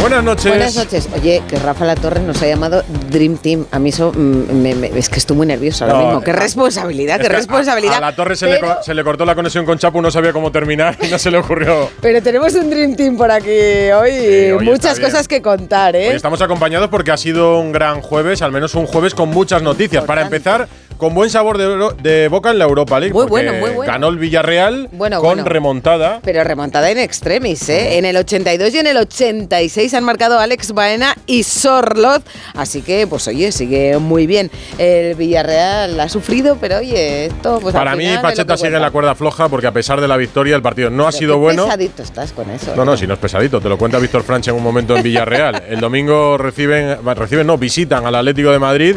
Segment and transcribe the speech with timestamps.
[0.00, 0.46] Buenas noches.
[0.46, 1.08] Buenas noches.
[1.14, 3.66] Oye, que Rafa La Torre nos ha llamado Dream Team.
[3.72, 6.20] A mí eso mm, me- me- es que estoy muy nervioso ahora No, mismo.
[6.22, 7.96] Qué es- responsabilidad, Es qué que a- responsabilidad.
[7.96, 10.10] A, la torre se, le, Pero- co- se le cortó la conexión con Chapu, no
[10.10, 11.90] sabía cómo terminar y no se le ocurrió.
[12.00, 16.08] Pero tenemos un Dream Team por aquí hoy Sí, muchas cosas que contar, ¿eh?
[16.10, 19.62] Hoy estamos acompañados porque ha sido un gran jueves, al menos un jueves con muchas
[19.62, 20.04] noticias.
[20.04, 23.12] Para empezar, con buen sabor de, boca en la Europa League.
[23.12, 23.92] Muy bueno, muy bueno.
[23.92, 25.44] Ganó el Villarreal Bueno, con bueno.
[25.44, 26.20] remontada.
[26.22, 27.98] Pero remontada en extremis, ¿eh?
[27.98, 32.22] En el 82 y en el 86 han marcado Alex Baena y Sorloz.
[32.54, 34.50] Así que, pues oye, sigue muy bien.
[34.78, 38.76] El Villarreal ha sufrido, pero oye, esto pues al Para mí, final lo Pacheta sigue
[38.76, 41.38] en la cuerda floja porque a pesar de la victoria, el partido no ha sido
[41.38, 41.64] bueno.
[41.64, 42.74] pesadito estás con eso.
[42.74, 42.86] No, ¿eh?
[42.86, 45.64] no, si no es pesadito, te lo cuenta Víctor Franch en un momento en Villarreal.
[45.68, 48.96] El domingo reciben, reciben, no, visitan al Atlético de Madrid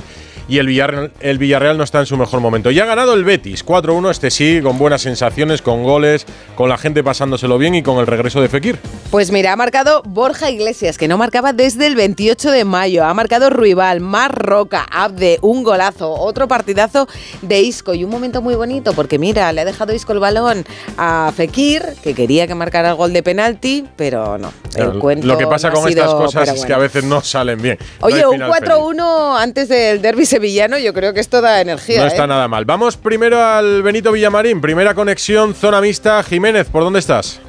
[0.52, 2.72] y el Villarreal, el Villarreal no está en su mejor momento.
[2.72, 6.78] Ya ha ganado el Betis, 4-1, este sí, con buenas sensaciones, con goles, con la
[6.78, 8.78] gente pasándoselo bien y con el regreso de Fekir.
[9.12, 13.06] Pues mira, ha marcado Borja Iglesias, que no marcaba desde el 28 de mayo.
[13.06, 17.08] Ha marcado Ruibal, Mar Roca, Abde, un golazo, otro partidazo
[17.42, 20.66] de Isco y un momento muy bonito, porque mira, le ha dejado Isco el balón
[20.98, 24.52] a Fekir, que quería que marcara el gol de penalti, pero no.
[24.76, 27.22] El cuento lo que pasa no con sido- estas cosas es que a veces no
[27.22, 27.78] salen bien.
[28.02, 28.70] Oye, un final feliz.
[28.70, 32.00] 4-1 antes del derby sevillano, yo creo que esto da energía.
[32.00, 32.08] No ¿eh?
[32.08, 32.66] está nada mal.
[32.66, 36.24] Vamos primero al Benito Villamarín, primera conexión, zona mixta.
[36.24, 37.40] Jiménez, ¿por dónde estás?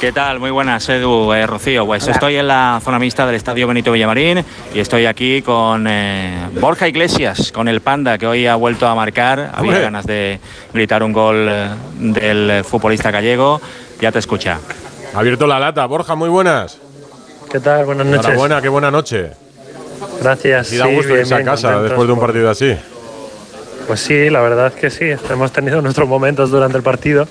[0.00, 0.38] ¿Qué tal?
[0.38, 1.84] Muy buenas, Edu, eh, Rocío.
[1.84, 6.48] Pues estoy en la zona mixta del Estadio Benito Villamarín y estoy aquí con eh,
[6.60, 9.50] Borja Iglesias, con el Panda, que hoy ha vuelto a marcar.
[9.52, 9.80] Había Hombre.
[9.80, 10.38] ganas de
[10.72, 13.60] gritar un gol eh, del eh, futbolista gallego.
[14.00, 14.60] Ya te escucha.
[15.12, 15.84] Ha abierto la lata.
[15.86, 16.78] Borja, muy buenas.
[17.50, 17.84] ¿Qué tal?
[17.84, 18.24] Buenas noches.
[18.26, 19.32] Enhorabuena, qué buena noche.
[20.20, 20.72] Gracias.
[20.72, 22.76] Y da Sí, gusto bien, irse a casa contentos después de un partido así.
[23.86, 25.10] Pues sí, la verdad es que sí.
[25.30, 27.26] Hemos tenido nuestros momentos durante el partido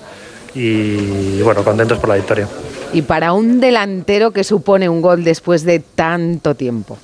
[0.54, 2.48] y bueno, contentos por la victoria.
[2.94, 6.98] Y para un delantero que supone un gol después de tanto tiempo.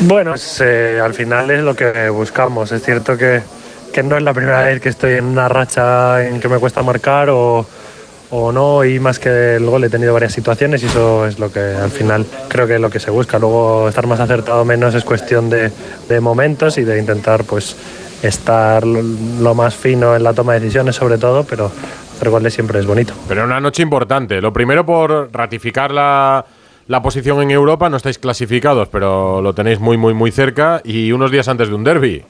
[0.00, 2.70] Bueno, pues, eh, al final es lo que buscamos.
[2.72, 3.40] Es cierto que,
[3.92, 6.82] que no es la primera vez que estoy en una racha en que me cuesta
[6.82, 7.66] marcar o,
[8.36, 11.52] o no, y más que el gol he tenido varias situaciones y eso es lo
[11.52, 13.38] que al final creo que es lo que se busca.
[13.38, 15.70] Luego estar más acertado o menos es cuestión de,
[16.20, 17.76] momentos y de intentar pues
[18.22, 21.70] estar lo, más fino en la toma de decisiones sobre todo, pero
[22.16, 23.14] hacer goles siempre es bonito.
[23.28, 24.40] Pero una noche importante.
[24.40, 26.44] Lo primero por ratificar la,
[26.88, 27.88] la posición en Europa.
[27.88, 30.80] No estáis clasificados, pero lo tenéis muy, muy, muy cerca.
[30.82, 32.24] Y unos días antes de un derby.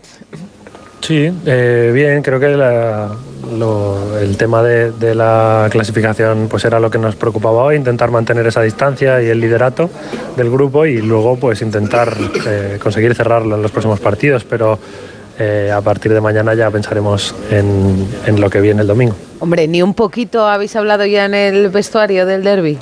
[1.07, 3.11] Sí, eh, bien, creo que la-
[3.59, 8.11] lo- el tema de, de la clasificación pues era lo que nos preocupaba hoy, intentar
[8.11, 9.91] mantener esa distancia y el liderato
[10.35, 12.17] del grupo y luego pues intentar
[12.47, 14.79] eh, conseguir cerrarlo en los próximos partidos, pero
[15.39, 19.15] eh, a partir de mañana ya pensaremos en, en lo que viene el domingo.
[19.41, 22.79] Hombre, ni un poquito habéis hablado ya en el vestuario del derby.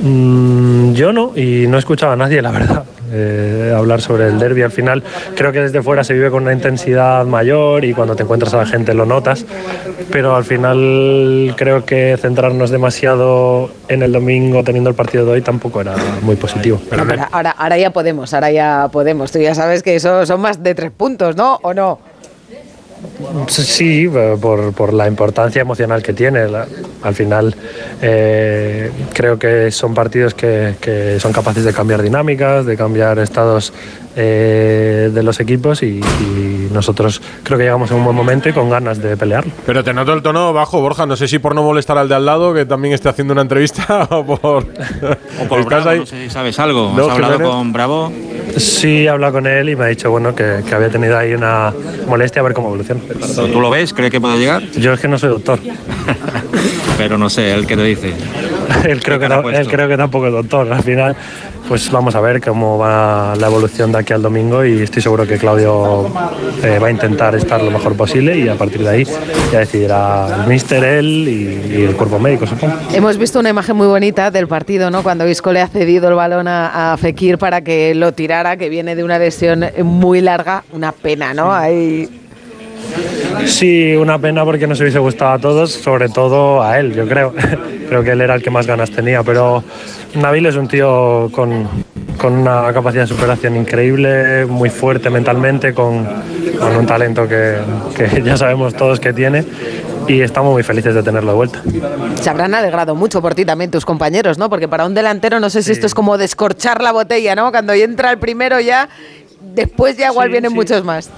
[0.00, 4.38] Mm, yo no, y no he escuchado a nadie, la verdad, eh, hablar sobre el
[4.38, 4.62] derby.
[4.62, 5.02] Al final,
[5.36, 8.58] creo que desde fuera se vive con una intensidad mayor y cuando te encuentras a
[8.58, 9.44] la gente lo notas,
[10.10, 15.42] pero al final creo que centrarnos demasiado en el domingo teniendo el partido de hoy
[15.42, 16.80] tampoco era muy positivo.
[16.96, 19.30] No, pero ahora, ahora ya podemos, ahora ya podemos.
[19.32, 21.58] Tú ya sabes que eso son más de tres puntos, ¿no?
[21.62, 21.98] ¿O no?
[23.48, 26.46] Sí, eh, por, por la importancia emocional que tiene.
[27.02, 27.54] Al final
[28.00, 33.72] eh, creo que son partidos que, que son capaces de cambiar dinámicas, de cambiar estados
[34.16, 38.52] eh, de los equipos y, y nosotros creo que llegamos en un buen momento y
[38.52, 39.44] con ganas de pelear.
[39.66, 41.06] Pero te noto el tono bajo, Borja.
[41.06, 43.42] No sé si por no molestar al de al lado, que también esté haciendo una
[43.42, 44.38] entrevista, o por.
[44.40, 45.98] O por ¿Estás Bravo, ahí?
[46.00, 46.92] no sé si sabes algo.
[46.96, 47.54] No, ¿Has hablado Jiménez.
[47.54, 48.12] con Bravo?
[48.56, 51.34] Sí, he hablado con él y me ha dicho bueno que, que había tenido ahí
[51.34, 51.72] una
[52.06, 53.00] molestia a ver cómo evoluciona.
[53.52, 53.92] ¿Tú lo ves?
[53.92, 54.62] ¿Cree que puede llegar?
[54.76, 55.58] Yo es que no soy doctor.
[56.98, 58.08] Pero no sé, ¿el qué te dice?
[58.84, 60.72] él, creo que él creo que tampoco es doctor.
[60.72, 61.16] Al final,
[61.68, 65.26] pues vamos a ver cómo va la evolución de aquí al domingo y estoy seguro
[65.26, 66.06] que Claudio
[66.62, 69.04] eh, va a intentar estar lo mejor posible y a partir de ahí
[69.52, 72.74] ya decidirá el míster, él y, y el cuerpo médico, supongo.
[72.92, 75.02] Hemos visto una imagen muy bonita del partido, ¿no?
[75.02, 78.68] Cuando Isco le ha cedido el balón a, a Fekir para que lo tirara, que
[78.68, 80.64] viene de una lesión muy larga.
[80.72, 81.52] Una pena, ¿no?
[81.52, 82.08] Ahí
[83.46, 87.34] Sí, una pena porque nos hubiese gustado a todos, sobre todo a él, yo creo.
[87.88, 89.62] creo que él era el que más ganas tenía, pero
[90.14, 91.68] Nabil es un tío con,
[92.16, 96.06] con una capacidad de superación increíble, muy fuerte mentalmente, con,
[96.58, 97.56] con un talento que,
[97.96, 99.44] que ya sabemos todos que tiene
[100.08, 101.62] y estamos muy felices de tenerlo de vuelta.
[102.20, 104.48] Se habrán alegrado mucho por ti también tus compañeros, ¿no?
[104.50, 107.50] Porque para un delantero no sé si esto es como descorchar la botella, ¿no?
[107.50, 108.88] Cuando entra el primero ya,
[109.54, 110.54] después igual Sí, vienen sí.
[110.56, 111.10] muchos más.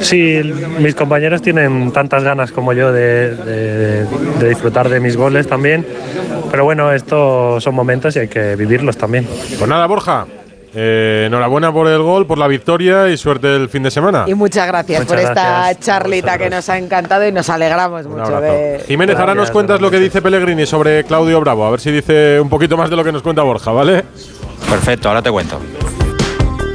[0.00, 0.40] Sí,
[0.78, 5.86] mis compañeros tienen tantas ganas como yo de, de- de disfrutar de mis goles también,
[6.50, 9.26] pero bueno, estos son momentos y hay que vivirlos también.
[9.58, 10.26] Pues nada, Borja.
[10.72, 14.24] eh, enhorabuena por el gol, por la victoria y suerte el fin de semana.
[14.28, 18.06] Y muchas gracias Muchas por esta gracias charlita que nos ha encantado y nos alegramos
[18.06, 18.80] Un mucho de...
[18.86, 21.66] Jiménez, ahora nos Gracias, cuentas lo que dice Pellegrini sobre Claudio Bravo.
[21.66, 24.04] A ver si dice un poquito más de lo que nos cuenta Borja, ¿vale?
[24.68, 25.58] Perfecto, ahora te cuento.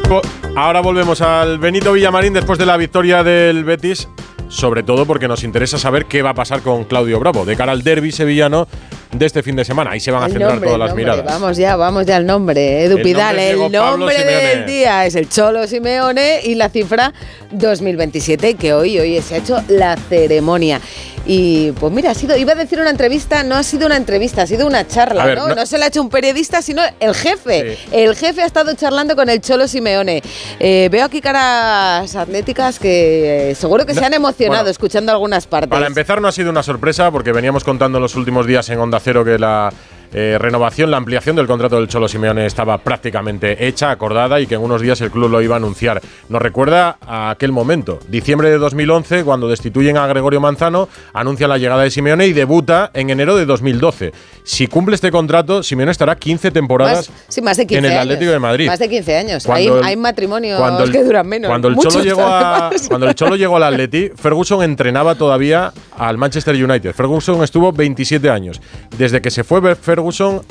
[0.10, 0.22] Co-
[0.56, 4.07] Ahora volvemos al Benito Villamarín después de la victoria del Betis,
[4.48, 7.74] sobre todo porque nos interesa saber qué va a pasar con Claudio Bravo de cara
[7.74, 8.66] al derby sevillano
[9.12, 9.92] de este fin de semana.
[9.92, 11.25] Ahí se van a centrar nombre, todas las nombre, miradas.
[11.25, 12.86] Vamos ya, vamos ya al nombre.
[12.86, 17.13] Edu El Pidal, nombre el nombre del día es el Cholo Simeone y la cifra
[17.51, 20.80] 2027, que hoy, hoy se ha hecho la ceremonia.
[21.27, 24.44] Y pues mira, ha sido, iba a decir una entrevista, no ha sido una entrevista,
[24.44, 25.48] ha sido una charla, ver, ¿no?
[25.48, 25.66] no- ¿no?
[25.66, 27.77] se la ha hecho un periodista, sino el jefe.
[27.77, 27.88] Sí.
[27.92, 30.22] El jefe ha estado charlando con el Cholo Simeone.
[30.60, 35.12] Eh, veo aquí caras atléticas que eh, seguro que No, se han emocionado bueno, escuchando
[35.12, 35.69] algunas partes.
[35.69, 38.80] Para empezar, no ha sido una sorpresa porque veníamos contando en los últimos días en
[38.80, 39.72] Onda Cero que la
[40.13, 44.56] eh, renovación, la ampliación del contrato del Cholo Simeone estaba prácticamente hecha, acordada y que
[44.56, 46.02] en unos días el club lo iba a anunciar.
[46.30, 51.57] Nos recuerda a aquel momento, diciembre de 2011, cuando destituyen a Gregorio Manzano, anuncia la
[51.57, 54.13] llegada de Simeone y debuta en enero de 2012.
[54.44, 57.92] Si cumple este contrato, Simeone estará 15 temporadas Más, sí, más de 15 en el
[57.92, 58.01] años.
[58.04, 58.68] Atlético de Madrid.
[58.68, 59.44] Más de 15 años.
[59.46, 61.50] Cuando hay, el- hay matrimonios cuando el- que duran menos.
[61.50, 66.18] Cuando el, Cholo llegó a- cuando el Cholo llegó al Atleti, Ferguson entrenaba todavía al
[66.18, 66.94] Manchester United.
[66.94, 68.62] Ferguson estuvo 27 años.
[68.98, 69.95] Desde que se fue Ferguson,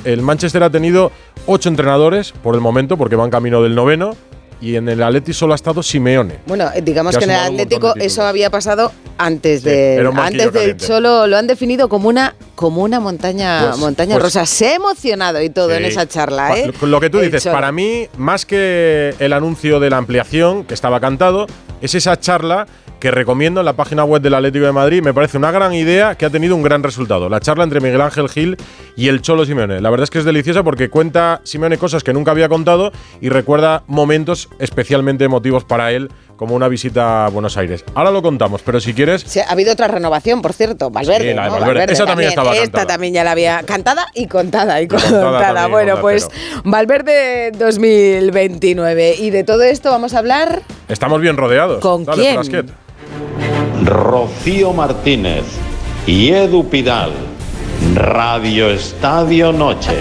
[0.05, 1.13] el Manchester ha tenido
[1.47, 4.17] 8 entrenadores por el momento, porque van camino del noveno.
[4.61, 6.39] Y en el Atleti solo ha estado Simeone.
[6.47, 10.77] Bueno, eh, digamos Que en el Atlético eso había pasado antes Sí, de antes del.
[10.77, 14.47] Cholo lo han definido como una como una montaña Pues- montaña pues- rosa.
[14.47, 16.73] Se ha emocionado y todo en esa charla, Pa- ¿eh?
[16.81, 17.55] Lo, lo que tú El dices, Cholo.
[17.55, 21.47] para mí, más que el anuncio de la ampliación, que estaba cantado,
[21.83, 22.67] es esa charla
[23.01, 25.03] que recomiendo en la página web del Atlético de Madrid.
[25.03, 27.29] Me parece una gran idea que ha tenido un gran resultado.
[27.29, 28.57] La charla entre Miguel Ángel Gil
[28.97, 29.83] y el Cholo Simeone.
[29.83, 33.29] La verdad es que es deliciosa porque cuenta Simeone cosas que nunca había contado y
[33.29, 37.85] recuerda momentos especialmente emotivos para él, como una visita a Buenos Aires.
[37.95, 41.31] Ahora lo contamos, pero si quieres, Sí, ha habido otra renovación, por cierto, Valverde.
[41.31, 41.61] Sí, la de ¿no?
[41.61, 41.93] Valverde.
[41.93, 42.87] Esa también estaba Esta cantada.
[42.87, 45.55] también ya la había cantada y contada y, contada contada.
[45.55, 46.63] también, bueno, pues Cero.
[46.65, 51.81] Valverde 2029 y de todo esto vamos a hablar estamos bien rodeados.
[51.81, 52.35] ¿Con Dale, quién?
[52.35, 52.67] Frasquet.
[53.85, 55.45] Rocío Martínez
[56.07, 57.13] y Edu Pidal.
[57.95, 59.93] Radio Estadio Noche.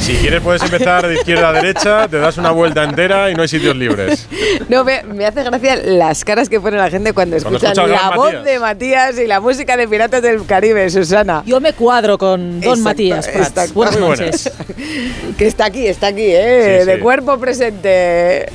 [0.00, 3.42] Si quieres puedes empezar de izquierda a derecha, te das una vuelta entera y no
[3.42, 4.26] hay sitios libres.
[4.68, 8.10] No, me, me hace gracia las caras que pone la gente cuando Cuando escuchan escucha
[8.10, 8.44] la voz Matías.
[8.44, 11.42] de Matías y la música de Piratas del Caribe, Susana.
[11.46, 13.48] Yo me cuadro con Don Exacto, Matías Prats.
[13.48, 13.72] exacto.
[13.74, 14.52] Buenas noches.
[15.38, 16.80] Que está aquí, está aquí, ¿eh?
[16.80, 16.90] Sí, sí.
[16.90, 18.46] De cuerpo presente.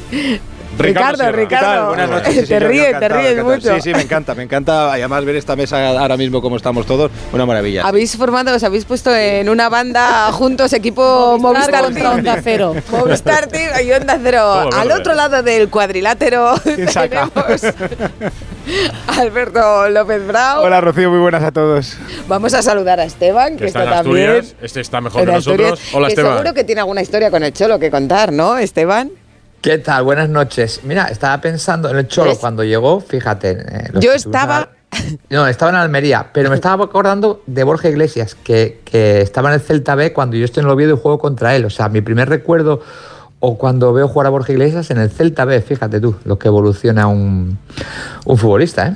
[0.78, 1.88] Ricardo Ricardo.
[1.88, 2.36] Buenas noches.
[2.42, 3.76] sí, te ríes, te ríes mucho.
[3.76, 4.90] Sí, sí, me encanta, me encanta.
[4.98, 7.84] Y además ver esta mesa ahora mismo como estamos todos, una maravilla.
[7.86, 12.18] Habéis formado, os habéis puesto en una banda juntos, equipo Movistar Movistar, Team.
[12.20, 12.76] Onda Cero.
[12.92, 14.68] Movistar Team y Onda Cero.
[14.70, 16.56] Todo Al otro lado del cuadrilátero
[16.90, 17.30] saca?
[17.30, 17.62] tenemos
[19.08, 20.64] Alberto López Bravo.
[20.64, 21.98] Hola Rocío, muy buenas a todos.
[22.28, 24.46] Vamos a saludar a Esteban, que, Que está está, en también.
[24.62, 25.74] Este está mejor que nosotros.
[25.74, 26.34] Asturias, Hola que Esteban.
[26.38, 29.12] Seguro que tiene alguna historia con el Cholo que contar, ¿no, Esteban?
[29.64, 30.04] ¿Qué tal?
[30.04, 30.82] Buenas noches.
[30.84, 32.40] Mira, estaba pensando en el Cholo ¿Ves?
[32.40, 33.52] cuando llegó, fíjate.
[33.52, 34.70] eh, Yo estaba-
[35.30, 39.56] No, estaba en Almería, pero me estaba acordando de Borja Iglesias, que, que estaba en
[39.56, 41.64] el Celta B cuando yo estoy en el Oviedo y juego contra él.
[41.66, 42.82] O sea, mi primer recuerdo
[43.40, 46.50] o cuando veo jugar a Borja Iglesias en el Celta B, fíjate tú, lo que
[46.50, 47.58] evoluciona un,
[48.26, 48.96] un futbolista, ¿eh?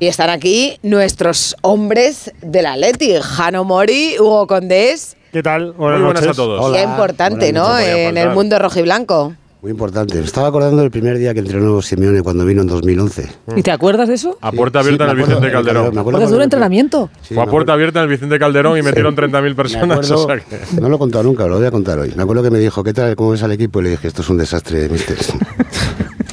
[0.00, 5.16] Y están aquí nuestros hombres del Atleti, Jano Mori, Hugo Condés.
[5.32, 5.74] ¿Qué tal?
[5.76, 6.64] Muy buenas a todos.
[6.64, 7.78] Hola, Qué importante, buenas ¿no?
[7.80, 9.34] En el mundo rojiblanco.
[9.60, 10.14] Muy importante.
[10.16, 13.28] Me estaba acordando del primer día que entrenó Simeone cuando vino en 2011.
[13.56, 14.38] ¿Y te acuerdas de eso?
[14.40, 15.94] A puerta abierta Sí, en el me acuerdo, Vicente me acuerdo, Calderón.
[15.96, 17.10] me acuerdo Porque es un entrenamiento.
[17.22, 19.54] Sí, Fue a me puerta acuerdo- abierta en el Vicente Calderón y metieron 30.000 me
[19.56, 19.98] personas.
[20.12, 22.12] acuerdo- o sea que- No lo he contado nunca, lo voy a contar hoy.
[22.16, 23.16] Me acuerdo que me dijo, ¿qué tal?
[23.16, 23.80] ¿Cómo ves al equipo?
[23.80, 25.16] Y le dije, esto es un desastre, mister.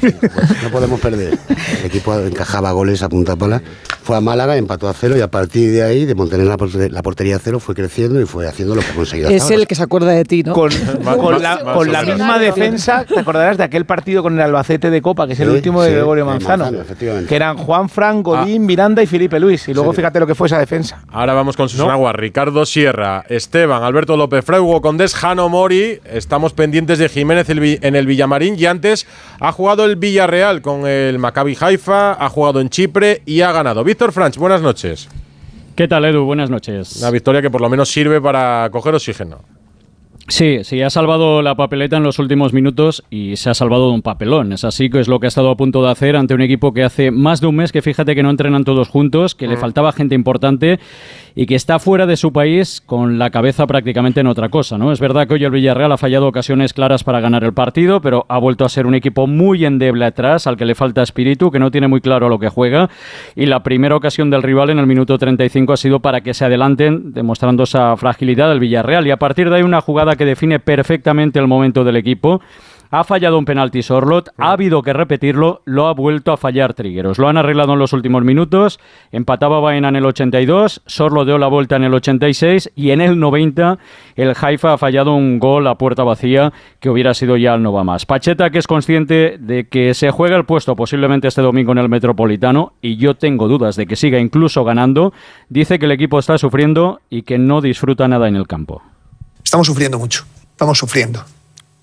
[0.62, 1.38] no podemos perder.
[1.80, 3.62] El equipo encajaba goles a punta pala.
[4.06, 6.88] Fue a Málaga, empató a cero y a partir de ahí, de mantener la, porte-
[6.90, 9.28] la portería a cero, fue creciendo y fue haciendo lo que ha conseguido.
[9.30, 9.66] Es hasta el ahora.
[9.66, 10.52] que se acuerda de ti, ¿no?
[10.52, 10.70] Con,
[11.18, 15.02] con la, con la misma defensa, te acordarás de aquel partido con el Albacete de
[15.02, 17.28] Copa, que es el Sí, último de sí, Gregorio Manzano, Manzano, efectivamente.
[17.28, 19.66] que eran Juan Fran, Godín, Miranda y Felipe Luis.
[19.68, 19.96] Y luego Sí.
[19.96, 21.02] fíjate lo que fue esa defensa.
[21.10, 25.98] Ahora vamos con Susana Agua, Ricardo Sierra, Esteban, Alberto López Freugo, Condés, Jano Mori.
[26.04, 29.04] Estamos pendientes de Jiménez en el Villamarín y antes
[29.40, 33.82] ha jugado el Villarreal con el Maccabi Haifa, ha jugado en Chipre y ha ganado.
[33.96, 35.08] Víctor Franch, buenas noches.
[35.74, 36.26] ¿Qué tal, Edu?
[36.26, 36.96] Buenas noches.
[36.96, 39.42] Una victoria que por lo menos sirve para coger oxígeno.
[40.28, 43.94] Sí, sí, ha salvado la papeleta en los últimos minutos y se ha salvado de
[43.94, 44.52] un papelón.
[44.52, 46.72] Es así que es lo que ha estado a punto de hacer ante un equipo
[46.72, 49.56] que hace más de un mes que fíjate que no entrenan todos juntos, que le
[49.56, 50.80] faltaba gente importante
[51.36, 54.90] y que está fuera de su país con la cabeza prácticamente en otra cosa, ¿no?
[54.90, 58.24] Es verdad que hoy el Villarreal ha fallado ocasiones claras para ganar el partido, pero
[58.28, 61.60] ha vuelto a ser un equipo muy endeble atrás, al que le falta espíritu, que
[61.60, 62.90] no tiene muy claro a lo que juega
[63.36, 66.46] y la primera ocasión del rival en el minuto 35 ha sido para que se
[66.46, 70.58] adelanten, demostrando esa fragilidad del Villarreal y a partir de ahí una jugada que define
[70.58, 72.40] perfectamente el momento del equipo.
[72.90, 77.18] Ha fallado un penalti Sorlot, ha habido que repetirlo, lo ha vuelto a fallar Trigueros.
[77.18, 78.78] Lo han arreglado en los últimos minutos,
[79.10, 83.18] empataba Baena en el 82, Sorlot dio la vuelta en el 86 y en el
[83.18, 83.78] 90
[84.14, 87.72] el Haifa ha fallado un gol a puerta vacía que hubiera sido ya el no
[87.72, 88.06] va más.
[88.06, 91.88] Pacheta que es consciente de que se juega el puesto posiblemente este domingo en el
[91.88, 95.12] Metropolitano y yo tengo dudas de que siga incluso ganando,
[95.48, 98.82] dice que el equipo está sufriendo y que no disfruta nada en el campo.
[99.46, 101.24] Estamos sufriendo mucho, estamos sufriendo.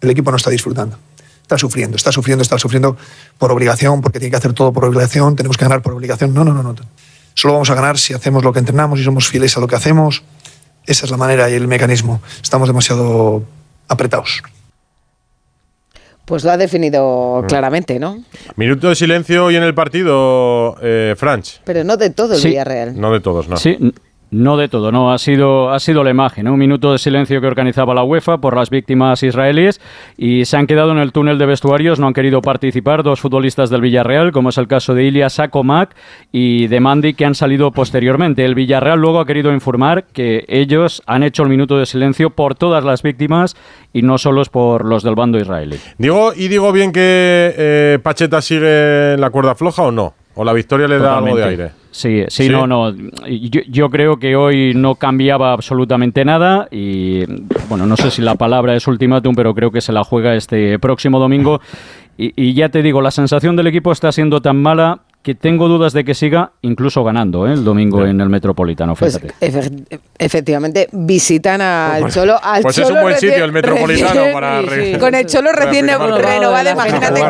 [0.01, 0.97] El equipo no está disfrutando.
[1.43, 2.97] Está sufriendo, está sufriendo, está sufriendo
[3.37, 6.33] por obligación, porque tiene que hacer todo por obligación, tenemos que ganar por obligación.
[6.33, 6.75] No, no, no, no.
[7.35, 9.77] Solo vamos a ganar si hacemos lo que entrenamos y somos fieles a lo que
[9.77, 10.23] hacemos.
[10.85, 12.21] Esa es la manera y el mecanismo.
[12.41, 13.43] Estamos demasiado
[13.87, 14.43] apretados.
[16.25, 18.25] Pues lo ha definido claramente, ¿no?
[18.57, 21.61] Minuto de silencio hoy en el partido, eh, Franch.
[21.63, 22.49] Pero no de todo el Sí.
[22.49, 22.99] Villarreal.
[22.99, 23.55] No de todos, no.
[23.55, 23.77] Sí,
[24.33, 25.13] no de todo, no.
[25.13, 26.53] Ha sido, ha sido la imagen, ¿no?
[26.53, 29.79] un minuto de silencio que organizaba la UEFA por las víctimas israelíes
[30.17, 33.69] y se han quedado en el túnel de vestuarios, no han querido participar dos futbolistas
[33.69, 35.95] del Villarreal, como es el caso de Ilya Sakomak
[36.31, 38.43] y de Mandi, que han salido posteriormente.
[38.43, 42.55] El Villarreal luego ha querido informar que ellos han hecho el minuto de silencio por
[42.55, 43.55] todas las víctimas
[43.93, 45.77] y no solo es por los del bando israelí.
[45.97, 50.13] Digo, ¿Y digo bien que eh, Pacheta sigue en la cuerda floja o no?
[50.35, 51.82] ¿O la victoria le da algo de aire?
[51.93, 52.49] Sí, sí, ¿Sí?
[52.49, 52.91] no, no.
[52.91, 57.23] Yo, yo creo que hoy no cambiaba absolutamente nada y,
[57.69, 60.79] bueno, no sé si la palabra es ultimátum, pero creo que se la juega este
[60.79, 61.61] próximo domingo.
[62.17, 65.69] Y, y ya te digo, la sensación del equipo está siendo tan mala que tengo
[65.69, 67.53] dudas de que siga incluso ganando ¿eh?
[67.53, 69.33] el domingo en el Metropolitano, Pues fíjate.
[69.39, 72.37] efe- efectivamente visitan al Pues- Cholo.
[72.43, 75.25] Al pues es Cholo un buen recién- sitio el Metropolitano recién- para re- Con el
[75.25, 77.21] Cholo recién renovado, imagínate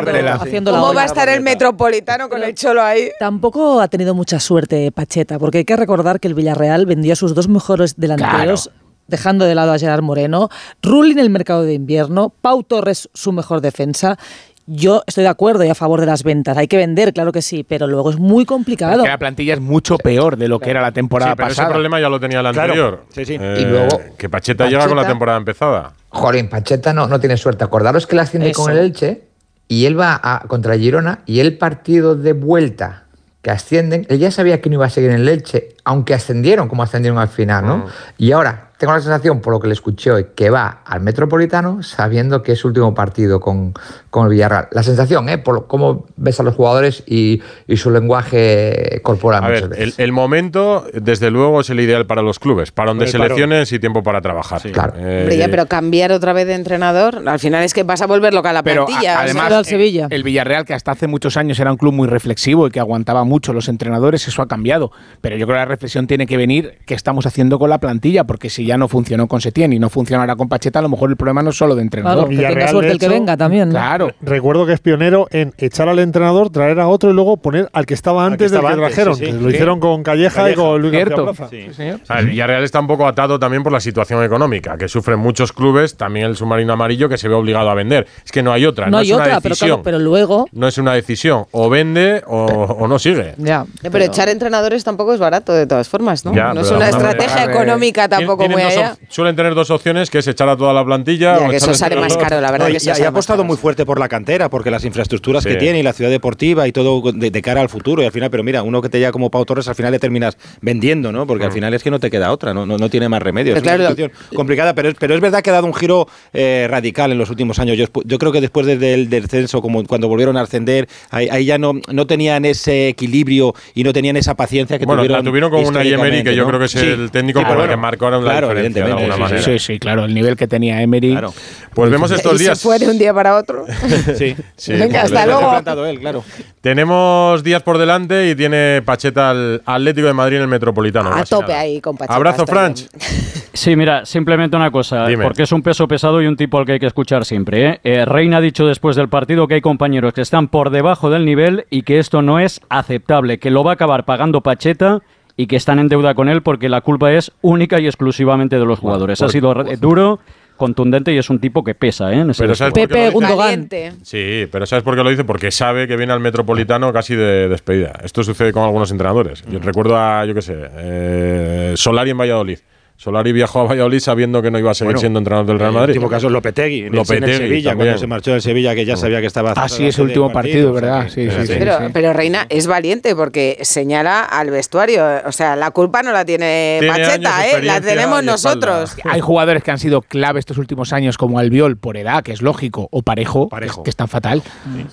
[0.64, 3.10] cómo va a estar el Metropolitano con el Cholo ahí.
[3.20, 7.16] Tampoco ha tenido mucha suerte Pacheta, porque hay que recordar que el Villarreal vendió a
[7.16, 8.70] sus dos mejores delanteros.
[9.06, 10.48] Dejando de lado a Gerard Moreno,
[10.82, 14.16] Rulli en el mercado de invierno, Pau Torres su mejor defensa.
[14.66, 16.56] Yo estoy de acuerdo y a favor de las ventas.
[16.56, 18.96] Hay que vender, claro que sí, pero luego es muy complicado.
[18.98, 21.48] Es que la plantilla es mucho peor de lo que era la temporada Sí, pero
[21.48, 21.68] pasada.
[21.68, 22.60] ese problema ya lo tenía el Claro.
[22.62, 23.04] anterior.
[23.10, 23.36] Sí, sí.
[23.38, 25.92] Eh, Y luego- que Pacheta, llega con la temporada empezada.
[26.08, 27.62] Jolín, Pacheta no, no tiene suerte.
[27.64, 28.62] Acordaros que la asciende Eso.
[28.62, 29.22] con el Elche
[29.68, 33.02] y él va a, contra Girona y el partido de vuelta
[33.42, 36.66] que ascienden, él ya sabía que no iba a seguir en el Elche, aunque ascendieron
[36.68, 37.86] como ascendieron al final, ¿no?
[38.16, 41.82] Y ahora tengo la sensación, por lo que le escuché hoy, que va al Metropolitano
[41.82, 43.72] sabiendo que es su último partido con,
[44.10, 44.68] con el Villarreal.
[44.72, 45.38] La sensación, ¿eh?
[45.38, 49.98] Por cómo ves a los jugadores y, y su lenguaje corporal A ver, veces.
[49.98, 52.72] el, el momento, desde luego, es el ideal para los clubes.
[52.72, 53.26] Parón de El parón.
[53.28, 54.60] selecciones y tiempo para trabajar.
[54.72, 54.94] Claro.
[54.96, 58.34] Eh, ya, pero cambiar otra vez de entrenador, al final es que vas a volver
[58.34, 59.14] loca a la Pero plantilla.
[59.14, 60.06] a- o además, sea, Sevilla.
[60.10, 63.24] El Villarreal, que hasta hace muchos años era un club muy reflexivo y que aguantaba
[63.24, 64.90] mucho los entrenadores, eso ha cambiado.
[65.20, 68.24] Pero yo creo que la reflexión tiene que venir qué estamos haciendo con la plantilla,
[68.24, 71.10] porque si ya no funcionó con Setién y no funcionará con Pacheta, a lo mejor
[71.10, 72.28] el problema no es solo de entrenador.
[72.28, 73.68] Claro, que tenga suerte el que venga también.
[73.68, 73.74] ¿no?
[73.74, 74.12] Claro.
[74.20, 77.86] Recuerdo que es pionero en echar al entrenador, traer a otro y luego poner al
[77.86, 79.16] que estaba antes del que trajeron.
[79.16, 79.32] sí, sí.
[79.32, 81.34] que lo hicieron con Calleja, y con Luis García Cierto.
[81.34, 81.48] Plaza.
[81.50, 82.00] Sí, señor.
[82.02, 85.18] O sea, el Villarreal está un poco atado también por la situación económica, que sufren
[85.18, 88.06] muchos clubes, también el submarino amarillo, que se ve obligado a vender.
[88.24, 90.46] Es que no hay otra, no, No hay es una otra, pero, claro, pero luego.
[90.52, 93.34] No es una decisión, o vende o, o no sigue.
[93.38, 96.34] Ya, pero, echar entrenadores tampoco es barato de todas formas, ¿no?
[96.34, 98.96] Ya, no es una estrategia económica tampoco Allá.
[99.08, 101.38] suelen tener dos opciones, que es echar a toda la plantilla.
[101.38, 103.38] Ya, o que eso al sale más caro, la verdad No, que y, ha apostado
[103.38, 103.46] caro.
[103.48, 105.50] muy fuerte por la cantera, porque las infraestructuras Sí.
[105.50, 108.02] que tiene y la ciudad deportiva y todo de, de cara al futuro.
[108.02, 109.98] Y al final, pero mira, uno que te llega como Pau Torres, al final le
[109.98, 111.26] terminas vendiendo, ¿no?
[111.26, 111.54] Porque al Mm.
[111.54, 113.54] final es que no te queda otra, no, no, no tiene más remedio.
[113.54, 115.74] Pero es una claro, situación complicada, pero es, pero es verdad que ha dado un
[115.74, 117.76] giro eh, radical en los últimos años.
[117.76, 121.44] Yo, yo creo que después desde el descenso, como cuando volvieron a ascender, ahí, ahí
[121.44, 125.24] ya no, no tenían ese equilibrio y no tenían esa paciencia que Bueno, la tuvieron.
[125.24, 126.48] tuvieron con una Emery, históricamente, que yo ¿no?
[126.48, 126.78] creo que es Sí.
[126.78, 129.22] el técnico pero el que bueno, marcaron la claro, diferencia de evidentemente, alguna sí, sí,
[129.22, 129.58] manera.
[129.58, 131.12] Sí, sí, claro, el nivel que tenía Emery.
[131.12, 131.34] Claro.
[131.74, 132.58] Pues vemos estos y días.
[132.58, 133.64] se fue de un día para otro.
[134.16, 134.36] Sí.
[134.56, 135.86] Sí, Venga, hasta luego.
[135.86, 136.24] Él, claro.
[136.60, 141.12] Tenemos días por delante y tiene Pacheta al Atlético de Madrid en el Metropolitano.
[141.12, 141.60] A tope nada.
[141.60, 142.14] ahí con Pacheta.
[142.14, 142.86] Abrazo, Franch.
[143.54, 145.22] Sí, mira, simplemente una cosa, Dime.
[145.22, 147.68] porque es un peso pesado y un tipo al que hay que escuchar siempre.
[147.68, 147.80] ¿eh?
[147.84, 151.24] Eh, Reina ha dicho después del partido que hay compañeros que están por debajo del
[151.24, 155.02] nivel y que esto no es aceptable, que lo va a acabar pagando Pacheta
[155.36, 158.64] y que están en deuda con él porque la culpa es única y exclusivamente de
[158.64, 159.20] los jugadores.
[159.20, 160.20] Ha por- sido re- duro,
[160.56, 162.12] contundente y es un tipo que pesa.
[162.12, 162.20] ¿eh?
[162.20, 163.12] en ese Pero ¿sabes vestuario.
[163.12, 163.36] por qué lo dice?
[163.42, 163.92] Caliente.
[164.02, 165.24] Sí, pero ¿sabes por qué lo dice?
[165.24, 167.92] Porque sabe que viene al Metropolitano casi de despedida.
[168.04, 169.42] Esto sucede con algunos entrenadores.
[169.50, 172.58] Yo recuerdo a, yo qué sé, eh, Solari en Valladolid.
[172.96, 175.70] Solari viajó a Valladolid sabiendo que no iba a seguir Bueno, siendo entrenador del Real
[175.72, 175.90] El Madrid.
[175.94, 177.88] último caso es Lopetegui, en el- en el Lopetegui Sevilla, también.
[177.88, 179.52] cuando se marchó del Sevilla, que ya sabía que estaba...
[179.56, 181.08] Ah, sí, ese último partido, ¿verdad?
[181.08, 181.54] Sí, sí, sí.
[181.58, 185.04] Pero, pero Reina es valiente porque señala al vestuario.
[185.26, 187.62] O sea, la culpa no la tiene, Tiene Pacheta, ¿eh?
[187.62, 188.96] La tenemos nosotros.
[189.04, 192.42] Hay jugadores que han sido clave estos últimos años, como Albiol, por edad, que es
[192.42, 194.42] lógico, o Parejo, que- Que, están fatal.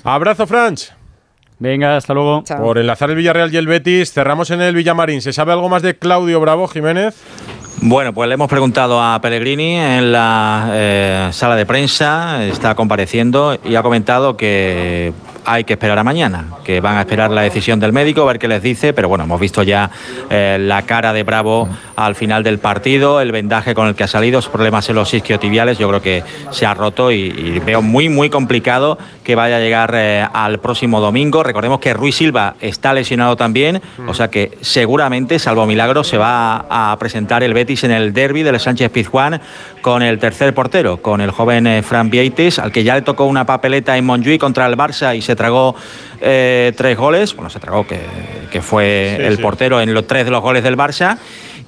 [0.03, 0.91] Abrazo, Franz.
[1.59, 2.43] Venga, hasta luego.
[2.43, 5.21] Por enlazar el Villarreal y el Betis, cerramos en el Villamarín.
[5.21, 7.15] ¿Se sabe algo más de Claudio Bravo Jiménez?
[7.83, 13.57] Bueno, pues le hemos preguntado a Pellegrini en la eh, sala de prensa, está compareciendo
[13.65, 15.11] y ha comentado que
[15.45, 18.39] hay que esperar a mañana, que van a esperar la decisión del médico, a ver
[18.39, 19.89] qué les dice, pero bueno, hemos visto ya
[20.29, 24.07] eh, la cara de Bravo al final del partido, el vendaje con el que ha
[24.07, 28.09] salido, los problemas en los isquiotibiales, yo creo que se ha roto y, veo muy,
[28.09, 31.43] muy complicado que vaya a llegar eh, al próximo domingo.
[31.43, 36.65] Recordemos que Ruiz Silva está lesionado también, o sea que seguramente, salvo milagro, se va
[36.69, 39.41] a presentar el Betis en el derby del Sánchez Pizjuán
[39.81, 43.25] con el tercer portero, con el joven eh, Fran Vieites, al que ya le tocó
[43.25, 45.75] una papeleta en Montjuic contra el Barça y se tragó
[46.19, 47.99] eh, tres goles, bueno, se tragó que,
[48.51, 49.41] que fue Sí, el sí.
[49.41, 51.17] portero en los tres de los goles del Barça.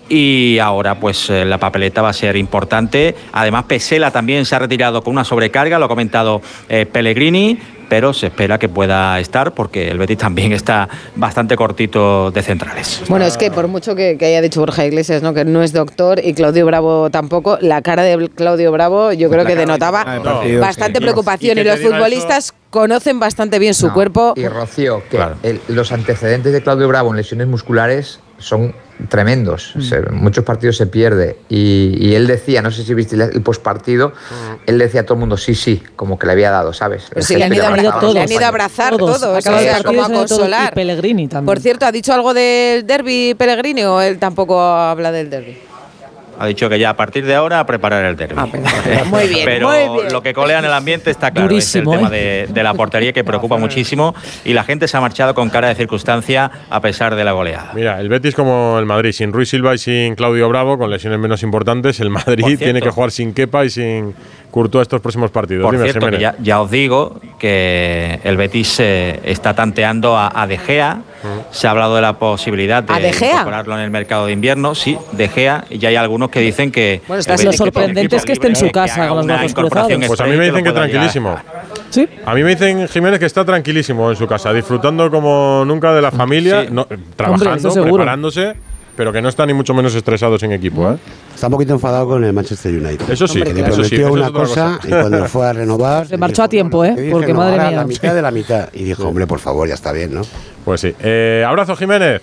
[0.09, 3.15] Y ahora, pues eh, la papeleta va a ser importante.
[3.31, 7.57] Además, Pesela también se ha retirado con una sobrecarga, lo ha comentado eh, Pellegrini,
[7.89, 13.01] pero se espera que pueda estar porque el Betis también está bastante cortito de centrales.
[13.09, 15.33] Bueno, es que por mucho que, que haya dicho Borja Iglesias, ¿no?
[15.33, 19.43] que no es doctor y Claudio Bravo tampoco, la cara de Claudio Bravo yo creo
[19.43, 21.03] La que denotaba de partido, bastante sí.
[21.03, 24.33] preocupación Y los futbolistas conocen bastante bien su No, cuerpo.
[24.35, 28.73] Y Rocío, que el- los antecedentes de Claudio Bravo en lesiones musculares son
[29.09, 29.73] tremendos.
[29.79, 31.37] Se- muchos partidos se pierde.
[31.49, 34.13] Y, y él decía, no sé si viste el, postpartido,
[34.65, 37.05] él decía a todo el mundo, sí, sí, como que le había dado, ¿sabes?
[37.09, 39.61] Pero si le han, ido a abrazar, le han ido a abrazar todos, o Acaba
[39.61, 40.71] de como a consolar.
[40.71, 41.45] Y Pellegrini también.
[41.45, 45.57] Por cierto, ¿ha dicho algo del derby Pellegrini o él tampoco habla del derby?
[46.39, 48.35] Ha dicho que ya a partir de ahora a preparar el derby.
[49.05, 50.11] Muy bien, Pero muy bien.
[50.13, 52.45] lo que colea en el ambiente está claro, Durísimo, es el tema ¿eh?
[52.47, 54.15] de, de la portería que preocupa muchísimo
[54.45, 57.71] y la gente se ha marchado con cara de circunstancia a pesar de la goleada.
[57.75, 61.19] Mira, el Betis como el Madrid, sin Ruiz Silva y sin Claudio Bravo, con lesiones
[61.19, 62.63] menos importantes, el Madrid cierto.
[62.65, 64.13] tiene que jugar sin Kepa y sin
[64.51, 65.63] Courtois estos próximos partidos.
[65.63, 70.31] Por Dime, cierto, que ya, ya os digo que el Betis eh, está tanteando a,
[70.41, 71.01] a De Gea.
[71.51, 74.75] Se ha hablado de la posibilidad ¿A de, incorporarlo en el mercado de invierno.
[74.75, 75.65] Sí, De Gea.
[75.69, 77.01] Y ya hay algunos que dicen que.
[77.07, 79.91] Bueno, está lo sorprendente es que esté en su casa con los brazos cruzados.
[80.07, 81.37] Pues a mí me dicen que tranquilísimo.
[81.89, 82.07] Sí.
[82.25, 86.01] A mí me dicen, Jiménez, que está tranquilísimo en su casa, disfrutando como nunca de
[86.01, 88.55] la familia, no, trabajando, preparándose,
[88.95, 90.91] pero que no está ni mucho menos estresado sin equipo.
[90.91, 90.97] ¿eh?
[91.33, 93.09] Está un poquito enfadado con el Manchester United.
[93.09, 94.87] Eso sí, Que le eso sí, prometió eso es una cosa, cosa.
[94.87, 96.07] y cuando fue a renovar.
[96.09, 96.95] Se marchó a tiempo, ¿eh?
[96.95, 97.77] dije, Porque no, madre ahora mía.
[97.77, 98.69] La mitad de la mitad.
[98.73, 100.21] Y dijo, hombre, por favor, ya está bien, ¿no?
[100.63, 100.93] Pues sí.
[100.99, 102.21] Eh, abrazo, Jiménez.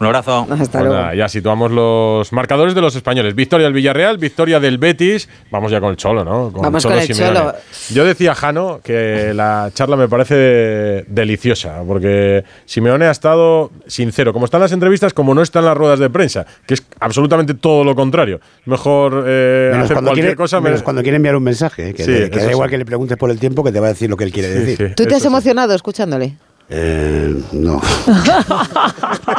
[0.00, 0.46] Un abrazo.
[0.50, 0.94] Hasta Pues luego.
[0.94, 3.34] nada, ya situamos los marcadores de los españoles.
[3.34, 5.28] Victoria del Villarreal, victoria del Betis.
[5.50, 6.50] Vamos ya con el Cholo, ¿no?
[6.50, 7.36] Vamos con el Simeone.
[7.38, 7.54] Cholo.
[7.90, 14.44] Yo decía, Jano, que la charla me parece deliciosa, porque Simeone ha estado sincero, como
[14.46, 17.94] están las entrevistas, como no están las ruedas de prensa, que es absolutamente todo lo
[17.94, 18.40] contrario.
[18.64, 20.60] Mejor eh, Menos, hacer cuando cualquier quiere, cosa.
[20.60, 21.90] menos me- cuando quiere enviar un mensaje.
[21.90, 21.94] ¿eh?
[21.94, 22.72] Que, Sí, le- que da igual sí.
[22.72, 24.48] que le preguntes por el tiempo, que te va a decir lo que él quiere
[24.48, 24.94] decir.
[24.96, 26.36] ¿Tú te has emocionado escuchándole?
[26.74, 27.82] Eh, no.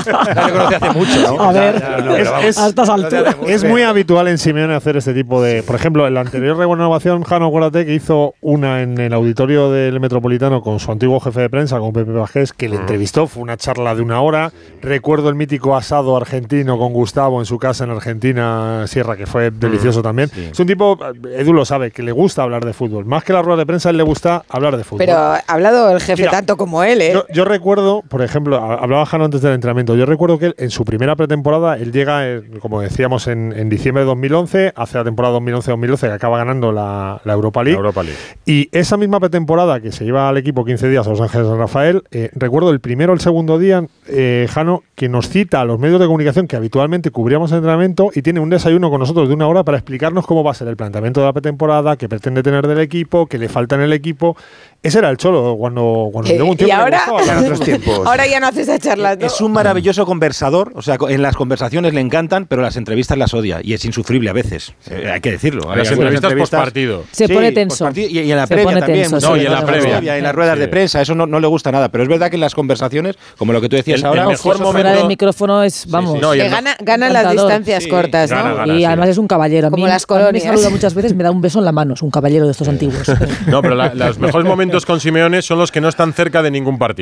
[0.04, 1.42] Conoce hace mucho, ¿no?
[1.44, 3.36] A ver, no, es, es- A estas alturas.
[3.48, 5.64] es muy habitual en Simeone hacer este tipo de.
[5.64, 10.00] Por ejemplo, en la anterior renovación, Jano, acuérdate que hizo una en el auditorio del
[10.00, 13.28] Metropolitano con su antiguo jefe de prensa, con Pepe Bajés, que le entrevistó.
[13.28, 14.52] Fue una charla de una hora.
[14.82, 19.50] Recuerdo el mítico asado argentino con Gustavo en su casa en Argentina, Sierra, que fue
[19.52, 20.30] delicioso también.
[20.52, 20.98] Es un tipo,
[21.36, 23.06] Edu lo sabe, que le gusta hablar de fútbol.
[23.06, 25.00] Más que la rueda de prensa, a él le gusta hablar de fútbol.
[25.06, 27.23] Pero ha hablado el jefe Mira, tanto como él, ¿eh?
[27.30, 29.96] Yo, yo recuerdo, por ejemplo, ha- hablaba Jano antes del entrenamiento.
[29.96, 33.70] Yo recuerdo que él, en su primera pretemporada, él llega, eh, como decíamos, en, en
[33.70, 37.78] diciembre de 2011, hace la temporada 2011-2012 que acaba ganando la, la Europa League.
[37.78, 38.18] Europa League.
[38.46, 41.52] Y esa misma pretemporada que se lleva al equipo 15 días a Los Ángeles de
[41.52, 45.62] San Rafael, eh, recuerdo el primero o el segundo día, eh, Jano, que nos cita
[45.62, 49.00] a los medios de comunicación que habitualmente cubríamos el entrenamiento y tiene un desayuno con
[49.00, 51.96] nosotros de una hora para explicarnos cómo va a ser el planteamiento de la pretemporada,
[51.98, 54.36] qué pretende tener del equipo, qué le falta en el equipo.
[54.82, 57.02] Ese era el cholo cuando, cuando Eh, llegó un y que ahora,
[57.42, 58.02] otros tiempos.
[58.06, 59.26] Ahora ya no haces esas charlas, ¿no?
[59.26, 63.34] Es un maravilloso conversador, o sea, en las conversaciones le encantan, pero las entrevistas las
[63.34, 64.74] odia y es insufrible a veces.
[64.90, 65.70] Eh, hay que decirlo.
[65.72, 67.04] Hay Las algunas entrevistas postpartido.
[67.12, 67.90] Se pone tenso.
[67.96, 69.10] Y, y en la Se previa también.
[69.12, 70.18] tenso, sí, veces en la previa.
[70.18, 71.90] En las ruedas de prensa, eso no, no le gusta nada.
[71.90, 74.28] Pero es verdad que en las conversaciones, como lo que tú decías El- ahora, el
[74.30, 76.20] mejor Fuera del micrófono es, vamos.
[76.22, 78.38] No, y que gana, gana las distancias Sí, cortas, ¿no?
[78.38, 78.74] gana, gana.
[78.74, 78.86] y sí.
[78.86, 79.70] además es un caballero.
[79.72, 80.34] Como las colonias.
[80.46, 81.94] me saluda muchas veces, me da un beso en la mano.
[81.96, 83.08] Es un caballero de estos antiguos.
[83.48, 86.78] No, pero los mejores momentos con Simeone son los que no están cerca de ningún
[86.78, 86.93] partido,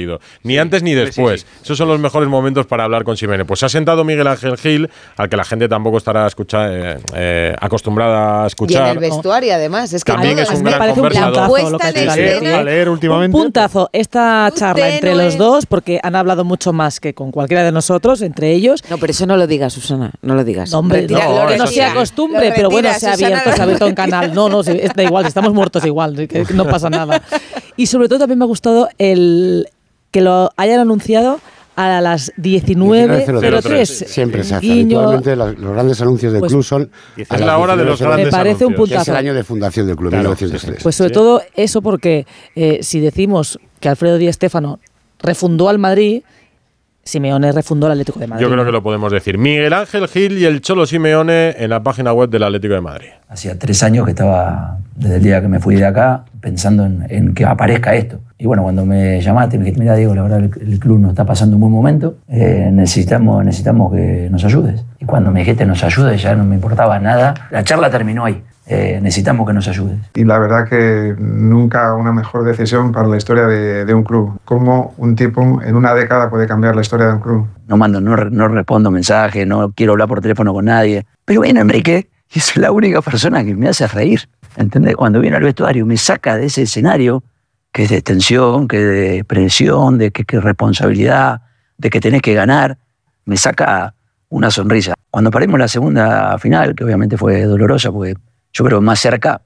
[0.43, 1.45] ni antes ni después.
[1.63, 3.45] Esos son los mejores momentos para hablar con Simeone.
[3.45, 6.97] Pues se ha sentado Miguel Ángel Gil, al que la gente tampoco estará escucha- eh,
[7.15, 8.89] eh, acostumbrada a Y en escuchar.
[8.89, 9.93] el vestuario, además.
[9.93, 12.39] Es que También es un me gran parece un puntazo lo que hecho escena.
[12.39, 12.47] Gil.
[12.53, 13.37] A leer Un últimamente.
[13.37, 17.13] puntazo esta charla Usted entre no los es- dos, porque han hablado mucho más que
[17.13, 18.83] con cualquiera de nosotros, entre ellos.
[18.89, 20.11] No, pero eso no lo digas, Susana.
[20.21, 20.71] No lo digas.
[20.71, 23.55] No, hombre, Retira- no, lo que no sea costumbre, pero bueno, se ha abierto, lo-
[23.55, 24.33] se ha abierto un canal.
[24.33, 27.21] No, no, da igual, estamos muertos igual, que no pasa nada.
[27.77, 29.65] Y sobre todo también me ha gustado el
[30.11, 31.39] que lo hayan anunciado
[31.75, 33.85] a las 19.03.
[33.85, 34.65] Siempre se hace.
[34.65, 34.99] Guiño.
[34.99, 36.91] Habitualmente los, los grandes anuncios del Pues- club son.
[37.17, 38.89] Es la hora de los 19:03, grandes Me parece un anuncios.
[38.89, 39.11] que Es puntazo.
[39.11, 40.83] el año de fundación del club, 1903.
[40.83, 44.79] Pues sobre todo eso porque eh, si decimos que Alfredo Di Stéfano
[45.19, 46.23] refundó al Madrid,
[47.03, 48.45] Simeone refundó al Atlético de Madrid.
[48.45, 49.37] Yo creo que lo podemos decir.
[49.37, 53.07] Miguel Ángel Gil y el Cholo Simeone en la página web del Atlético de Madrid.
[53.27, 57.05] Hacía tres años que estaba, desde el día que me fui de acá, pensando en,
[57.09, 58.19] en que aparezca esto.
[58.37, 61.09] Y bueno, cuando me llamaste, me dijiste, mira, Diego, la verdad el, el club no
[61.09, 64.83] está pasando un buen momento, eh, necesitamos, necesitamos que nos ayudes.
[64.99, 67.33] Y cuando me dijiste nos ayudes, ya no me importaba nada.
[67.51, 68.41] La charla terminó ahí.
[68.71, 69.99] Eh, necesitamos que nos ayudes.
[70.15, 74.39] Y la verdad que nunca una mejor decisión para la historia de, de un club.
[74.45, 77.47] Cómo un tipo en una década puede cambiar la historia de un club.
[77.67, 81.05] No mando, no, no respondo mensajes, no quiero hablar por teléfono con nadie.
[81.25, 84.29] Pero viene Enrique y es la única persona que me hace reír.
[84.55, 84.95] ¿Entendés?
[84.95, 87.23] Cuando viene al vestuario me saca de ese escenario
[87.71, 91.41] que es de tensión, que de presión, de que, que responsabilidad,
[91.77, 92.77] de que tenés que ganar,
[93.25, 93.95] me saca
[94.29, 94.93] una sonrisa.
[95.09, 98.15] Cuando paremos la segunda final, que obviamente fue dolorosa, porque
[98.53, 99.41] yo creo que más cerca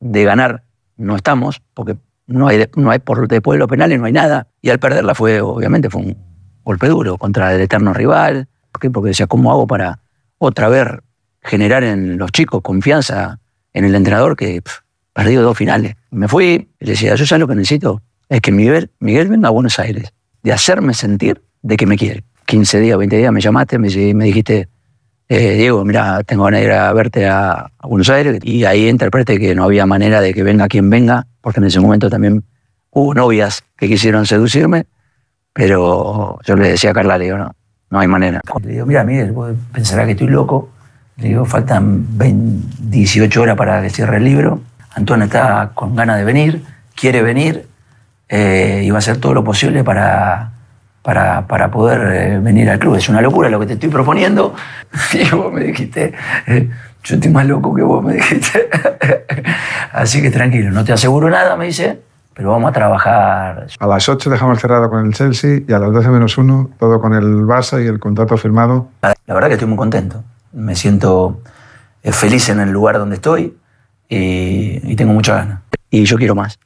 [0.00, 0.64] de ganar
[0.96, 4.46] no estamos, porque no hay, no hay por después de los penales no hay nada.
[4.62, 6.16] Y al perderla fue, obviamente, fue un
[6.62, 8.48] golpe duro contra el eterno rival.
[8.72, 8.90] ¿Por qué?
[8.90, 10.00] Porque decía, ¿cómo hago para
[10.38, 10.86] otra vez
[11.42, 13.38] generar en los chicos confianza
[13.72, 14.80] en el entrenador que pff,
[15.12, 15.94] perdió dos finales?
[16.10, 19.50] Me fui le decía, yo ya lo que necesito es que Miguel, Miguel venga a
[19.50, 20.12] Buenos Aires,
[20.42, 22.24] de hacerme sentir de que me quiere.
[22.46, 24.68] 15 días, 20 días me llamaste, me, me dijiste,
[25.28, 28.38] eh, Diego, mira, tengo ganas de ir a verte a, Buenos Aires.
[28.42, 31.80] Y ahí interpreté que no había manera de que venga quien venga, porque en ese
[31.80, 32.44] momento también
[32.90, 34.86] hubo novias que quisieron seducirme,
[35.52, 37.54] pero yo le decía a Carla, le digo, no,
[37.90, 38.40] no hay manera.
[38.62, 40.70] Le digo, mira, Miguel, vos pensarás que estoy loco.
[41.16, 44.60] Le digo, faltan 20 18 horas para que cierre el libro.
[44.94, 46.62] Antonio está con ganas de venir,
[46.94, 47.66] quiere venir
[48.28, 50.52] eh, y va a hacer todo lo posible para,
[51.04, 52.96] para, para poder eh, venir al club.
[52.96, 54.54] Es una locura lo que te estoy proponiendo.
[55.12, 56.14] Y vos me dijiste,
[56.46, 56.70] eh,
[57.04, 58.70] yo estoy más loco que vos, me dijiste.
[59.92, 62.00] Así que tranquilo, no te aseguro nada, me dice,
[62.32, 63.66] pero vamos a trabajar.
[63.78, 67.00] A las 8 dejamos cerrado con el Chelsea y a las 12 menos 1 todo
[67.02, 68.88] con el Barça y el contrato firmado.
[69.02, 70.24] La verdad que estoy muy contento.
[70.52, 71.42] Me siento
[72.02, 73.54] eh, feliz en el lugar donde estoy
[74.08, 75.60] y, y tengo mucha ganas.
[75.90, 76.58] Y yo quiero más.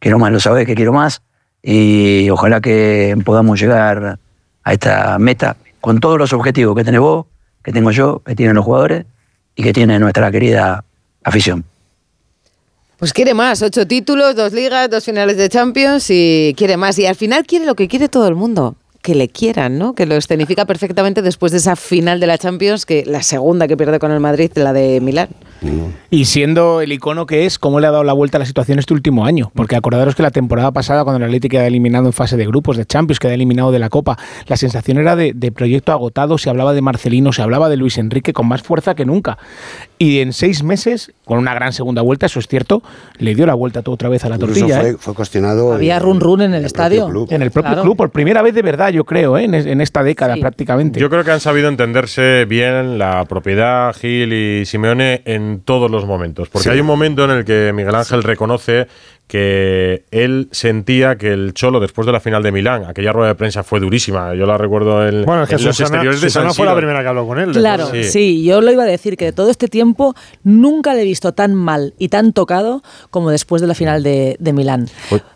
[0.00, 1.22] Quiero más, lo sabés que quiero más.
[1.66, 4.18] Y ojalá que podamos llegar
[4.62, 7.24] a esta meta con todos los objetivos que tenés vos,
[7.62, 9.06] que tengo yo, que tienen los jugadores
[9.56, 10.84] y que tiene nuestra querida
[11.22, 11.64] afición.
[12.98, 16.98] Pues quiere más, ocho títulos, dos ligas, dos finales de Champions y quiere más.
[16.98, 19.94] Y al final quiere lo que quiere todo el mundo, que le quieran, ¿no?
[19.94, 23.76] Que lo escenifica perfectamente después de esa final de la Champions, que la segunda que
[23.76, 25.28] pierde con el Madrid, la de Milán.
[26.08, 28.78] Y siendo el icono que es, ¿cómo le ha dado la vuelta a la situación
[28.78, 29.52] este último año?
[29.54, 32.78] Porque acordaros que la temporada pasada, cuando el Atlético queda eliminado en fase de grupos
[32.78, 36.48] de Champions, queda eliminado de la Copa, la sensación era de, de proyecto agotado, se
[36.48, 39.36] hablaba de Marcelino, se hablaba de Luis Enrique con más fuerza que nunca.
[40.04, 42.82] Y en seis meses, con una gran segunda vuelta, eso es cierto,
[43.18, 44.80] le dio la vuelta todo otra vez a la Incluso tortilla.
[44.80, 44.96] fue, ¿eh?
[44.98, 45.72] fue cuestionado.
[45.72, 47.08] Había run run en el, estadio.
[47.30, 47.82] En el propio Claro.
[47.82, 49.44] club, por primera vez de verdad, yo creo, ¿eh?
[49.44, 51.00] en, en esta década prácticamente.
[51.00, 56.04] Yo creo que han sabido entenderse bien la propiedad Gil y Simeone en todos los
[56.06, 56.48] momentos.
[56.50, 56.70] Porque Sí.
[56.70, 58.86] hay un momento en el que Miguel Ángel reconoce
[59.26, 63.34] que él sentía que el Cholo, después de la final de Milán, aquella rueda de
[63.34, 64.34] prensa fue durísima.
[64.34, 66.66] Yo la recuerdo en, Bueno, es que en los Susana, exteriores de Susana San fue
[66.66, 67.52] la primera que habló con él.
[67.52, 68.44] Claro, sí.
[68.44, 71.54] yo lo iba a decir que de todo este tiempo nunca le he visto tan
[71.54, 74.88] mal y tan tocado como después de la final de, de Milán.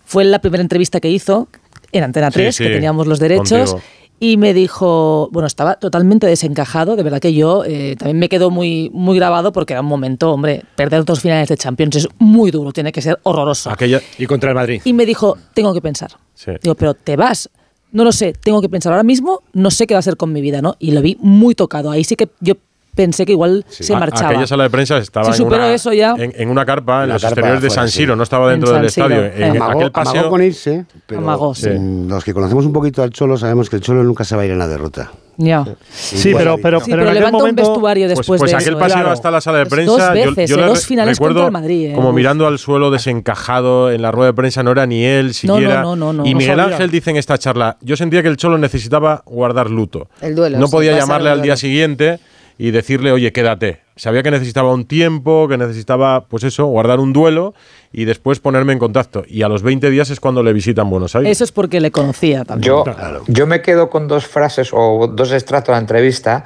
[0.05, 1.49] Fue la primera entrevista que hizo
[1.91, 3.73] en Antena Sí, 3, sí, que teníamos los derechos.
[3.73, 3.83] contigo.
[4.21, 8.51] Y me dijo, bueno, estaba totalmente desencajado, de verdad que yo eh, también me quedó
[8.51, 12.51] muy, muy grabado porque era un momento, hombre, perder dos finales de Champions es muy
[12.51, 13.71] duro, tiene que ser horroroso.
[13.71, 14.83] Aquella, y contra el Madrid.
[14.85, 16.11] Y me dijo, tengo que pensar.
[16.35, 16.53] Sí.
[16.63, 17.49] Digo, pero te vas.
[17.93, 20.33] no lo sé, tengo que pensar ahora mismo, no sé qué va a hacer con
[20.33, 20.75] mi vida, ¿no?
[20.79, 21.91] Y lo vi muy tocado.
[21.91, 22.55] Ahí sí que yo
[22.99, 24.31] pensé que igual se A- marchaba.
[24.31, 26.17] Aquella sala de prensa estaba en, superó una, eso ya.
[26.19, 27.99] en, en una carpa en La los carpa exteriores de San sí.
[27.99, 29.33] Siro, no estaba dentro En del San estadio.
[29.33, 29.59] Siro, En eh.
[29.59, 30.31] Amagó, aquel amagó paseo.
[30.31, 31.69] con irse, pero Amagó, sí.
[31.71, 34.43] mm, los que conocemos un poquito al Cholo sabemos que el Cholo nunca se va
[34.43, 35.13] a ir en la derrota.
[35.41, 35.65] Ya.
[35.93, 37.63] Sí, pero, pero, Sí, pero pero en levanta un momento.
[37.63, 39.11] vestuario Pues, después pues de aquel eso, paseo ¿eh?
[39.11, 39.93] hasta la sala de Pues prensa.
[39.93, 41.93] dos yo- veces, yo, eh, le dos re- finales recuerdo contra el Madrid, eh.
[41.95, 45.83] como mirando al suelo desencajado en la rueda de prensa, no era ni él siquiera.
[45.83, 46.59] no, no, no, y Miguel.
[46.59, 50.09] Ángel dice en esta charla: Yo sentía que el Cholo necesitaba guardar luto.
[50.21, 50.59] El duelo.
[50.59, 52.19] no sí, podía llamarle al día siguiente
[52.59, 53.81] y decirle, oye, quédate.
[53.95, 57.55] Sabía que necesitaba un tiempo, que necesitaba, pues eso, guardar un duelo
[57.93, 59.25] y después ponerme en contacto.
[59.27, 61.31] Y a los 20 días es cuando le visitan Buenos Aires.
[61.31, 62.67] Eso es porque le conocía también.
[62.67, 62.85] Yo,
[63.29, 66.45] yo me quedo con dos frases o dos extractos de la entrevista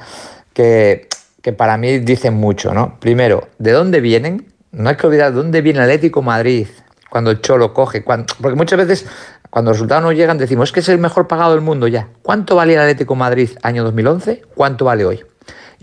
[0.53, 1.09] que,
[1.41, 2.99] que para mí dicen mucho, ¿no?
[3.01, 4.53] Primero, ¿de dónde vienen?
[4.71, 6.67] No hay que olvidar de dónde viene el Atlético Madrid
[7.09, 8.03] cuando el Cholo coge.
[8.03, 9.07] porque muchas veces,
[9.51, 12.09] cuando los resultados no llegan, decimos, es que es el mejor pagado del mundo ya.
[12.23, 14.43] ¿Cuánto valía el Atlético Madrid año 2011?
[14.55, 15.23] ¿Cuánto vale hoy?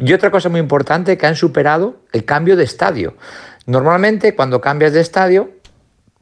[0.02, 3.16] Y otra cosa muy importante, que han superado el cambio de estadio.
[3.66, 5.50] Normalmente, cuando cambias de estadio,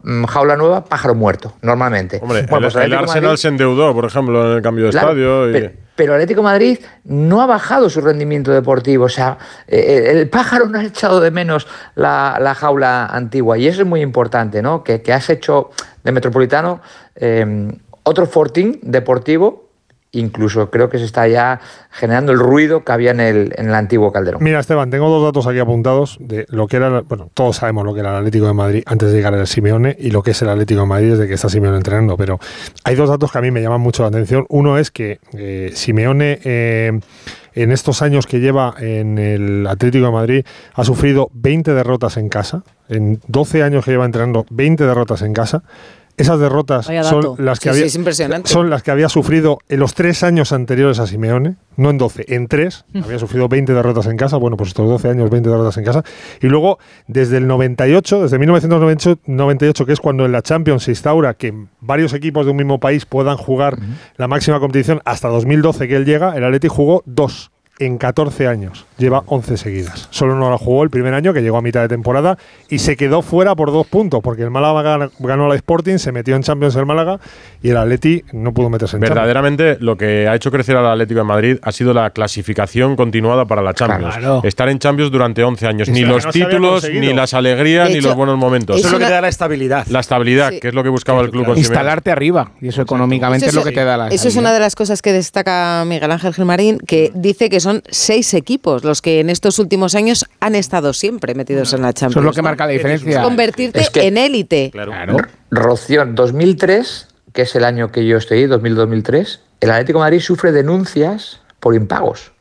[0.04, 2.20] mm, jaula nueva, pájaro muerto, normalmente.
[2.22, 5.10] Hombre, Bueno, pues el Arsenal Madrid- se endeudó, por ejemplo, en el cambio de Claro,
[5.10, 5.50] estadio.
[5.50, 9.06] y- Pero, pero el Atlético Madrid no ha bajado su rendimiento deportivo.
[9.06, 9.38] O sea,
[9.68, 13.58] eh, el pájaro no ha echado de menos la, la jaula antigua.
[13.58, 14.84] Y eso es muy importante, ¿no?
[14.84, 15.70] Que, que has hecho
[16.04, 16.82] de Metropolitano
[17.16, 17.72] eh,
[18.04, 19.67] otro fortín deportivo.
[20.18, 21.60] Incluso creo que se está ya
[21.92, 24.44] generando el ruido que había en el, en el antiguo Calderón.
[24.44, 27.94] Mira, Esteban, tengo dos datos aquí apuntados de lo que era, bueno, todos sabemos lo
[27.94, 30.42] que era el Atlético de Madrid antes de llegar al Simeone y lo que es
[30.42, 32.40] el Atlético de Madrid desde que está Simeone entrenando, pero
[32.84, 34.46] hay dos datos que a mí me llaman mucho la atención.
[34.50, 37.00] Uno es que eh, Simeone eh,
[37.58, 42.30] en estos años que lleva en el Atlético de Madrid ha sufrido 20 derrotas en
[42.30, 45.64] casa, en 12 años que lleva entrenando 20 derrotas en casa.
[46.18, 49.94] Esas derrotas son las que Sí, sí, había son las que había sufrido en los
[49.94, 52.86] tres años anteriores a Simeone, no en 12, en tres.
[53.04, 56.04] Había sufrido 20 derrotas en casa, bueno, pues estos 12 años, 20 derrotas en casa.
[56.42, 60.92] Y luego, desde el 98, desde 1998, 98, que es cuando en la Champions se
[60.92, 63.78] instaura que varios equipos de un mismo país puedan jugar
[64.18, 68.86] la máxima competición, hasta 2012 que él llega, el Atleti jugó dos en 14 años.
[68.98, 70.08] Lleva 11 seguidas.
[70.10, 72.38] Solo no la jugó el primer año, que llegó a mitad de temporada,
[72.70, 76.12] y se quedó fuera por dos puntos, porque el Málaga gan- ganó la Sporting, se
[76.12, 77.20] metió en Champions el Málaga,
[77.62, 79.16] y el Atleti no pudo meterse en Champions.
[79.16, 83.46] Verdaderamente lo que ha hecho crecer al Atlético de Madrid ha sido la clasificación continuada
[83.46, 84.16] para la Champions.
[84.18, 84.42] Claro.
[84.44, 85.90] Estar en Champions durante 11 años.
[85.90, 88.78] Ni los no títulos, ni las alegrías, ni los buenos momentos.
[88.78, 89.86] es Eso es lo que te da la estabilidad.
[89.88, 90.60] La estabilidad, Sí.
[90.60, 91.60] que es lo que buscaba el club Simeone.
[91.60, 92.52] Instalarte arriba.
[92.62, 95.02] Y eso económicamente es lo que te da la Eso es una de las cosas
[95.02, 99.60] que destaca Miguel Ángel Gilmarín, que dice que son seis equipos los que en estos
[99.60, 102.14] últimos años han estado siempre metidos en la Champions.
[102.14, 103.22] Eso es lo que marca la diferencia.
[103.22, 104.72] Convertirte Es que- en élite.
[105.52, 110.20] Rocío, en 2003, que es el año que yo estoy, 2000-2003, el Atlético de Madrid
[110.20, 112.32] sufre denuncias por impagos.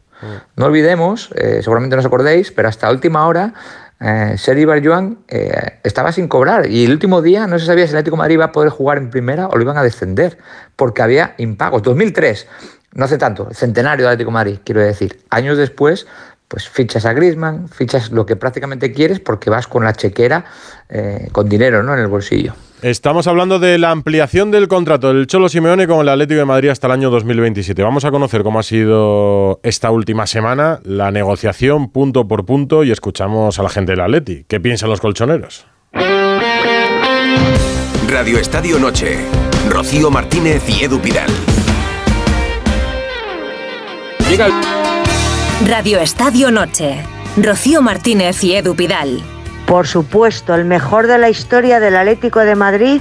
[0.56, 3.52] No olvidemos, eh, seguramente no os acordéis, pero hasta última hora
[4.00, 7.92] eh, Sergi Barjuan eh, estaba sin cobrar y el último día no se sabía si
[7.92, 10.38] el Atlético de Madrid iba a poder jugar en primera o lo iban a descender
[10.74, 11.82] porque había impagos.
[11.82, 12.46] 2003,
[12.96, 15.20] no hace tanto, el centenario del Atlético de Madrid, quiero decir.
[15.30, 16.06] Años después,
[16.48, 20.46] pues fichas a Griezmann, fichas lo que prácticamente quieres porque vas con la chequera
[20.88, 21.92] eh, con dinero ¿no?
[21.92, 22.54] en el bolsillo.
[22.82, 26.68] Estamos hablando de la ampliación del contrato del Cholo Simeone con el Atlético de Madrid
[26.70, 27.82] hasta el año 2027.
[27.82, 32.92] Vamos a conocer cómo ha sido esta última semana la negociación punto por punto y
[32.92, 34.44] escuchamos a la gente del Atleti.
[34.46, 35.66] ¿Qué piensan los colchoneros?
[38.09, 39.18] Radio Estadio Noche.
[39.68, 41.30] Rocío Martínez y Edu Pidal.
[45.66, 47.03] Radio Estadio Noche.
[47.38, 49.22] Rocío Martínez y Edu Pidal.
[49.66, 53.01] Por supuesto, el mejor de la historia del Atlético de Madrid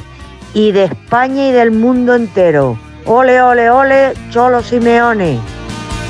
[0.54, 2.80] y de España y del mundo entero.
[3.06, 5.39] Ole, ole, ole, Cholo Simeone.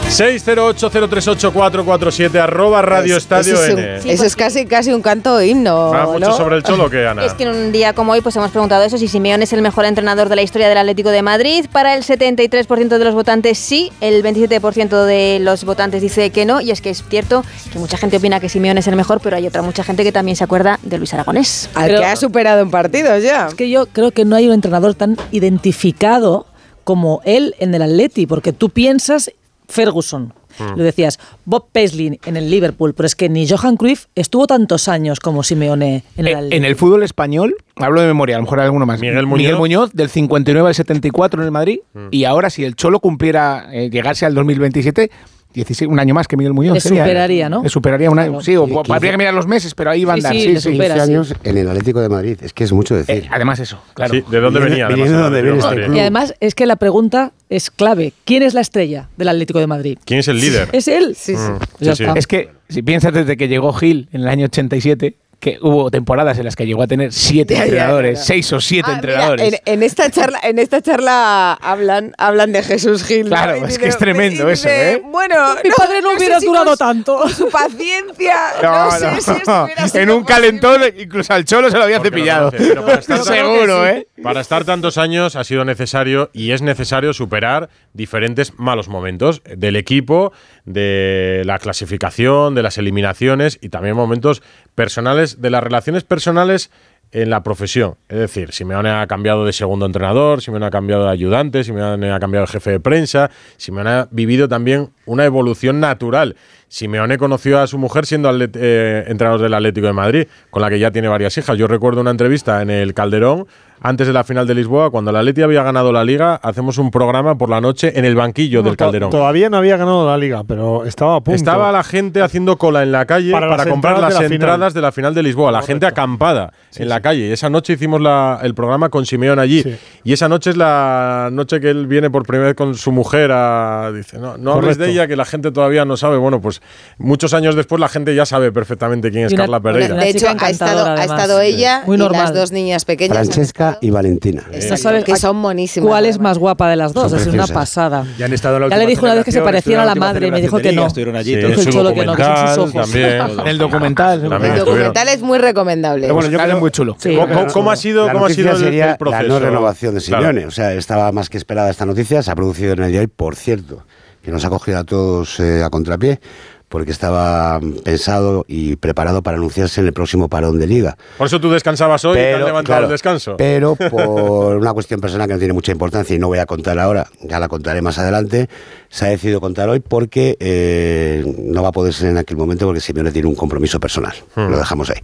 [0.10, 4.12] 608038447 arroba Radio Estadio Eso es, un- N.
[4.13, 5.91] eso es casi, casi un canto himno.
[5.91, 6.38] ¿Va mucho ¿no?
[6.38, 7.26] sobre el Cholo que Ana?
[7.26, 9.62] Es que en un día como hoy pues hemos preguntado eso, si Simeone es el
[9.62, 11.65] mejor entrenador de la historia del Atlético de Madrid.
[11.72, 16.62] Para el 73% de los votantes sí, el 27% de los votantes dice que no.
[16.62, 19.36] Y es que es cierto que mucha gente opina que Simeone es el mejor, pero
[19.38, 21.70] hay otra mucha gente que también se acuerda de Luis Aragonés.
[21.76, 23.48] Al que ha superado en partidos ya.
[23.48, 26.46] Es que yo creo que no hay un entrenador tan identificado
[26.84, 29.32] como él en el Atleti, porque tú piensas
[29.67, 30.78] Ferguson, Mm.
[30.78, 34.88] lo decías, Bob Paisley en el Liverpool, pero es que ni Johan Cruyff estuvo tantos
[34.88, 38.60] años como Simeone en el En, el fútbol español, hablo de memoria, a lo mejor
[38.60, 38.99] hay alguno más.
[39.01, 39.91] Miguel Muñoz.
[39.93, 41.80] del 59 al 74 en el Madrid.
[41.93, 42.08] Mm.
[42.12, 45.12] Y ahora, si el Cholo cumpliera, eh, llegase al 2027,
[45.56, 46.76] 16, un año más que Miguel Muñoz.
[46.76, 47.04] Le sería.
[47.04, 47.63] superaría, ¿no?
[47.63, 48.32] Le superaría un año.
[48.32, 48.44] Claro.
[48.44, 50.34] Sí, o habría que mirar los meses, pero ahí va a andar.
[50.34, 50.72] sí, Sí, sí.
[50.74, 50.96] supera.
[50.96, 51.12] 15 sí.
[51.12, 52.38] años en el Atlético de Madrid.
[52.41, 53.15] Es que es mucho decir.
[53.24, 54.13] Eh, además eso, claro.
[54.13, 54.88] Sí, ¿de dónde venía?
[54.88, 55.96] además, de viene este club.
[55.96, 58.13] Y además es que la pregunta es clave.
[58.26, 59.98] ¿Quién es la estrella del Atlético de Madrid?
[60.06, 60.70] ¿Quién es el líder?
[60.74, 61.15] Es él.
[61.18, 62.04] Sí, sí.
[62.04, 62.18] Mm.
[62.18, 66.39] Es que si piensas desde que llegó Gil en el año 87, que hubo temporadas
[66.39, 68.25] en las que llegó a tener siete entrenadores, ya.
[68.25, 69.53] seis o siete Ah, mira, entrenadores.
[69.53, 73.27] en, en esta charla, en esta charla hablan, hablan de Jesús Gil.
[73.27, 75.01] Claro, es dice- que es tremendo y eso, dice, ¿eh?
[75.05, 77.17] Bueno, Mi padre no hubiera si durado tanto.
[77.17, 78.36] Con su paciencia.
[78.63, 82.51] No, sé si esto en un calentón, incluso al Cholo se lo había Porque cepillado.
[82.51, 84.08] pero para estar- Seguro, ¿eh?
[84.23, 89.75] Para estar tantos años ha sido necesario y es necesario superar diferentes malos momentos del
[89.75, 90.31] equipo,
[90.65, 94.41] de la clasificación, de las eliminaciones y también momentos
[94.73, 96.71] personales, de las relaciones personales
[97.12, 97.95] en la profesión.
[98.10, 102.19] Es decir, Simeone ha cambiado de segundo entrenador, Simeone ha cambiado de ayudante, Simeone ha
[102.19, 106.36] cambiado de jefe de prensa, Simeone ha vivido también una evolución natural.
[106.67, 110.80] Simeone conoció a su mujer siendo eh, entrenador del Atlético de Madrid, con la que
[110.80, 111.58] ya tiene varias hijas.
[111.58, 113.45] Yo recuerdo una entrevista en el Calderón,
[113.82, 116.89] antes de la final de Lisboa, cuando el Atleti había ganado la Liga, hacemos un
[116.91, 119.10] programa por la noche en el banquillo del Calderón.
[119.12, 121.36] Todavía no había ganado la liga, pero estaba a punto.
[121.36, 124.34] Estaba la gente haciendo cola en la calle Para comprar las de la final.
[124.34, 125.51] entradas de la final de Lisboa.
[125.51, 127.28] La gente acampada en la calle.
[127.28, 129.63] Y esa noche hicimos la- el programa con Simeón allí.
[130.04, 133.32] Y esa noche es la noche que él viene por primera vez con su mujer
[133.34, 133.91] a.
[133.93, 136.17] Dice, no, no hables de ella, que la gente todavía no sabe.
[136.17, 136.55] Bueno, pues
[136.98, 139.94] muchos años después la gente ya sabe perfectamente quién es una- Carla Pereira.
[139.96, 142.22] una De hecho, ha estado, ha estado ella Muy y normal.
[142.24, 143.15] las dos niñas pequeñas.
[143.18, 144.44] Francesca y Valentina.
[144.52, 145.88] Exacto, sabes que son monísimas.
[145.88, 147.12] ¿Cuál es más guapa de las dos?
[147.12, 148.06] Son es una pasada.
[148.18, 149.96] Ya han estado en la Ya le dijo una vez que se parecían a la
[149.96, 150.88] madre y me dijo que no.
[150.88, 151.34] Estuvieron allí.
[151.36, 153.36] Sí, el Cholo que no, que son sus documental ojos.
[153.36, 153.48] también.
[153.48, 154.22] El documental.
[154.22, 154.65] También El estuvieron.
[154.94, 156.02] documental es muy recomendable.
[156.04, 156.96] Pero bueno, yo creo- es muy chulo.
[157.00, 157.15] Sí.
[157.15, 159.22] ¿Cómo, cómo- cómo ha sido, La cómo ha sido el, sería el proceso?
[159.24, 160.24] La no renovación de Claro.
[160.28, 160.46] Simeone.
[160.48, 162.22] O sea, estaba más que esperada esta noticia.
[162.24, 163.84] Se ha producido en el día de hoy, por cierto,
[164.26, 166.20] que nos ha cogido a todos eh, a contrapié,
[166.68, 170.98] porque estaba pensado y preparado para anunciarse en el próximo parón de liga.
[171.20, 173.38] Por eso tú descansabas hoy y te has levantado claro, el descanso.
[173.38, 176.80] Pero por una cuestión personal que no tiene mucha importancia y no voy a contar
[176.80, 178.50] ahora, ya la contaré más adelante,
[178.90, 182.66] se ha decidido contar hoy porque eh, no va a poder ser en aquel momento
[182.66, 184.16] porque Simeone tiene un compromiso personal.
[184.34, 184.50] Hmm.
[184.50, 185.02] Lo dejamos ahí.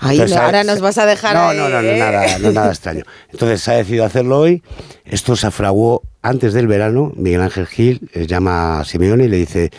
[0.00, 1.98] Ay, Entonces, ahora nos vas a dejar No, ahí, no, no, no, ¿eh?
[1.98, 3.04] nada, no nada extraño.
[3.30, 4.62] Entonces se ha decidido hacerlo hoy.
[5.04, 7.12] Esto se fraguó antes del verano.
[7.16, 9.70] Miguel Ángel Gil eh, llama a Simeone y le dice,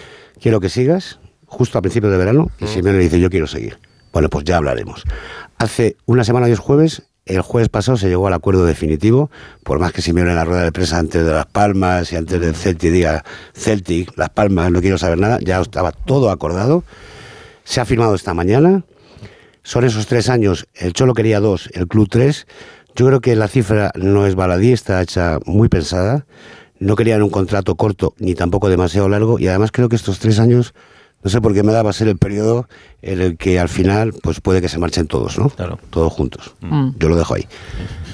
[0.42, 2.52] quiero que sigas, justo a principios de verano.
[2.60, 3.80] Y Simeone le dice, yo quiero seguir.
[4.12, 5.04] Bueno, pues ya hablaremos.
[5.58, 7.04] Hace una semana y es jueves.
[7.26, 9.30] El jueves pasado se llegó al acuerdo definitivo,
[9.64, 12.42] por más que Simeone en la rueda de prensa antes de Las Palmas y antes
[12.42, 13.24] del Celtic diga
[13.54, 16.84] Celtic, Las Palmas, no quiero saber nada, ya estaba todo acordado.
[17.66, 18.84] Se ha firmado esta mañana.
[19.62, 20.66] Son esos tres años.
[20.74, 22.48] El Cholo quería dos, el Club tres.
[22.96, 26.26] Yo creo que la cifra no es baladí, está hecha muy pensada.
[26.80, 29.40] No querían un contrato corto ni tampoco demasiado largo.
[29.40, 30.74] Y además creo que estos tres años,
[31.24, 32.68] no sé por qué me da, va a ser el periodo
[33.02, 35.50] en el que al final pues puede que se marchen todos, ¿no?
[35.50, 35.78] Claro.
[35.90, 36.56] Todos juntos.
[36.62, 36.92] Mm.
[36.98, 37.48] Yo lo dejo ahí.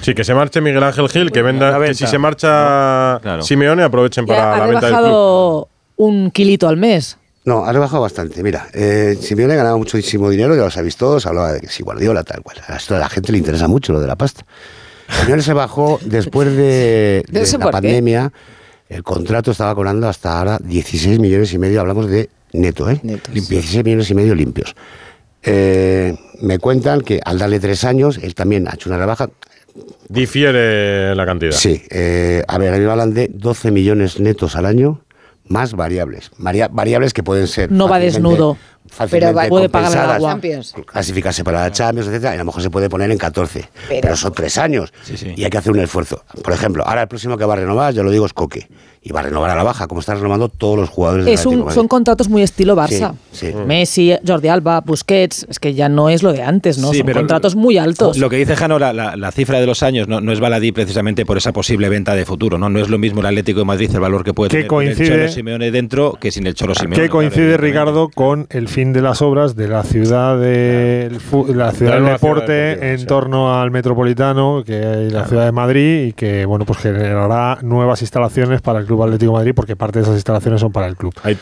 [0.02, 3.42] Sí, que se marche Miguel Ángel Gil, que venda, que si se marcha Claro.
[3.42, 5.68] Simeone aprovechen Ya para ha la venta del club.
[5.96, 7.18] un kilito al mes.
[7.46, 8.42] No, ha rebajado bastante.
[8.42, 12.24] Mira, eh, Simeone ganaba muchísimo dinero, ya lo sabéis todos, hablaba de que si Guardiola,
[12.24, 12.56] tal cual.
[12.66, 14.44] A esto a la gente le interesa mucho lo de la pasta.
[15.20, 17.70] Simeone se bajó después de, No de sé la qué.
[17.72, 18.32] pandemia.
[18.88, 23.00] El contrato estaba cobrando hasta ahora 16 millones y medio, hablamos de neto, ¿eh?
[23.32, 24.74] 16 millones y medio limpios.
[25.44, 29.30] Eh, me cuentan que al darle tres años, él también ha hecho una rebaja.
[30.08, 31.52] Difiere la cantidad.
[31.52, 35.02] Sí, eh, a ver, a mí me hablan de 12 millones netos al año
[35.48, 36.30] más variables.
[36.38, 37.70] Varia- variables que pueden ser.
[37.72, 38.56] No va desnudo.
[38.90, 40.30] Fácilmente Pero puede pagar agua.
[40.32, 40.74] Champions.
[40.86, 43.68] Clasificarse para la Champions, etcétera, y a lo mejor se puede poner en 14.
[43.88, 44.92] Pero, son tres años.
[45.36, 46.24] Y hay que hacer un esfuerzo.
[46.42, 48.68] Por ejemplo, ahora el próximo que va a renovar, ya lo digo, es Coque.
[49.02, 51.40] Y va a renovar a la baja, como están renovando todos los jugadores del Es
[51.40, 53.14] Atlético un, son contratos muy estilo Barça.
[53.30, 53.54] Sí, sí.
[53.64, 56.90] Messi, Jordi Alba, Busquets, es que ya no es lo de antes, ¿no?
[56.90, 58.18] Sí, son pero contratos muy altos.
[58.18, 60.72] Lo que dice Jano, la, la- la cifra de los años no, no es baladí
[60.72, 62.58] precisamente por esa posible venta de futuro.
[62.58, 64.66] No, no es lo mismo el Atlético de Madrid, el valor que puede Que tener
[64.66, 67.00] con el coincide- Cholo Simeone dentro que sin el Cholo Simeone.
[67.04, 71.72] Que coincide, Ricardo, con el fin de las obras de la ciudad del fu- la
[71.72, 73.06] ciudad del ciudad deporte en sí.
[73.06, 78.02] torno al metropolitano, que hay la ciudad de Madrid y que bueno pues generará nuevas
[78.02, 80.96] instalaciones para el Club Atlético de Madrid, porque parte de esas instalaciones son para el
[80.96, 81.14] club.
[81.22, 81.38] Ahí,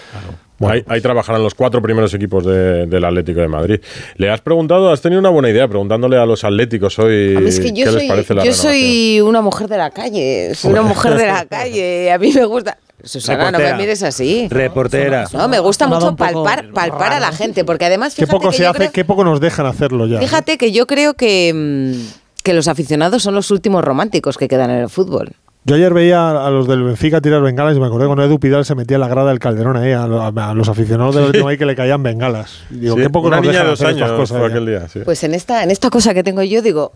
[0.60, 3.80] ahí- ahí trabajarán los cuatro primeros equipos de- del Atlético de Madrid.
[4.16, 7.74] Le has preguntado, has tenido una buena idea preguntándole a los atléticos hoy es que
[7.74, 8.72] qué soy, les parece la yo renovación.
[8.72, 12.44] soy una mujer de la calle, soy una mujer de la calle, a mí me
[12.44, 12.78] gusta...
[13.04, 13.76] Susana, no me Reportera.
[13.76, 14.48] mires así.
[14.50, 15.26] Reportera.
[15.32, 18.56] No, me gusta mucho palpar, palpar a la gente, porque además Qué fíjate poco que
[18.56, 20.18] se hace, creo- qué poco nos dejan hacerlo ya.
[20.20, 24.70] Fíjate que yo creo que, mm, que los aficionados son los últimos románticos que quedan
[24.70, 25.32] en el fútbol.
[25.66, 28.66] Yo ayer veía a los del Benfica tirar bengalas y me acordé cuando Edu Pidal
[28.66, 31.42] se metía en la grada del Calderón ahí, a, lo- a los aficionados del de
[31.42, 32.58] Madrid que le caían bengalas.
[32.68, 34.54] Digo, Sí, qué poco nos dejan hacer estas años cosas fue ya.
[34.54, 35.00] aquel día, sí.
[35.06, 36.92] Pues en esta, en esta cosa que tengo yo digo,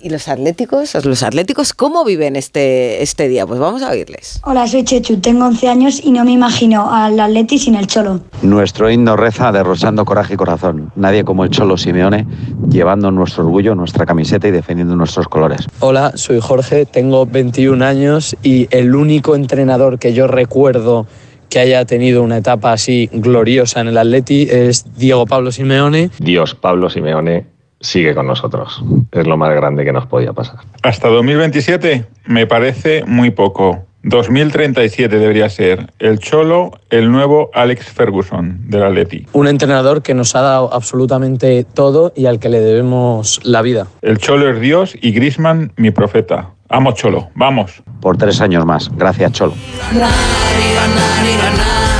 [0.00, 0.94] ¿y los atléticos?
[1.04, 3.46] ¿Los atléticos cómo viven este, este día?
[3.46, 4.40] Pues vamos a oírles.
[4.44, 8.20] Hola, soy Chechu, tengo 11 años y no me imagino al Atleti sin el Cholo.
[8.42, 10.92] Nuestro himno reza derrochando coraje y corazón.
[10.96, 12.26] Nadie como el Cholo Simeone,
[12.68, 15.66] llevando nuestro orgullo, nuestra camiseta y defendiendo nuestros colores.
[15.80, 21.06] Hola, soy Jorge, tengo 21 años y el único entrenador que yo recuerdo
[21.48, 26.10] que haya tenido una etapa así gloriosa en el Atleti es Diego Pablo Simeone.
[26.18, 27.46] Dios, Pablo Simeone,
[27.80, 28.82] sigue con nosotros.
[29.12, 30.56] Es lo más grande que nos podía pasar.
[30.82, 33.84] Hasta 2027 me parece muy poco.
[34.04, 39.26] 2037 debería ser el Cholo, el nuevo Alex Ferguson del Atleti.
[39.32, 43.88] Un entrenador que nos ha dado absolutamente todo y al que le debemos la vida.
[44.02, 46.50] El Cholo es Dios y Grisman mi profeta.
[46.68, 47.82] Amo Cholo, vamos.
[48.00, 48.90] Por tres años más.
[48.96, 49.54] Gracias, Cholo.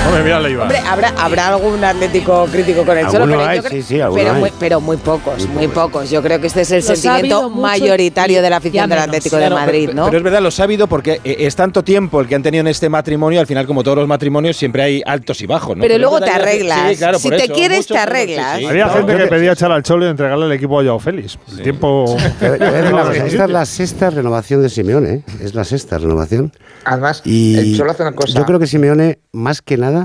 [0.09, 0.63] Hombre, mira, le iba.
[0.63, 4.01] Hombre, ¿habrá, habrá algún atlético crítico con el Cholo, pero, hay, yo creo- sí, sí,
[4.01, 4.41] alguno pero, hay.
[4.41, 6.11] muy, pero muy pocos, muy pocos.
[6.11, 8.89] Yo creo que este es el Los ha sentimiento habido mayoritario y- de la afición
[8.91, 8.99] del.
[8.99, 10.05] Atlético de Madrid, pero, ¿no?
[10.07, 12.67] pero es verdad, lo sabido porque eh, es tanto tiempo el que han tenido en
[12.69, 15.77] este matrimonio, al final, como todos los matrimonios, siempre hay altos y bajos.
[15.77, 15.83] ¿no?
[15.83, 16.91] Pero luego te arreglas.
[16.91, 18.59] Sí, claro, Si te eso, quieres, te arreglas.
[18.59, 18.65] sí.
[18.67, 21.39] Había No, gente que pedía echar al Cholo y entregarle el equipo a Joao Félix.
[21.51, 22.05] El tiempo.
[22.13, 25.23] Una cosa, esta es la sexta renovación de Simeone, ¿eh?
[25.43, 26.53] es la sexta renovación.
[26.85, 28.39] Además, Y el Cholo hace una cosa.
[28.39, 29.98] Yo creo que Simeone, más que nada,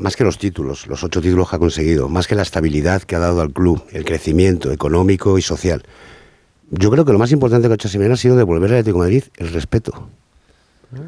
[0.00, 3.16] más que los títulos, los ocho títulos que ha conseguido, más que la estabilidad que
[3.16, 5.82] ha dado al club, el crecimiento económico y social,
[6.70, 9.02] yo creo que lo más importante que ha hecho Simeone ha sido devolver al Atlético
[9.02, 10.08] de Madrid el respeto.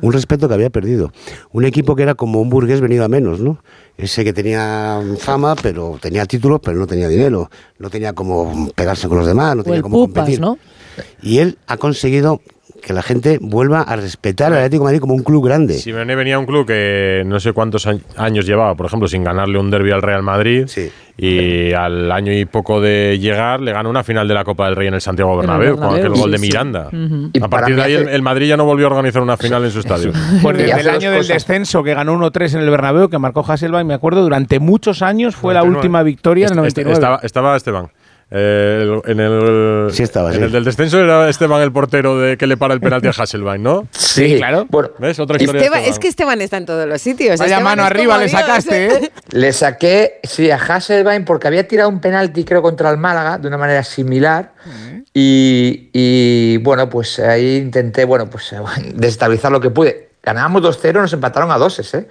[0.00, 1.12] Un respeto que había perdido.
[1.50, 3.58] Un equipo que era como un burgués venido a menos, ¿no?
[3.96, 7.50] Ese que tenía fama, pero tenía títulos, pero no tenía dinero.
[7.78, 10.40] No tenía como pegarse con los demás, no tenía como competir.
[10.40, 10.56] ¿no?
[11.20, 12.40] Y él ha conseguido
[12.82, 15.74] que la gente vuelva a respetar al Atlético de Madrid como un club grande.
[15.74, 19.58] Simeone venía a un club que no sé cuántos años llevaba, por ejemplo, sin ganarle
[19.58, 20.66] un derby al Real Madrid.
[21.16, 24.76] Y al año y poco de llegar, le ganó una final de la Copa del
[24.76, 26.42] Rey en el Santiago Bernabéu, con Bernabéu, aquel gol sí, de sí.
[26.46, 26.88] Miranda.
[27.42, 29.70] A partir de ahí, el, el Madrid ya no volvió a organizar una final en
[29.70, 30.10] su estadio.
[30.42, 31.34] Pues desde el año del cosas.
[31.46, 35.36] descenso que ganó 1-3 en el Bernabéu, que marcó Hasselbeck, me acuerdo, durante muchos años
[35.36, 35.78] fue la 99.
[35.78, 36.92] última victoria en el Este- 99.
[36.94, 37.88] Estaba, estaba Esteban.
[38.34, 40.42] Eh, en el, Sí estaba, en sí.
[40.44, 43.58] el del descenso era Esteban el portero de que le para el penalti a Hasselbeck,
[43.58, 43.86] ¿no?
[43.90, 44.66] Sí, claro.
[44.98, 45.18] ¿Ves?
[45.20, 45.60] Otra historia.
[45.60, 45.84] Esteban- Esteban.
[45.92, 47.38] es que Esteban está en todos los sitios.
[47.38, 49.12] Vaya Esteban mano arriba le sacaste, ¿eh?
[49.32, 53.48] Le saqué, sí, a Hasselbein porque había tirado un penalti, creo, contra el Málaga de
[53.48, 54.52] una manera similar.
[55.12, 58.54] Y, y, bueno, pues ahí intenté, bueno, pues
[58.94, 60.08] desestabilizar lo que pude.
[60.22, 62.08] Ganábamos 2-0, nos empataron a 2 ¿eh?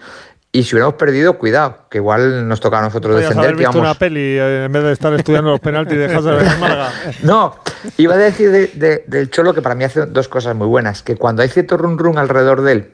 [0.54, 3.54] Y si hubiéramos perdido, cuidado, que igual nos toca a nosotros Podías defender.
[3.54, 6.60] haber visto una peli eh, en vez de estar estudiando los penaltis de Hazard en
[6.60, 6.92] Málaga.
[7.24, 7.56] No,
[7.98, 11.04] iba a decir de- de- del Cholo que para mí hace dos cosas muy buenas.
[11.04, 12.92] Que cuando hay cierto run run alrededor de él,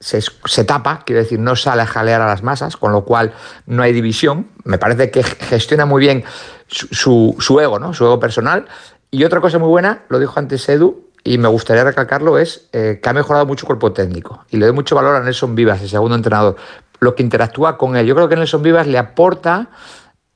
[0.00, 3.34] se, se tapa, quiero decir, no sale a jalear a las masas, con lo cual
[3.66, 4.48] no hay división.
[4.64, 6.24] Me parece que gestiona muy bien
[6.68, 7.92] su, su- su ego, ¿no?
[7.92, 8.64] Su ego personal.
[9.10, 12.98] Y otra cosa muy buena, lo dijo antes Edu, y me gustaría recalcarlo, es eh,
[13.02, 14.44] que ha mejorado mucho el cuerpo técnico.
[14.50, 16.56] Y le doy mucho valor a Nelson Vivas, el segundo entrenador,
[17.00, 18.06] lo que interactúa con él.
[18.06, 19.68] Yo creo que Nelson Vivas le aporta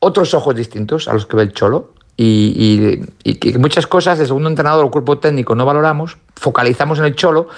[0.01, 4.19] otros ojos distintos a los que ve el Cholo y, y- y que muchas cosas
[4.19, 7.49] de segundo entrenador o cuerpo técnico no valoramos, focalizamos en el Cholo,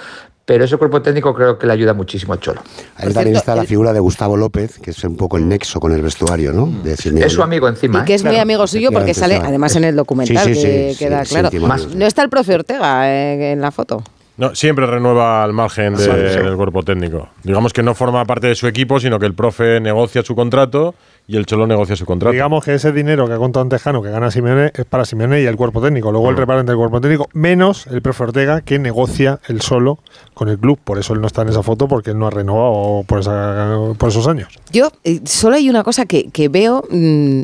[0.45, 2.61] pero ese cuerpo técnico creo que le ayuda muchísimo al Cholo.
[2.95, 5.93] Ahí también está la figura de Gustavo López, que es un poco el nexo con
[5.93, 6.65] el vestuario, ¿no?
[6.83, 7.25] De Simeone.
[7.27, 8.01] Es su amigo encima.
[8.01, 10.93] Y que es muy amigo suyo porque sale, además en el documental, Sí, sí, que
[10.93, 11.49] sí, queda sí, claro.
[11.51, 14.03] sí, Más- no está el profe Ortega eh, en la foto.
[14.41, 16.43] No, siempre renueva al margen de- Sí, sí.
[16.43, 17.29] del cuerpo técnico.
[17.43, 20.95] Digamos que no forma parte de su equipo, sino que el profe negocia su contrato
[21.27, 22.31] y el Cholo negocia su contrato.
[22.33, 25.43] Digamos que ese dinero que ha contado antes Jano, que gana Simeone, es para Simeone
[25.43, 26.11] y el cuerpo técnico.
[26.11, 29.99] Luego el reparente del cuerpo técnico, menos el profe Ortega, que negocia él solo
[30.33, 30.79] con el club.
[30.83, 33.93] Por eso él no está en esa foto, porque él no ha renovado por, esa-
[33.95, 34.49] por esos años.
[34.71, 37.41] Yo eh, solo hay una cosa que, que veo, mm,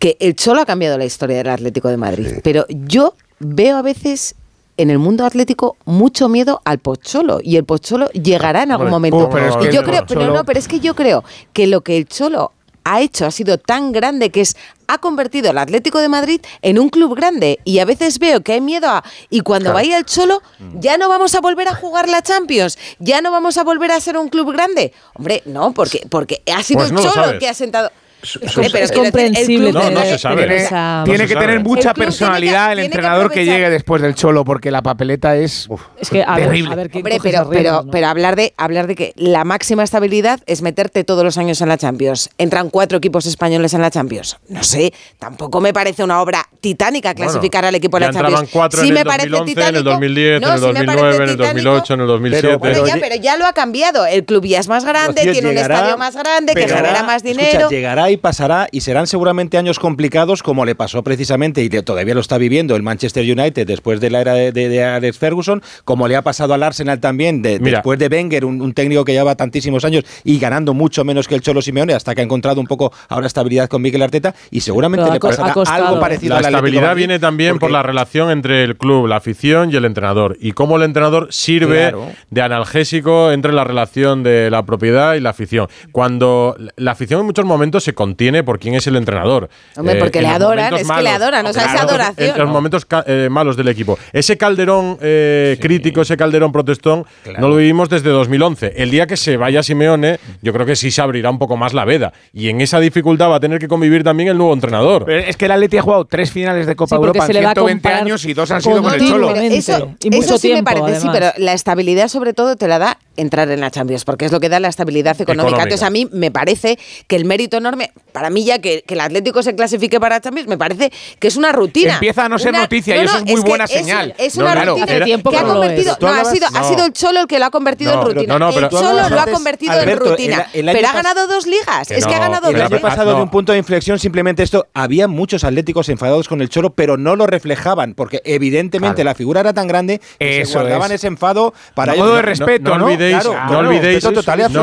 [0.00, 3.82] que el Cholo ha cambiado la historia del Atlético de Madrid, pero yo veo a
[3.82, 4.34] veces
[4.76, 9.16] en el mundo atlético mucho miedo al Pocholo y el Pocholo llegará en algún momento.
[9.26, 11.82] uh, pero es que yo creo, pero no, pero es que yo creo que lo
[11.82, 12.52] que el Cholo
[12.86, 14.56] ha hecho ha sido tan grande que es
[14.88, 18.52] ha convertido al Atlético de Madrid en un club grande y a veces veo que
[18.52, 19.76] hay miedo a y cuando Claro.
[19.76, 20.42] vaya el Cholo
[20.80, 24.00] ya no vamos a volver a jugar la Champions, ya no vamos a volver a
[24.00, 24.92] ser un club grande.
[25.14, 27.90] Hombre, no, porque porque ha sido Pues el no Cholo que ha sentado
[28.24, 29.72] Es, es comprensible.
[29.72, 30.46] No, no se sabe.
[30.46, 31.46] Tiene, esa- tiene No se que sabe.
[31.46, 34.02] tener mucha El club personalidad el tiene que- tiene que entrenador que, aprovechar- llegue después
[34.02, 35.68] del Cholo, porque la papeleta es.
[36.00, 36.72] Es que, a ver, Terrible.
[36.72, 37.90] a ver quién Hombre, coge pero, riendas, pero, ¿no?
[37.90, 41.68] pero hablar de hablar de que la máxima estabilidad es meterte todos los años en
[41.68, 42.30] la Champions.
[42.38, 44.38] Entran cuatro equipos españoles en la Champions.
[44.48, 48.28] No sé, tampoco me parece una obra titánica clasificar al equipo en la Champions.
[48.42, 49.90] entraban cuatro sí en me el parece 2011, en el titánico.
[49.90, 51.70] 2010, No, en el sí me parece 2009, en el titánico.
[51.70, 52.56] 2008, en el 2007.
[52.56, 54.06] Bueno, Pero ya, pero ya lo ha cambiado.
[54.06, 57.68] El club ya es más grande, tiene un estadio más grande, que genera más dinero.
[57.70, 62.20] llegará y pasará y serán seguramente años complicados como le pasó precisamente y todavía lo
[62.20, 66.08] está viviendo el Manchester United después de la era de, de- de Alex Ferguson, como
[66.08, 67.78] le ha pasado al Arsenal también de- Mira.
[67.78, 71.34] después de Wenger, un, un técnico que lleva tantísimos años y ganando mucho menos que
[71.34, 74.60] el Cholo Simeone hasta que ha encontrado un poco ahora estabilidad con Miguel Arteta y
[74.60, 78.62] seguramente le pasará algo parecido La al estabilidad Madrid, viene también por la relación entre
[78.64, 80.36] el club, la afición y el entrenador.
[80.40, 82.10] Y cómo el entrenador sirve Claro.
[82.30, 85.68] de analgésico entre la relación de la propiedad y la afición.
[85.92, 89.48] Cuando la afición en muchos momentos se contiene por quién es el entrenador.
[89.78, 92.32] Hombre, porque en le adoran, es que le adoran, o sea, esa adoración.
[92.32, 93.98] En los momentos eh, malos del equipo.
[94.12, 97.06] Ese calderón eh, crítico, ese calderón protestón,
[97.38, 98.74] no lo vivimos desde 2011.
[98.76, 101.72] El día que se vaya Simeone, yo creo que sí se abrirá un poco más
[101.72, 102.12] la veda.
[102.34, 105.06] Y en esa dificultad va a tener que convivir también el nuevo entrenador.
[105.06, 107.32] Pero es que el Atleti ha jugado tres finales de Copa Sí, porque Europa en
[107.32, 109.34] le va a 120 comparar años y dos han sido con el Cholo.
[109.34, 112.68] eso, Y mucho eso sí tiempo, me parece, sí, pero la estabilidad sobre todo te
[112.68, 115.34] la da entrar en la Champions, porque es lo que da la estabilidad económica.
[115.48, 115.62] Económica.
[115.64, 119.00] Entonces a mí me parece que el mérito enorme, para mí ya que, que el
[119.00, 121.94] Atlético se clasifique para Champions, me parece que es una rutina.
[121.94, 124.14] Empieza a no ser Una- noticia y eso es muy buena es- señal.
[124.18, 126.68] Es, No, una claro, rutina tiempo que ha convertido, no, ha sido, ha no.
[126.68, 128.38] sido el Cholo el que lo ha convertido No, en pero- rutina.
[128.38, 130.46] no, no, pero- el Cholo lo ha convertido Alberto, en rutina.
[130.52, 131.88] el- el año pero ha ganado dos ligas.
[131.88, 132.80] Que es que ha ganado dos ligas.
[132.80, 133.16] pasado no.
[133.18, 136.96] de un punto de inflexión, simplemente esto, había muchos atléticos enfadados con el Cholo, pero
[136.96, 141.00] no lo reflejaban, porque evidentemente la figura era tan grande que se guardaban es.
[141.00, 142.90] ese enfado para modo de respeto, ¿no?
[143.12, 143.68] Olvidéis, Claro, no claro,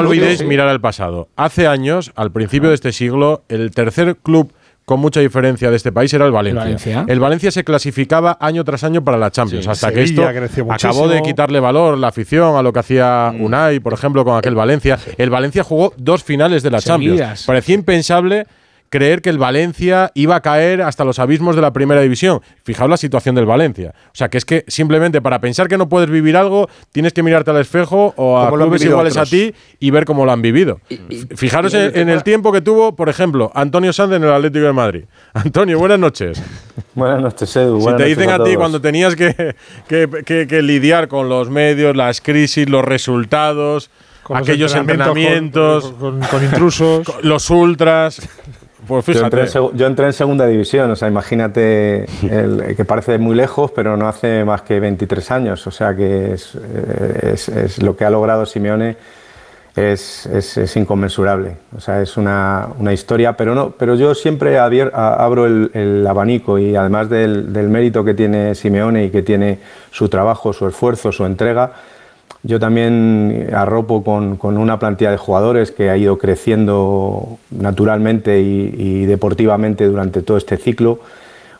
[0.09, 0.45] olvidéis, no Sí.
[0.45, 1.29] mirar al pasado.
[1.35, 4.53] Hace años, al principio de este siglo, el tercer club
[4.85, 6.63] con mucha diferencia de este país era el Valencia.
[6.63, 7.05] Valencia.
[7.07, 10.23] El Valencia se clasificaba año tras año para la Champions, hasta que esto
[10.69, 14.55] acabó de quitarle valor la afición a lo que hacía Unai, por ejemplo, con aquel
[14.55, 14.97] Valencia.
[15.17, 16.79] El Valencia jugó dos finales de la.
[16.81, 17.45] Champions.
[17.45, 18.47] Parecía impensable
[18.91, 22.41] creer que el Valencia iba a caer hasta los abismos de la primera división.
[22.63, 23.93] Fijaos la situación del Valencia.
[24.07, 27.23] O sea, que es que simplemente para pensar que no puedes vivir algo, tienes que
[27.23, 29.27] mirarte al espejo o a clubes iguales otros.
[29.29, 30.79] a ti y ver cómo lo han vivido.
[31.35, 34.73] Fijaros en, en el tiempo que tuvo, por ejemplo, Antonio Sanz en el Atlético de
[34.73, 35.03] Madrid.
[35.33, 36.41] Antonio, buenas noches.
[36.93, 37.79] Buenas noches, Edu.
[37.79, 39.55] Si te dicen a ti cuando tenías que,
[39.87, 43.89] que- que- que lidiar con los medios, las crisis, los resultados,
[44.33, 47.07] aquellos entrenamientos, con, con- con intrusos.
[47.23, 48.21] los ultras.
[48.87, 49.59] Pues Yo entré, en fíjate.
[49.59, 53.95] segu- yo entré en segunda división, o sea, imagínate el- que parece muy lejos, pero
[53.95, 58.05] no hace más que 23 años, o sea que es, eh, es- es lo que
[58.05, 58.97] ha logrado Simeone
[59.75, 64.91] es, es- inconmensurable, o sea, es una, una historia, pero, no, pero yo siempre abier-
[64.93, 69.59] abro el, el abanico y además del, del mérito que tiene Simeone y que tiene
[69.91, 71.71] su trabajo, su esfuerzo, su entrega,
[72.43, 79.05] yo también arropo con, con una plantilla de jugadores que ha ido creciendo naturalmente y,
[79.05, 80.99] deportivamente durante todo este ciclo,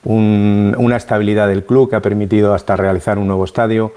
[0.04, 3.94] un- una estabilidad del club que ha permitido hasta realizar un nuevo estadio,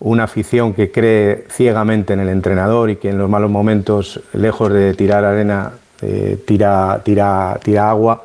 [0.00, 4.72] una afición que cree ciegamente en el entrenador y que en los malos momentos, lejos
[4.72, 5.72] de tirar arena,
[6.02, 8.22] eh, tira, tira, tira agua.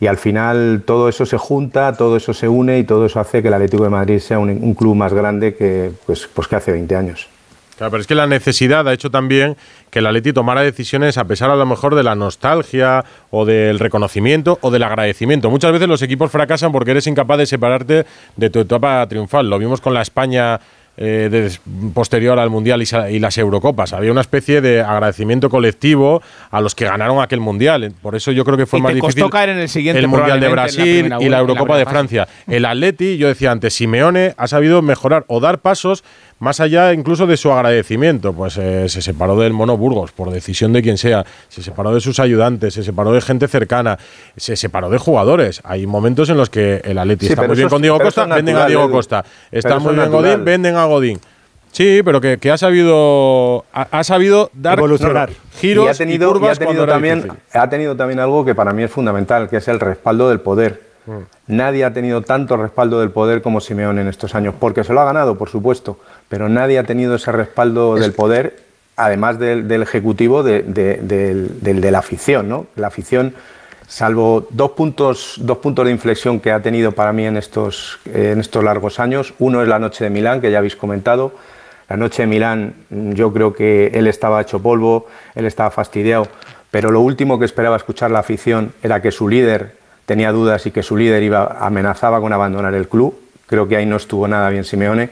[0.00, 3.42] Y al final todo eso se junta, todo eso se une y todo eso hace
[3.42, 6.72] que el Atlético de Madrid sea un, club más grande que, pues, pues que hace
[6.72, 7.28] 20 años.
[7.76, 9.56] Claro, pero es que la necesidad ha hecho también
[9.90, 13.78] que el Atleti tomara decisiones a pesar a lo mejor de la nostalgia o del
[13.78, 15.48] reconocimiento o del agradecimiento.
[15.48, 18.04] Muchas veces los equipos fracasan porque eres incapaz de separarte
[18.36, 19.48] de tu etapa triunfal.
[19.48, 20.58] Lo vimos con la España
[21.00, 21.50] eh,
[21.94, 23.92] posterior al Mundial y, las Eurocopas.
[23.92, 26.20] Había una especie de agradecimiento colectivo
[26.50, 27.92] a los que ganaron aquel Mundial.
[28.02, 30.00] Por eso yo creo que fue Y más te costó difícil caer en el siguiente,
[30.00, 31.88] el Mundial de la Brasil y la Eurocopa de.
[31.88, 32.28] Francia.
[32.46, 36.04] El Atleti, yo decía antes, Simeone ha sabido mejorar o dar pasos
[36.40, 38.32] más allá incluso de su agradecimiento.
[38.32, 42.00] Pues eh, se separó del Mono Burgos por decisión de quien sea, se separó de
[42.00, 43.98] sus ayudantes, se separó de gente cercana,
[44.36, 45.60] se separó de jugadores.
[45.64, 48.56] Hay momentos en los que el Atleti Sí, está muy bien con Diego Costa, venden
[48.56, 48.90] a Diego.
[48.90, 49.24] Costa.
[49.50, 50.32] Está muy bien natural.
[50.32, 51.20] Godín, venden a Godín.
[51.70, 55.30] Sí, pero que, que ha sabido ha, ha sabido dar Evolucionar.
[55.60, 58.44] giros y ha tenido, y curvas ha tenido cuando era también, ha tenido también algo
[58.44, 60.88] que para mí es fundamental, que es el respaldo del poder.
[61.04, 61.18] Mm.
[61.48, 65.00] Nadie ha tenido tanto respaldo del poder como Simeone en estos años, porque se lo
[65.00, 68.56] ha ganado, por supuesto, pero nadie ha tenido ese respaldo del poder,
[68.96, 72.48] además del, del ejecutivo, de, de- del, del- de la afición.
[72.48, 72.66] ¿no?
[72.76, 73.34] La afición,
[73.86, 78.40] salvo dos puntos, dos puntos de inflexión que ha tenido para mí en estos, en
[78.40, 81.32] estos largos años, uno es la noche de Milán, que ya habéis comentado,
[81.88, 86.28] la noche de Milán, yo creo que él estaba hecho polvo, él estaba fastidiado,
[86.70, 89.72] pero lo último que esperaba escuchar la afición era que su líder
[90.04, 93.18] tenía dudas y que su líder iba, amenazaba con abandonar el club.
[93.46, 95.08] Creo que ahí no estuvo nada bien Simeone.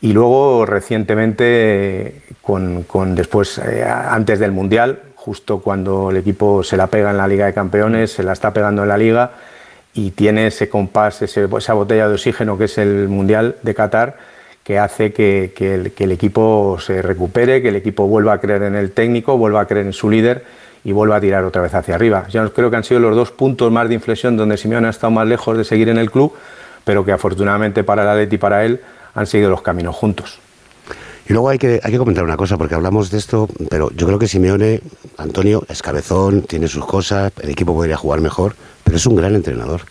[0.00, 6.86] Y luego recientemente, con, después, eh, antes del Mundial, justo cuando el equipo se la
[6.86, 9.32] pega en la Liga de Campeones, se la está pegando en la Liga
[9.94, 14.16] y tiene ese compás, ese- esa botella de oxígeno que es el Mundial de Qatar,
[14.62, 18.38] que hace que, que el, que el equipo se recupere, que el equipo vuelva a
[18.38, 20.44] creer en el técnico, vuelva a creer en su líder
[20.84, 22.26] y vuelva a tirar otra vez hacia arriba.
[22.28, 25.10] Yo creo que han sido los dos puntos más de inflexión donde Simeone ha estado
[25.10, 26.34] más lejos de seguir en el club,
[26.84, 28.80] pero que afortunadamente para el Atleti y para él
[29.14, 30.38] han seguido los caminos juntos.
[31.28, 34.06] Y luego hay que, hay que comentar una cosa, porque hablamos de esto, pero yo
[34.06, 34.80] creo que Simeone,
[35.18, 39.34] Antonio, es cabezón, tiene sus cosas, el equipo podría jugar mejor, pero es un gran
[39.34, 39.82] entrenador.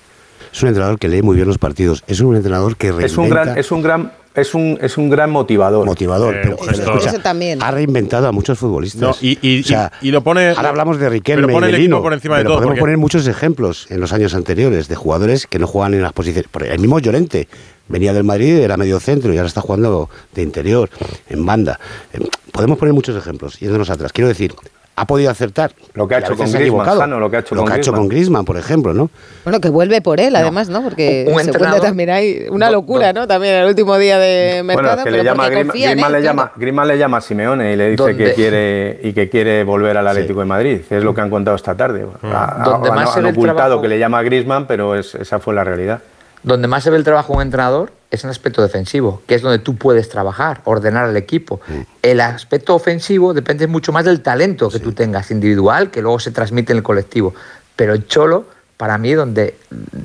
[0.52, 3.06] Es un entrenador que lee muy bien los partidos, es un entrenador que reinventa...
[3.06, 5.86] Es un gran, es un gran, es un, es un gran motivador.
[5.86, 6.94] Motivador, Eh, pero, un pero gestor.
[6.96, 7.62] escucha, Eso también.
[7.62, 9.02] ha reinventado a muchos futbolistas.
[9.02, 10.50] No, y, y- O sea, y- y lo pone.
[10.50, 12.58] Ahora hablamos de Riquelme pero pone y el de Lino, por encima de pero todo.
[12.60, 16.02] podemos porque- poner muchos ejemplos en los años anteriores de jugadores que no juegan en
[16.02, 16.50] las posiciones.
[16.72, 17.48] El mismo Llorente
[17.88, 20.90] venía del Madrid, era medio centro y ahora está jugando de interior,
[21.30, 21.80] en banda.
[22.14, 22.20] Eh,
[22.52, 24.12] Podemos poner muchos ejemplos, yéndonos atrás.
[24.12, 24.52] Quiero decir,
[24.96, 25.74] ha podido acertar.
[25.94, 26.86] Lo que ha hecho con ha Griezmann.
[26.88, 28.00] Jano, lo que ha hecho con hecho Griezmann.
[28.00, 29.12] con Griezmann, por ejemplo, ¿no?
[29.44, 30.82] Bueno, que vuelve por él, además, ¿no?
[30.82, 33.28] Porque Un se cuenta entrenador- también hay una locura, ¿no?
[33.28, 35.92] También el último día de mercado, Bueno, es que le pero llama, Griezmann, confía en
[35.92, 36.38] Griezmann él, le claro.
[36.38, 39.98] llama, Griezmann le llama a Simeone y le dice que quiere y que quiere volver
[39.98, 40.82] al Atlético de Madrid.
[40.90, 42.04] Es lo que han contado esta tarde.
[42.24, 45.38] Ha- Donde ha- más han, ocultado trabajo- que le llama a Griezmann, pero es- esa
[45.38, 46.00] fue la realidad.
[46.44, 49.36] Donde más se ve el trabajo de un entrenador es en el aspecto defensivo, que
[49.36, 51.60] es donde tú puedes trabajar, ordenar al equipo.
[52.02, 56.32] El aspecto ofensivo depende mucho más del talento que tú tengas individual, que luego se
[56.32, 57.34] transmite en el colectivo.
[57.76, 58.46] Pero el Cholo,
[58.78, 59.58] para mí, donde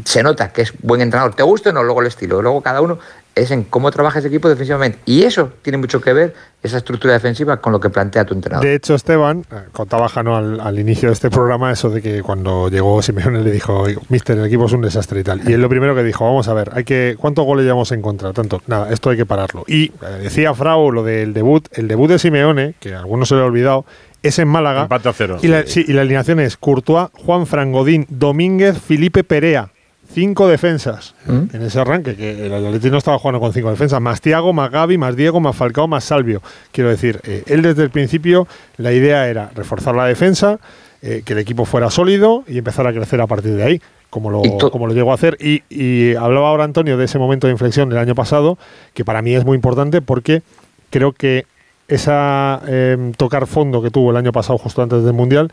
[0.04, 2.80] se nota que es buen entrenador, te guste o no, luego el estilo, luego cada
[2.80, 2.98] uno
[3.34, 4.98] es en cómo trabaja ese equipo defensivamente.
[5.06, 8.64] Y eso tiene mucho que ver, esa estructura defensiva, con lo que plantea tu entrenador.
[8.64, 12.22] De hecho, Esteban, eh, contaba Jano al, al inicio de este programa eso de que
[12.22, 15.48] cuando llegó Simeone le dijo, mister, el equipo es un desastre y tal.
[15.48, 18.02] Y él lo primero que dijo, vamos a ver, hay que ¿cuántos goles llevamos en
[18.02, 18.32] contra?
[18.32, 19.64] Tanto, nada, esto hay que pararlo.
[19.66, 23.34] Y eh, decía Frau lo del debut, el debut de Simeone, que a algunos se
[23.34, 23.84] le ha olvidado,
[24.22, 24.82] es en Málaga.
[24.82, 25.38] Empate a cero.
[25.42, 29.70] Y la, sí, y la alineación es Courtois, Juan Frangodín, Domínguez, Felipe Perea.
[30.12, 34.20] Cinco defensas en ese arranque, que el Atleti no estaba jugando con cinco defensas, más
[34.20, 36.42] Tiago, más Gaby, más Diego, más Falcao, más Salvio.
[36.70, 38.46] Quiero decir, eh, él desde el principio
[38.76, 40.58] la idea era reforzar la defensa,
[41.00, 44.30] eh, que el equipo fuera sólido y empezar a crecer a partir de ahí, como
[44.30, 45.38] lo, como lo llegó a hacer.
[45.40, 48.58] Y, y hablaba ahora Antonio de ese momento de inflexión del año pasado,
[48.92, 50.42] que para mí es muy importante porque
[50.90, 51.46] creo que
[51.88, 55.50] esa eh, tocar fondo que tuvo el año pasado justo antes del Mundial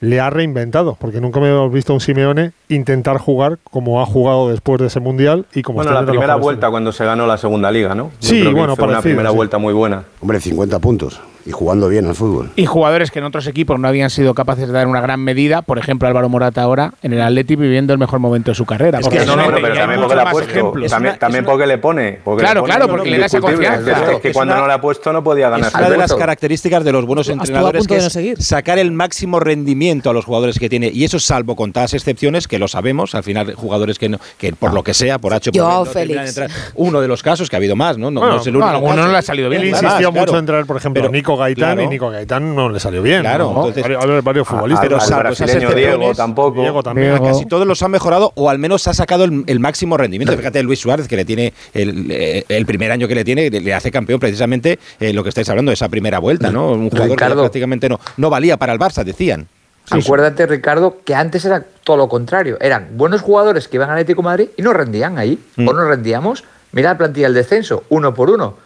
[0.00, 4.06] le ha reinventado, porque nunca me hemos visto a un Simeone intentar jugar como ha
[4.06, 7.26] jugado después de ese Mundial y como Bueno, está la primera vuelta cuando se ganó
[7.26, 8.10] la segunda liga, ¿no?
[8.20, 9.36] Yo Sí, creo que bueno, una parecido, primera sí.
[9.36, 10.04] vuelta muy buena.
[10.20, 12.50] Hombre, 50 puntos y jugando bien al fútbol.
[12.56, 15.62] Y jugadores que en otros equipos no habían sido capaces de dar una gran medida,
[15.62, 18.98] por ejemplo Álvaro Morata ahora en el Atleti viviendo el mejor momento de su carrera.
[18.98, 20.50] Es Porque que no, no, pero también porque le ha más puesto.
[20.50, 20.90] ejemplos.
[20.90, 22.20] También, también porque le pone.
[22.22, 23.90] porque Claro, le pone claro, porque le da esa confianza.
[23.92, 25.68] Es que, que Es cuando una- no le ha puesto no podía ganar.
[25.68, 28.42] Es una de las características de los buenos entrenadores que es seguir.
[28.42, 32.58] sacar el máximo rendimiento a los jugadores que tiene y eso salvo contadas excepciones que
[32.58, 35.52] lo sabemos al final jugadores que no que por lo que sea por H o
[35.84, 36.28] por Félix.
[36.28, 36.50] entrar.
[36.74, 38.68] uno de los casos que ha habido más no no, Bueno, no es el único
[38.68, 39.06] a alguno caso.
[39.06, 39.62] no le ha salido bien.
[39.62, 41.82] Él insistió mucho en traer, por ejemplo, Nico Gaitán claro.
[41.82, 43.22] y Nico Gaitán no le salió bien.
[43.22, 43.66] Claro, ¿no?
[43.68, 44.84] entonces- varios, varios futbolistas.
[44.84, 46.60] pero Al salvo esas Diego tampoco.
[46.60, 47.10] Diego también.
[47.12, 47.24] Diego.
[47.24, 50.36] Casi todos los han mejorado o al menos ha sacado el, el máximo rendimiento.
[50.36, 53.74] Fíjate, Luis Suárez, que le tiene el, eh, el primer año que le tiene, le,
[53.74, 56.72] hace campeón precisamente eh, lo que estáis hablando, esa primera vuelta, ¿no?
[56.72, 59.48] Un jugador que prácticamente no, no valía para el Barça, decían.
[59.90, 62.58] Acuérdate, Ricardo, que antes era todo lo contrario.
[62.60, 65.38] Eran buenos jugadores que iban al Atlético de Madrid y no rendían ahí.
[65.56, 65.68] Mm.
[65.68, 66.44] O no rendíamos.
[66.72, 68.56] Mira la plantilla del descenso, uno por uno.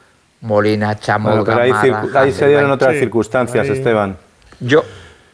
[0.43, 1.61] Molina, Chamo, Bueno, pero
[2.21, 4.17] ahí, se dieron otras Sí, circunstancias, ahí- Esteban.
[4.61, 4.83] Yo,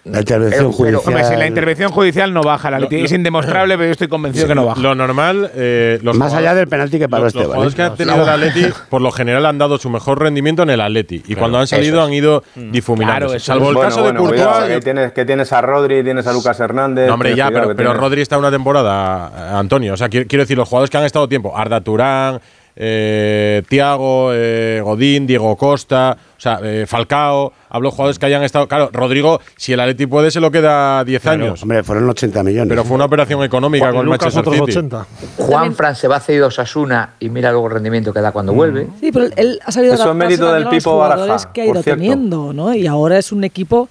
[0.04, 1.14] La intervención Pero- pero- judicial.
[1.20, 4.54] Hombre, si la intervención judicial no baja, la es indemostrable, pero yo estoy convencido que
[4.54, 4.80] no baja.
[4.80, 5.50] Lo normal.
[5.54, 7.68] eh, los Más allá del penalti que paró los, los Esteban.
[7.68, 7.76] jugadores ¿eh?
[7.76, 10.80] que han tenido el Atleti, por lo general han dado su mejor rendimiento en el
[10.80, 11.22] Atleti.
[11.26, 13.26] Y cuando han salido han ido difuminando.
[13.26, 13.68] Claro, eso Salvo es.
[13.68, 14.46] el bueno, caso bueno, de Courtois.
[14.48, 17.06] cuidado, que, tienes, que tienes a Rodri, tienes a Lucas Hernández.
[17.08, 19.92] No, hombre, ya, pero, Rodri está una temporada, eh, Antonio.
[19.92, 22.40] O sea, quiero, quiero decir, los jugadores que han estado tiempo, Arda Turán,
[22.80, 28.44] eh, Tiago, eh, Godín, Diego Costa, o sea, eh, Falcao, hablo de jugadores que hayan
[28.44, 28.68] estado.
[28.68, 31.60] Claro, Rodrigo, si el Atleti puede, se lo queda 10 años.
[31.62, 32.68] Hombre, fueron 80 millones.
[32.68, 34.78] Pero fue una operación económica Juan- con el Lucas Manchester otros City.
[34.78, 35.06] 80.
[35.38, 38.52] Juan Fran se va cedido a Osasuna y mira luego el rendimiento que da cuando
[38.52, 38.86] vuelve.
[39.00, 41.74] Sí, pero él ha salido Eso es mérito del Pipo jugadores Baraja, que ha ido
[41.74, 42.00] por cierto.
[42.00, 42.72] teniendo, ¿no?
[42.72, 43.88] Y ahora es un equipo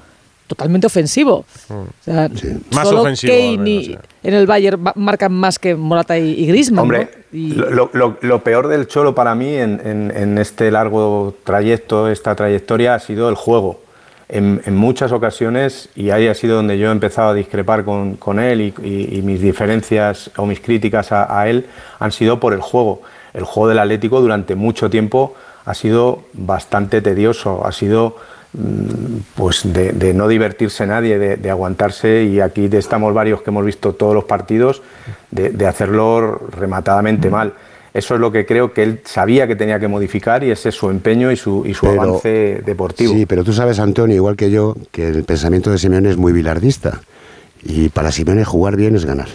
[0.47, 1.45] totalmente ofensivo.
[1.69, 2.29] O sea,
[2.71, 3.97] Más solo ofensivo, Kane al menos, y- sí.
[4.23, 7.37] en el Bayern ma- marcan más que Morata y, y Griezmann, Hombre, ¿no?
[7.37, 12.09] Y- lo, lo- lo peor del Cholo para mí en, en- en este largo trayecto,
[12.09, 13.81] esta trayectoria, ha sido el juego.
[14.29, 18.15] en, en muchas ocasiones, y ahí ha sido donde yo he empezado a discrepar con,
[18.17, 21.65] con él y, y- y mis diferencias o mis críticas a, a él
[21.99, 23.01] han sido por el juego.
[23.33, 25.33] El juego del Atlético durante mucho tiempo
[25.63, 28.36] ha sido bastante tedioso, ha sido mm,
[29.35, 33.65] pues de, de no divertirse nadie, de, de aguantarse y aquí estamos varios que hemos
[33.65, 34.81] visto todos los partidos
[35.31, 37.53] de, de hacerlo rematadamente mal.
[37.93, 40.75] Eso es lo que creo que él sabía que tenía que modificar y ese es
[40.75, 43.13] su empeño y su, y su Pero- avance deportivo.
[43.13, 46.31] Sí, pero tú sabes, Antonio, igual que yo, que el pensamiento de Simeone es muy
[46.31, 46.99] bilardista.
[47.63, 49.27] Y para Simeone jugar bien es ganar.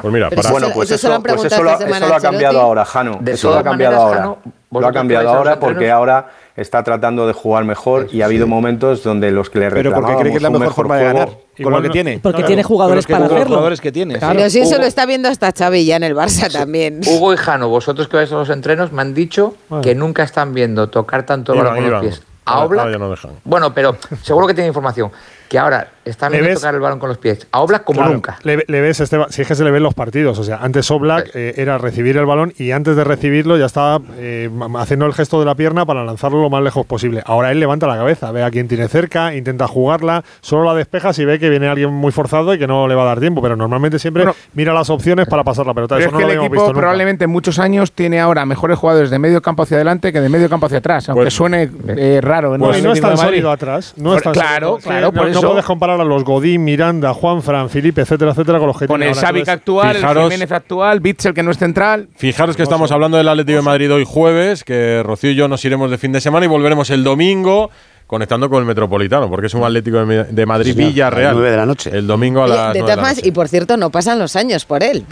[0.00, 0.40] Pues mira, para...
[0.40, 3.18] eso se- pues eso pues eso lo, eso a ha cambiado ahora, Jano.
[3.20, 4.20] De eso lo ha cambiado maneras, ahora.
[4.20, 8.46] Jano, lo ha cambiado ahora porque ahora está tratando de jugar mejor y ha habido
[8.46, 11.04] momentos donde los que le Pero porque reclamábamos cree que es la mejor forma de
[11.04, 12.18] juego- ganar, con lo que tiene.
[12.22, 13.46] Porque tiene jugadores para hacerlo.
[13.46, 14.18] jugadores que tiene.
[14.18, 17.00] Pero si eso lo está viendo hasta Xavi ya en el Barça también.
[17.06, 20.54] Hugo y Jano, vosotros que vais a los entrenos, me han dicho que nunca están
[20.54, 22.22] viendo tocar tanto el Iban, balón con los pies.
[22.46, 23.30] Ahora- A Oblak, ahora ya no dejan.
[23.44, 25.10] bueno, pero seguro que tiene información.
[25.48, 26.60] Que ahora están ¿Le viendo ves?
[26.60, 27.46] tocar el balón con los pies.
[27.52, 28.38] A Oblak como Claro, nunca.
[28.42, 30.38] Le, le ves, Esteban, si es que se le ven los partidos.
[30.38, 34.00] O sea, antes Oblak eh, era recibir el balón y antes de recibirlo ya estaba
[34.18, 37.22] eh, haciendo el gesto de la pierna para lanzarlo lo más lejos posible.
[37.26, 41.12] Ahora él levanta la cabeza, ve a quién tiene cerca, intenta jugarla, solo la despeja
[41.12, 43.42] si ve que viene alguien muy forzado y que no le va a dar tiempo.
[43.42, 44.36] Pero normalmente siempre Bueno.
[44.54, 45.96] mira las opciones para pasar la pelota.
[45.96, 46.80] Pero Eso es no que lo el equipo visto nunca.
[46.80, 50.28] probablemente en muchos años tiene ahora mejores jugadores de medio campo hacia adelante que de
[50.28, 52.54] medio campo hacia atrás, aunque Pues- suene eh, raro.
[52.54, 53.94] en Pues no es tan sólido atrás.
[53.96, 54.78] No Por- es tan claro, sólido.
[54.88, 55.48] Claro, no, por no eso.
[55.48, 59.08] puedes comparar a los Godín, Miranda, Juanfran, Felipe, etcétera, etcétera, con los que Con el
[59.10, 62.08] Entonces, actual, fijaros- el Jiménez actual, Bitzel que no es central.
[62.16, 65.64] Fijaros que estamos hablando del Atlético de Madrid hoy jueves, que Rocío y yo nos
[65.64, 67.70] iremos de fin de semana y volveremos el domingo
[68.06, 71.34] conectando con el Metropolitano, porque es un Atlético de, Madrid Villarreal.
[71.34, 71.90] nueve de la noche.
[71.92, 73.20] El domingo a las de de la noche.
[73.24, 75.04] y por cierto, no pasan los años por él.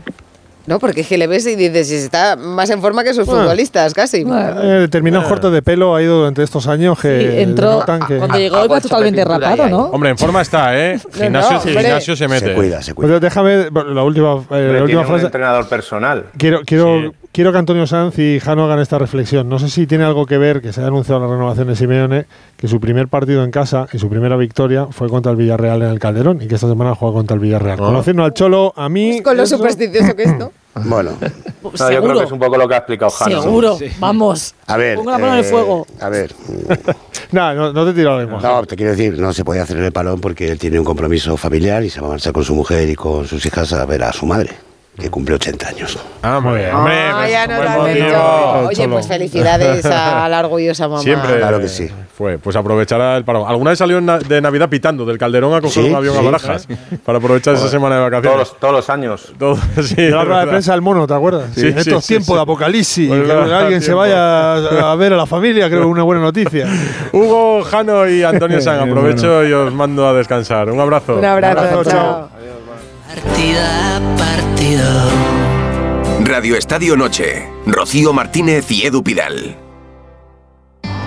[0.67, 0.79] ¿No?
[0.79, 3.43] Porque es que le ves y dices, si está más en forma que sus Bueno.
[3.43, 4.23] futbolistas, casi.
[4.27, 8.39] Eh, determinados cortes de pelo ha ido durante estos años que Sí, entró- que cuando
[8.39, 9.83] llegó iba totalmente rapado, ¿no?
[9.87, 10.99] Hombre, en forma está, ¿eh?
[11.13, 11.73] Gimnasio, hombre.
[11.83, 12.47] gimnasio se mete.
[12.47, 13.09] Se cuida, se cuida.
[13.11, 15.27] Pues déjame bueno, la última, eh, la última un frase.
[15.27, 16.25] entrenador personal.
[16.39, 17.11] Quiero, quiero, Sí.
[17.35, 19.49] Quiero que Antonio Sanz y Jano hagan esta reflexión.
[19.49, 22.27] No sé si tiene algo que ver que se ha anunciado la renovación de Simeone,
[22.57, 25.89] que su primer partido en casa y su primera victoria fue contra el Villarreal en
[25.89, 27.79] el Calderón y que esta semana juega contra el Villarreal.
[27.81, 27.87] Ah.
[27.87, 29.21] Conociendo al Cholo, a mí.
[29.21, 30.53] Con lo eso- supersticioso que es, ¿no?
[30.87, 31.13] Bueno,
[31.63, 33.43] No, yo creo que es un poco lo que ha explicado Jano.
[33.43, 34.55] Seguro, vamos.
[34.67, 34.97] a ver.
[34.97, 35.87] Pongo la mano en el eh, fuego.
[36.01, 36.33] A ver.
[37.33, 38.41] Nah, no, no te tiro lo mismo.
[38.41, 41.37] No, te quiero decir, no se puede hacer el palón porque él tiene un compromiso
[41.37, 44.05] familiar y se va a marchar con su mujer y con sus hijas a ver
[44.05, 44.51] a su madre,
[44.99, 45.99] que cumple 80 años.
[46.23, 46.75] Ah, muy bien.
[46.75, 48.69] Hombre, Ah, pues, ya nos buen lo han dicho.
[48.69, 51.01] Oye, pues felicidades a la orgullosa mamá.
[51.03, 51.39] Siempre.
[51.39, 51.91] Claro que sí.
[52.17, 53.45] Fue, pues aprovechará el parón.
[53.49, 56.25] ¿Alguna vez salió de Navidad pitando del Calderón a coger Sí, un avión a sí.
[56.25, 56.69] Barajas?
[57.05, 58.39] Para aprovechar esa semana de Todos vacaciones.
[58.51, 59.33] los, todos los años.
[59.39, 61.51] Todo, sí, la rueda de prensa del mono, ¿te acuerdas?
[61.57, 62.35] Sí, en estos sí, tiempos sí.
[62.35, 63.99] de apocalipsis, Pues que alguien se tiempo.
[63.99, 66.69] vaya a ver a la familia, creo que es una buena noticia.
[67.13, 70.71] Hugo, Jano y Antonio San, aprovecho y os mando a descansar.
[70.71, 71.17] Un abrazo.
[71.17, 72.29] Un abrazo, Abrazo, chao.
[73.15, 75.11] Partida, partido.
[76.25, 77.49] Radio Estadio Noche.
[77.65, 79.57] Rocío Martínez y Edu Pidal.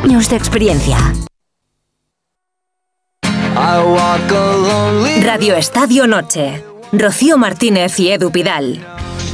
[0.03, 0.97] Años de experiencia.
[5.21, 6.63] Radio Estadio Noche.
[6.93, 8.79] Rocío Martínez y Edu Pidal.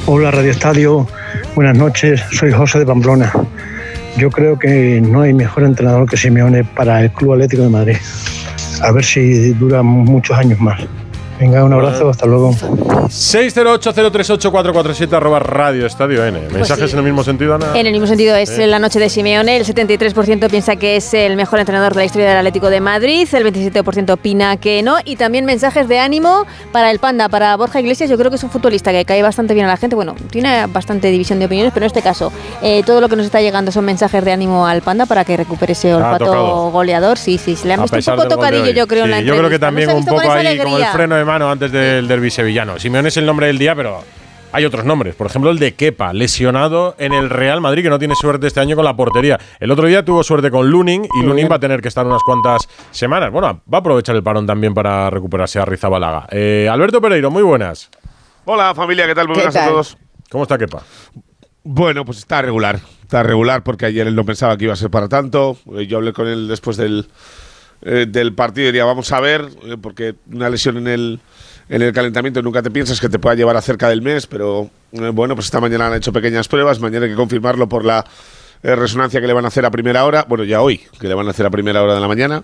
[0.07, 1.07] Hola Radio Estadio,
[1.53, 3.31] buenas noches, soy José de Pamplona.
[4.17, 7.97] Yo creo que no hay mejor entrenador que Simeone para el Club Atlético de Madrid.
[8.81, 10.81] A ver si dura muchos años más.
[11.39, 12.51] Venga, un abrazo, hasta luego.
[12.51, 16.39] 608-038-447 arroba Radio Estadio N.
[16.51, 16.93] ¿Mensajes sí.
[16.93, 17.67] en el mismo sentido, Ana?
[17.75, 18.67] En el mismo sentido es Eh.
[18.67, 19.57] la noche de Simeone.
[19.57, 23.27] El 73% piensa que es el mejor entrenador de la historia del Atlético de Madrid.
[23.33, 24.97] El 27% opina que no.
[25.03, 28.09] Y también mensajes de ánimo para el Panda, para Borja Iglesias.
[28.09, 29.95] Yo creo que es un futbolista que cae bastante bien a la gente.
[29.95, 32.31] Bueno, tiene bastante división de opiniones, pero en este caso
[32.61, 35.35] eh, todo lo que nos está llegando son mensajes de ánimo al Panda para que
[35.35, 37.17] recupere ese olfato goleador.
[37.17, 39.49] Sí, sí, se le han visto un poco tocadillo, yo creo, en la Yo creo
[39.49, 42.79] que también un poco ahí como el freno de mano antes del derbi sevillano.
[42.79, 44.03] Simeone es el nombre del día, pero
[44.51, 45.15] hay otros nombres.
[45.15, 48.59] Por ejemplo, el de Kepa, lesionado en el Real Madrid, que no tiene suerte este
[48.59, 49.39] año con la portería.
[49.59, 52.21] El otro día tuvo suerte con Lunin y Lunin va a tener que estar unas
[52.23, 53.31] cuantas semanas.
[53.31, 56.27] Bueno, va a aprovechar el parón también para recuperarse a Rizabalaga.
[56.29, 57.89] Eh, Alberto Pereiro, muy buenas.
[58.45, 59.27] Hola familia, ¿qué tal?
[59.27, 59.97] Muy ¿Qué buenas a todos.
[60.29, 60.83] ¿Cómo está Kepa?
[61.63, 62.79] Bueno, pues está regular.
[63.01, 65.57] Está regular porque ayer él no pensaba que iba a ser para tanto.
[65.77, 67.07] Eh, Yo hablé con él después del,
[67.85, 71.19] eh, del partido diría, vamos a ver, eh, porque una lesión en el,
[71.69, 74.69] en el calentamiento nunca te piensas que te pueda llevar a cerca del mes, pero
[74.93, 78.05] eh, bueno, pues esta mañana han hecho pequeñas pruebas, mañana hay que confirmarlo por la
[78.63, 81.13] eh, resonancia que le van a hacer a primera hora, bueno, ya hoy, que le
[81.13, 82.43] van a hacer a primera hora de la mañana,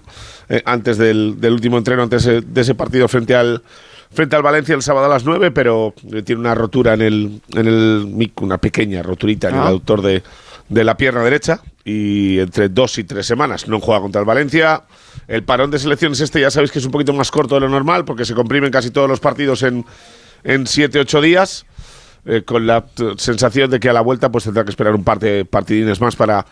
[0.66, 3.62] antes del, del último entreno, antes de, de ese partido frente al
[4.12, 5.94] frente al Valencia el sábado a las 9, pero
[6.26, 9.68] tiene una rotura en el, en el mic- una pequeña roturita en el Ah.
[9.68, 10.24] aductor de,
[10.68, 14.84] de la pierna derecha, y entre dos y tres semanas no juega contra el Valencia.
[15.28, 17.70] El parón de selecciones este ya sabéis que es un poquito más corto de lo
[17.70, 19.86] normal porque se comprimen casi todos los partidos en,
[20.44, 21.66] en siete, ocho días.
[22.26, 22.86] eh, con la
[23.18, 26.16] sensación de que a la vuelta pues tendrá que esperar un par de partidines más
[26.16, 26.46] para,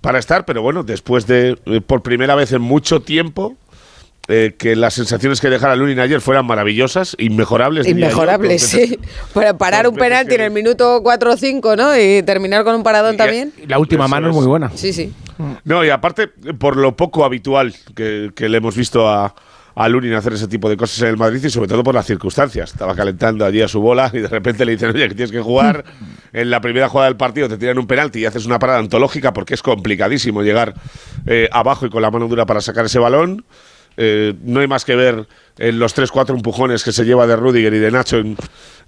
[0.00, 3.56] para estar, pero bueno, después de eh, por primera vez en mucho tiempo
[4.30, 7.86] eh, que las sensaciones que dejara Lunin ayer fueran maravillosas, inmejorables.
[7.86, 8.98] Inmejorables, sí.
[9.34, 11.98] Para parar un penalti en el minuto 4 o 5, ¿no?
[11.98, 13.52] Y terminar con un paradón también.
[13.66, 14.36] La última Eso mano es es.
[14.36, 14.70] muy buena.
[14.74, 15.12] Sí, sí.
[15.64, 19.34] No, y aparte, por lo poco habitual que, que le hemos visto a,
[19.74, 22.06] a Lunin hacer ese tipo de cosas en el Madrid y sobre todo por las
[22.06, 22.70] circunstancias.
[22.72, 25.40] Estaba calentando allí a su bola y de repente le dicen, oye, que tienes que
[25.40, 25.84] jugar.
[26.32, 29.32] En la primera jugada del partido te tiran un penalti y haces una parada antológica
[29.32, 30.74] porque es complicadísimo llegar
[31.26, 33.44] eh, abajo y con la mano dura para sacar ese balón.
[33.96, 35.26] Eh, no hay más que ver
[35.58, 38.36] en los 3-4 empujones que se lleva de Rudiger y de Nacho en,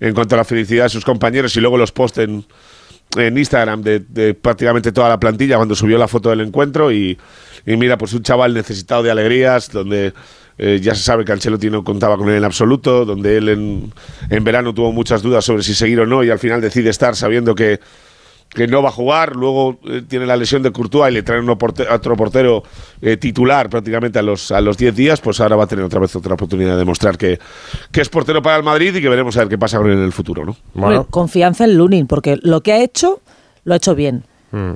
[0.00, 2.44] en cuanto a la felicidad de sus compañeros y luego los post en,
[3.16, 7.18] en Instagram de, prácticamente toda la plantilla cuando subió la foto del encuentro y,
[7.66, 10.14] y mira, pues un chaval necesitado de alegrías, donde
[10.58, 13.92] eh, ya se sabe que Ancelotti no contaba con él en absoluto, donde él en,
[14.30, 17.16] en verano tuvo muchas dudas sobre si seguir o no y al final decide estar
[17.16, 17.80] sabiendo que,
[18.54, 21.44] que no va a jugar, luego eh, tiene la lesión de Courtois y le traen
[21.44, 22.62] uno porte- a otro portero
[23.00, 26.00] eh, titular prácticamente a los a los 10 días, pues ahora va a tener otra
[26.00, 27.38] vez otra oportunidad de demostrar que,
[27.90, 29.98] que es portero para el Madrid y que veremos a ver qué pasa con él
[29.98, 30.56] en el futuro, ¿no?
[30.74, 33.20] Hombre, Confianza en Lunin, porque lo que ha hecho,
[33.64, 34.24] lo ha hecho bien.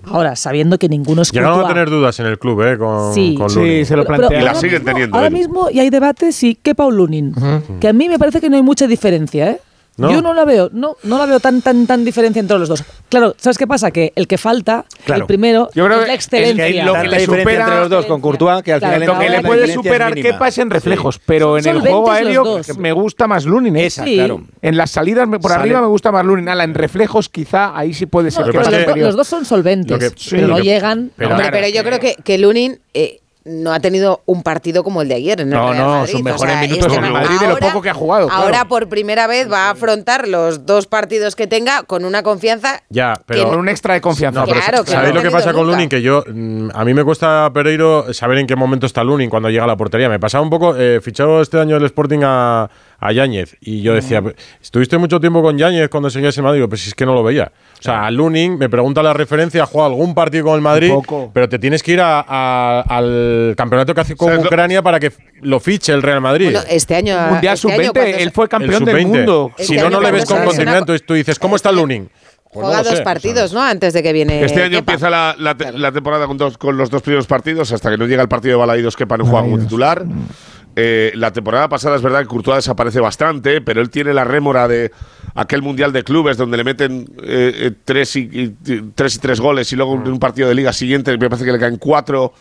[0.06, 1.74] Ahora, sabiendo que ninguno es Llegaron a Courtois.
[1.74, 2.78] tener dudas en el club, ¿eh?
[2.78, 3.34] Con, Sí.
[3.36, 4.28] con Sí, se lo Pero- plantea.
[4.30, 7.34] pero ahora mismo- Ahora mismo, y hay debate, si que Paul Lunin.
[7.78, 9.60] Que a mí me parece que no hay mucha diferencia, ¿eh?
[9.98, 10.10] ¿No?
[10.12, 12.84] Yo no la veo, no, no la veo tan, tan, tan diferencia entre los dos.
[13.08, 13.90] Claro, ¿sabes qué pasa?
[13.90, 15.22] Que el que falta, Claro.
[15.22, 16.66] el primero, Yo creo es que la excelencia.
[16.66, 19.08] es que lo que le supera entre los dos con Courtois, que al Claro, final
[19.14, 20.14] lo que la le puede superar.
[20.14, 21.20] Kepa es en reflejos, Sí.
[21.24, 23.74] pero en Son el juego aéreo me gusta más Lunin.
[23.76, 23.86] ¿eh?
[23.86, 24.16] Esa, Sí.
[24.16, 24.42] claro.
[24.60, 26.48] En las salidas por Sale- arriba me gusta más Lunin.
[26.50, 29.98] Ala, en reflejos quizá ahí sí puede ser No, que los, los dos son solventes,
[29.98, 31.10] que- sí, pero no que- llegan.
[31.16, 34.82] pero Hombre, claro, pero yo creo que, que Lunin eh, no ha tenido un partido
[34.84, 36.12] como el de ayer en el No, Real no, Madrid.
[36.12, 38.26] sus O mejores sea, minutos este en Madrid de lo ahora- poco que ha jugado.
[38.28, 38.42] claro.
[38.42, 42.82] Ahora por primera vez va a afrontar los dos partidos que tenga con una confianza
[42.90, 44.40] Ya, pero Con un extra de confianza.
[44.40, 45.66] No, pero Claro, que ¿Sabéis no lo que pasa con.
[45.66, 45.88] Lunin?
[45.88, 49.48] Que yo, mm, a mí me cuesta, Pereiro, saber en qué momento está Lunin cuando
[49.50, 50.08] llega a la portería.
[50.08, 52.68] Me pasaba un poco, eh, fichado este año el Sporting a,
[52.98, 54.22] a Yáñez y yo decía,
[54.62, 56.58] ¿estuviste mucho tiempo con Yáñez cuando seguías en Madrid?
[56.58, 57.52] Digo, pues si es que no lo veía.
[57.78, 60.90] O sea, a Lunin, me pregunta la referencia, ha jugado algún partido con el Madrid,
[60.90, 61.30] poco.
[61.34, 64.82] pero te tienes que ir a- a- al campeonato que hace con ¿Sabes lo- Ucrania
[64.82, 66.46] para que lo fiche el Real Madrid.
[66.46, 67.18] Bueno, este año.
[67.30, 69.06] Mundial este año sub-20, cuando él fue campeón del sub-20.
[69.18, 69.50] mundo.
[69.58, 72.08] Este Si no, no le ves con lesiona- Entonces tú dices, ¿cómo está Lunin?
[72.52, 73.60] Pues no juega lo dos sé, o sea, partidos, ¿no?
[73.62, 74.42] Antes de que viene.
[74.42, 74.92] Este año Kepa.
[74.92, 77.98] empieza la, la te- la temporada con, dos, con los dos primeros partidos, hasta que
[77.98, 80.04] no llega el partido de Balaídos, Kepa no juega como titular.
[80.78, 84.68] Eh, la temporada pasada es verdad que Courtois desaparece bastante, pero él tiene la rémora
[84.68, 84.92] de
[85.34, 88.54] aquel Mundial de Clubes donde le meten eh, eh, tres, y, y-
[88.94, 91.52] tres y tres goles y luego en un partido de liga siguiente me parece que
[91.52, 92.34] le caen cuatro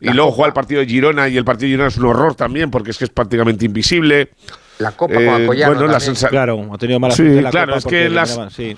[0.00, 2.34] y luego juega el partido de Girona y el partido de Girona es un horror
[2.34, 4.30] también porque es que es prácticamente invisible.
[4.78, 6.16] La Copa Eh, con Alcoyano bueno, la también.
[6.16, 8.76] sensa- Claro, ha tenido mala Sí, suerte en la claro, Copa es que las- sí.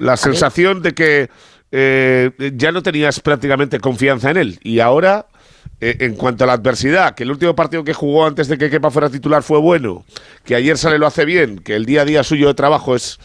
[0.00, 1.30] la sensación de que
[1.70, 4.58] eh, ya no tenías prácticamente confianza en él.
[4.62, 5.26] Y ahora,
[5.80, 8.70] eh, en cuanto a la adversidad, que el último partido que jugó antes de que
[8.70, 10.04] Kepa fuera titular fue bueno,
[10.44, 13.18] que ayer sale lo hace bien, que el día a día suyo de trabajo es,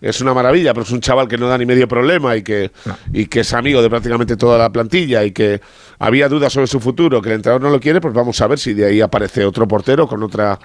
[0.00, 2.70] es una maravilla, pero es un chaval que no da ni medio problema y que,
[3.12, 5.60] y que es amigo de prácticamente toda la plantilla y que
[5.98, 8.58] había dudas sobre su futuro, que el entrenador no lo quiere, pues vamos a ver
[8.58, 10.58] si de ahí aparece otro portero con otra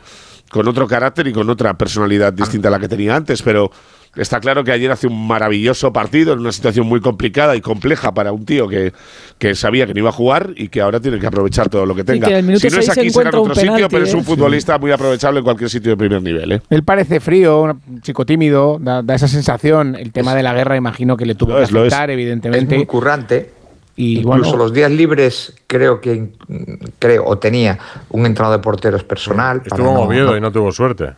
[0.50, 3.72] con otro carácter y con otra personalidad distinta a la que tenía antes, pero
[4.16, 8.13] está claro que ayer hace un maravilloso partido en una situación muy complicada y compleja
[8.13, 8.93] para un tío que,
[9.38, 11.95] que sabía que no iba a jugar y que ahora tiene que aprovechar todo lo
[11.95, 12.28] que tenga.
[12.28, 14.24] que si no es aquí será en otro sitio, pero es un ¿eh?
[14.24, 16.51] futbolista muy aprovechable en cualquier sitio de primer nivel.
[16.53, 16.61] ¿eh?
[16.70, 19.95] Él parece frío, un chico tímido, da, da esa sensación.
[19.95, 21.76] El tema de la guerra imagino que le tuvo que es, es.
[21.76, 22.76] afectar, Es evidentemente.
[22.76, 23.64] muy currante.
[23.98, 27.80] Y Incluso bueno, los días libres creo que mm, creo o tenía
[28.10, 29.62] un entrenador de porteros personal.
[29.66, 31.14] Estuvo en no- Oviedo no- y no tuvo suerte.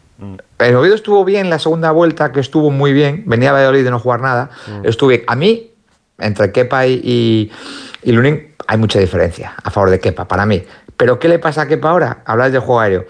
[0.59, 3.23] El Oviedo estuvo bien la segunda vuelta, que estuvo muy bien.
[3.25, 4.49] Venía a Valladolid de no jugar nada.
[4.83, 5.23] Estuvo bien.
[5.27, 5.71] A mí,
[6.19, 7.51] entre Kepa y, y,
[8.03, 10.63] y Lunin, hay mucha diferencia a favor de Kepa, para mí.
[10.95, 12.23] Pero ¿qué le pasa a Kepa ahora?
[12.25, 13.05] Hablas del juego aéreo.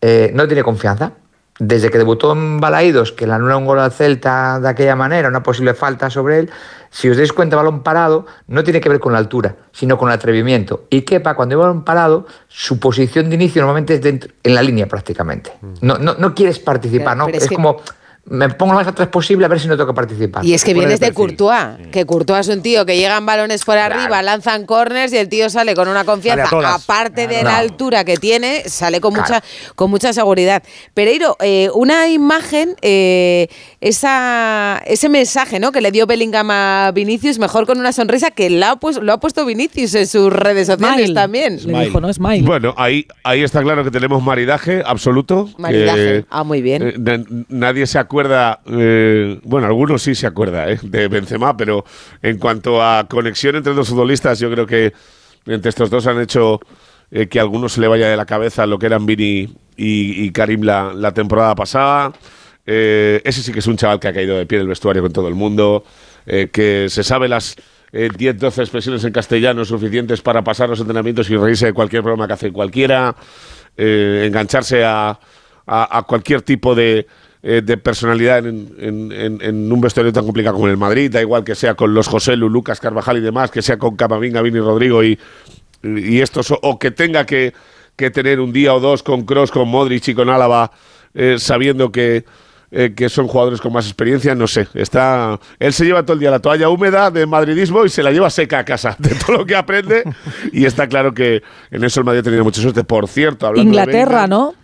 [0.00, 1.12] Eh, no tiene confianza.
[1.58, 5.28] Desde que debutó en Balaídos, que le anula un gol al Celta de aquella manera,
[5.28, 6.50] una posible falta sobre él,
[6.90, 10.08] si os dais cuenta, balón parado no tiene que ver con la altura, sino con
[10.08, 10.84] el atrevimiento.
[10.90, 14.62] Y Kepa, cuando hay balón parado, su posición de inicio normalmente es dentro, en la
[14.62, 15.52] línea prácticamente.
[15.82, 17.26] No, no, no quieres participar, ¿no?
[17.26, 17.76] pero Es, es que- como
[18.24, 20.44] me pongo lo más atrás posible a ver si no tengo que participar.
[20.44, 21.12] Y es que vienes de.
[21.12, 25.28] Courtois, que Courtois es un tío que llegan balones por arriba, lanzan corners y el
[25.28, 27.48] tío sale con una confianza, aparte de Claro.
[27.48, 29.28] la altura que tiene, sale con Claro.
[29.34, 29.44] mucha
[29.74, 30.62] con mucha seguridad.
[30.94, 33.48] Pereiro, eh, una imagen, eh,
[33.80, 35.72] esa, ese mensaje ¿no?
[35.72, 39.12] que le dio Bellingham a Vinicius, mejor con una sonrisa, que la ha pues- lo
[39.12, 41.14] ha puesto Vinicius en sus redes sociales Smile.
[41.14, 41.58] también.
[41.66, 42.12] Le dijo, ¿no?
[42.12, 42.42] Smile.
[42.46, 45.50] Bueno, ahí, ahí está claro que tenemos maridaje absoluto.
[45.58, 46.18] Maridaje.
[46.18, 46.82] Eh, ah, muy bien.
[46.82, 51.82] eh, na- nadie se acuerda, eh, bueno, algunos sí se acuerda eh, de Benzema, pero
[52.20, 54.92] en cuanto a conexión entre dos futbolistas, yo creo que
[55.46, 56.60] entre estos dos han hecho
[57.10, 59.48] eh, que a algunos se le vaya de la cabeza lo que eran Vini
[59.78, 62.12] y, Karim la, la temporada pasada.
[62.66, 65.12] Ese sí que es un chaval que ha caído de pie en el vestuario con
[65.12, 65.82] todo el mundo,
[66.26, 67.56] que se sabe las
[67.92, 72.02] eh, 10, 12 expresiones en castellano suficientes para pasar los entrenamientos y reírse de cualquier
[72.02, 73.16] broma que hace cualquiera,
[73.76, 75.18] engancharse a-
[75.64, 77.06] a cualquier tipo de,
[77.42, 81.20] eh, de personalidad en, en- en- en un vestuario tan complicado como el Madrid, da
[81.20, 84.42] igual que sea con los José Lu, Lucas Carvajal y demás, que sea con Camavinga,
[84.42, 85.18] Vini Rodrigo y,
[85.82, 87.52] y estos, o, que tenga que,
[87.96, 90.70] que tener un día o dos con Cross, con Modric y con Álava,
[91.14, 92.24] eh, sabiendo que,
[92.70, 94.68] eh, que son jugadores con más experiencia, no sé.
[94.74, 98.12] Está, él se lleva todo el día la toalla húmeda de madridismo y se la
[98.12, 100.04] lleva seca a casa de todo lo que aprende.
[100.52, 102.84] y está claro que en eso el Madrid ha tenido mucha suerte.
[102.84, 104.54] Por cierto, hablando de Inglaterra, ¿no?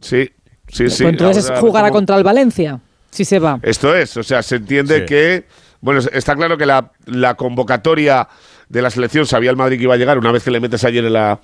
[0.00, 0.30] Sí,
[0.76, 1.02] sí, sí.
[1.02, 3.58] Pues entonces Ahora jugará como- contra el Valencia, si se va.
[3.62, 5.06] esto es, o sea, se entiende Sí.
[5.06, 5.44] que.
[5.80, 8.28] Bueno, está claro que la, la convocatoria
[8.68, 10.82] de la selección sabía el Madrid que iba a llegar una vez que le metes
[10.84, 11.40] ayer en la,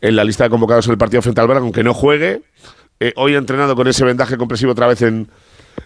[0.00, 2.42] en la lista de convocados en el partido frente al Braga, aunque no juegue.
[3.00, 5.28] Eh, hoy ha entrenado con ese vendaje compresivo otra vez en,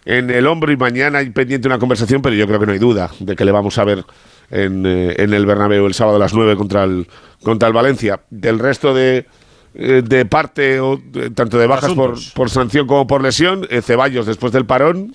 [0.04, 2.78] en el hombro y mañana hay pendiente una conversación, pero yo creo que no hay
[2.78, 4.04] duda de que le vamos a ver
[4.50, 7.06] en, eh, en el Bernabéu el sábado a las 9 contra el,
[7.42, 8.20] contra el Valencia.
[8.30, 9.26] Del resto de,
[9.74, 13.82] eh, de parte, o de- tanto de bajas por, por sanción como por lesión, eh,
[13.82, 15.14] Ceballos después del parón,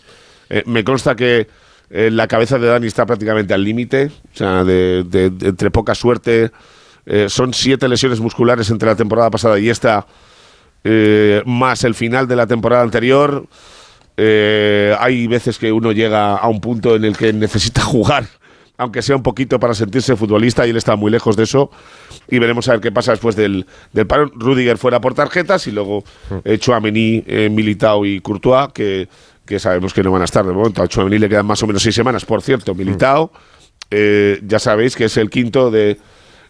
[0.49, 1.47] eh, me consta que
[1.89, 5.69] eh, la cabeza de Dani está prácticamente al límite, o sea, de, de- de- entre
[5.71, 6.51] poca suerte.
[7.05, 10.07] eh, son siete lesiones musculares entre la temporada pasada y esta,
[10.85, 13.45] eh, más el final de la temporada anterior.
[14.15, 18.25] Eh, hay veces que uno llega a un punto en el que necesita jugar,
[18.77, 21.69] aunque sea un poquito para sentirse futbolista, y él está muy lejos de eso.
[22.29, 24.31] Y veremos a ver qué pasa después del, del parón.
[24.35, 26.03] Rudiger fuera por tarjetas y luego
[26.43, 29.07] eh, Chouameni, eh, Militao y Courtois, que,
[29.45, 30.81] que sabemos que no van a estar de momento.
[30.81, 32.25] A Chouameni le quedan más o menos seis semanas.
[32.25, 33.31] Por cierto, Militao,
[33.91, 35.99] eh, ya sabéis que es el quinto de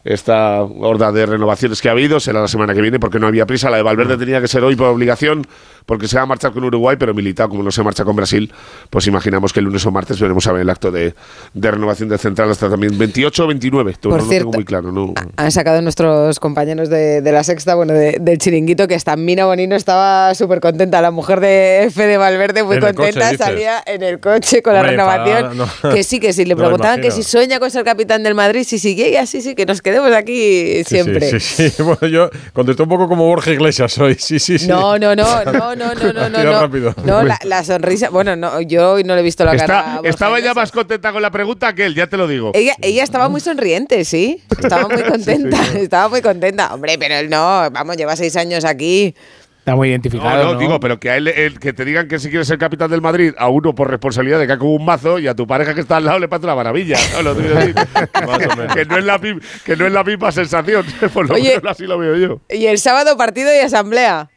[0.03, 3.45] esta horda de renovaciones que ha habido será la semana que viene porque no había
[3.45, 3.69] prisa.
[3.69, 5.47] La de Valverde tenía que ser hoy por obligación
[5.85, 8.51] porque se va a marchar con Uruguay, pero Militao, como no se marcha con Brasil,
[8.89, 11.13] pues imaginamos que el lunes o martes veremos a ver el acto de,
[11.53, 13.95] de renovación del central hasta también 28 o 29.
[14.01, 14.91] Por no lo cierto, tengo muy claro.
[14.91, 15.13] No.
[15.37, 19.45] Han sacado nuestros compañeros de, de la sexta, bueno, de- del chiringuito, que hasta Mina
[19.45, 21.01] Bonino estaba súper contenta.
[21.01, 24.73] La mujer de Fede Valverde, muy En el coche, contenta, salía en el coche con
[24.73, 25.57] la renovación.
[25.57, 25.67] no.
[25.93, 28.79] Que sí, que sí, le preguntaban que si sueña con ser capitán del Madrid, si
[28.79, 31.29] sigue y así, sí, que nos quedemos aquí Sí, siempre.
[31.29, 31.83] Sí, sí, sí.
[31.83, 34.15] Bueno, yo contesté un poco como Borja Iglesias hoy.
[34.19, 34.67] Sí, sí, sí.
[34.67, 36.43] No, no, no, no, no, no, no, no.
[36.43, 36.61] No.
[36.61, 36.95] rápido.
[37.03, 38.09] No, la, la sonrisa.
[38.09, 39.63] Bueno, no, yo hoy no le he visto la cara.
[39.79, 42.51] Está, Borja estaba ya más contenta con la pregunta que él, ya te lo digo.
[42.53, 44.41] Ella, ella estaba muy sonriente, sí.
[44.49, 46.73] Estaba muy contenta, estaba muy contenta.
[46.73, 49.15] Hombre, pero él no, vamos, lleva seis años aquí.
[49.59, 50.43] Está muy No, identificado.
[50.43, 50.59] no, ¿no?
[50.59, 52.99] digo, pero que a él, él- que te digan que si quieres ser capitán del
[52.99, 55.79] Madrid, a uno por responsabilidad de que ha un mazo y a tu pareja que
[55.79, 56.97] está al lado le pasa una maravilla.
[57.13, 57.21] ¿no?
[57.21, 57.73] Lo decir.
[58.73, 59.21] que, no es la,
[59.63, 60.85] que no es la misma sensación.
[61.13, 61.55] Por lo Oye.
[61.55, 62.41] menos así lo veo yo.
[62.49, 64.29] Y el sábado partido y asamblea.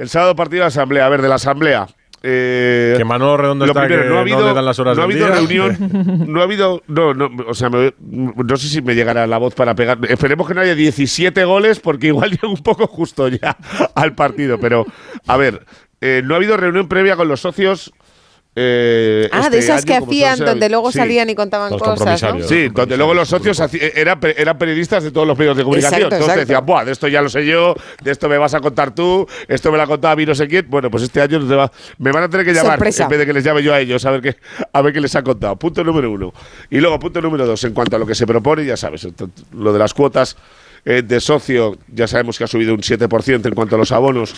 [0.00, 1.06] El sábado partido de asamblea.
[1.06, 1.86] A ver, de la asamblea.
[2.22, 4.78] Eh, Que Manolo Redondo lo está primero, que no ha no habido, le dan las
[4.78, 5.34] horas no ha habido día.
[5.36, 9.38] reunión, no ha habido, no, no, o sea, me- no sé si me llegará la
[9.38, 9.98] voz para pegar.
[10.06, 13.56] Esperemos que no haya 17 goles porque igual llega un poco justo ya
[13.94, 14.58] al partido.
[14.60, 14.84] Pero,
[15.26, 15.64] a ver,
[16.02, 17.90] eh, no ha habido reunión previa con los socios.
[18.56, 20.98] Eh, Ah, este de esas año, que hacían, donde luego sí.
[20.98, 22.20] salían y contaban Los cosas.
[22.22, 22.42] ¿no?
[22.42, 26.00] Sí, donde luego los socios haci- eran, eran periodistas de todos los medios de comunicación.
[26.02, 26.48] Exacto, Entonces exacto.
[26.52, 29.26] decían, Buah, de esto ya lo sé yo, de esto me vas a contar tú,
[29.48, 30.66] esto me lo ha contado a mí no sé quién.
[30.68, 33.04] Bueno, pues este año va- me van a tener que llamar Sorpresa.
[33.04, 34.36] en vez de que les llame yo a ellos a ver qué,
[34.72, 35.54] a ver qué les ha contado.
[35.56, 36.32] Punto número uno.
[36.70, 39.06] Y luego, punto número dos, en cuanto a lo que se propone, ya sabes,
[39.52, 40.36] lo de las cuotas
[40.84, 44.34] eh, de socio, ya sabemos que ha subido un 7% en cuanto a los abonos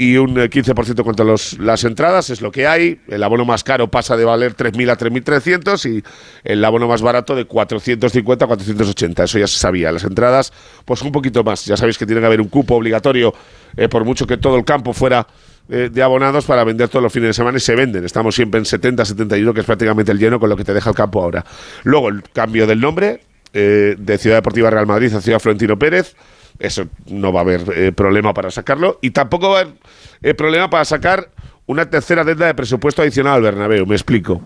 [0.00, 3.00] y un eh, 15% contra los, las entradas, es lo que hay.
[3.08, 6.04] El abono más caro pasa de valer 3.000 a 3.300 y
[6.44, 9.24] el abono más barato de 450 a 480.
[9.24, 9.90] Eso ya se sabía.
[9.90, 10.52] Las entradas,
[10.84, 11.64] pues un poquito más.
[11.64, 13.34] Ya sabéis que tiene que haber un cupo obligatorio,
[13.76, 15.26] eh, por mucho que todo el campo fuera
[15.68, 18.04] eh, de abonados para vender todos los fines de semana y se venden.
[18.04, 20.90] Estamos siempre en 70, 71, que es prácticamente el lleno con lo que te deja
[20.90, 21.44] el campo ahora.
[21.82, 23.20] Luego el cambio del nombre
[23.52, 26.14] eh, de Ciudad Deportiva Real Madrid a Ciudad Florentino Pérez.
[26.58, 28.98] Eso no va a haber eh, problema para sacarlo.
[29.00, 29.74] Y tampoco va a haber
[30.22, 31.30] eh, problema para sacar
[31.66, 33.86] una tercera deuda de presupuesto adicional al Bernabéu.
[33.86, 34.42] Me explico.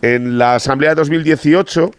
[0.00, 1.90] En la Asamblea de 2018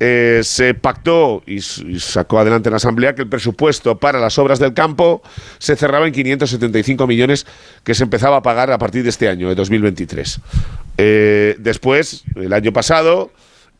[0.00, 4.38] eh, se pactó y, y sacó adelante en la Asamblea que el presupuesto para las
[4.38, 5.22] obras del campo
[5.58, 7.46] se cerraba en 575 millones
[7.84, 10.40] que se empezaba a pagar a partir de este año, de 2023.
[10.98, 13.30] Eh, después, el año pasado,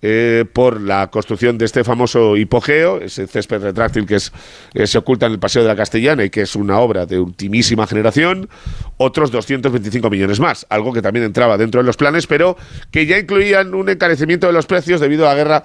[0.01, 4.32] eh, por la construcción de este famoso hipogeo, ese césped retráctil que es,
[4.72, 7.18] eh, se oculta en el Paseo de la Castellana y que es una obra de
[7.18, 8.49] ultimísima generación,
[8.96, 12.57] otros 225 millones más, algo que también entraba dentro de los planes, pero
[12.92, 15.64] que ya incluían un encarecimiento de los precios debido a la guerra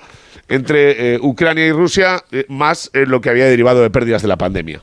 [0.50, 4.38] entre eh, Ucrania y Rusia, eh, más lo que había derivado de pérdidas de la
[4.38, 4.82] pandemia.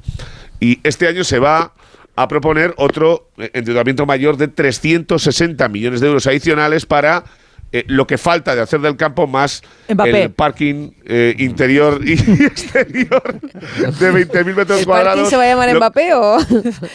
[0.60, 1.72] Y este año se va
[2.14, 7.24] a proponer otro endeudamiento mayor de 360 millones de euros adicionales para
[7.72, 10.22] eh, lo que falta de hacer del campo más Mbappé.
[10.24, 12.12] el parking eh, interior y
[12.44, 15.14] exterior de 20.000 metros ¿El cuadrados.
[15.20, 16.38] parking se va a llamar Lo- Mbappé o...?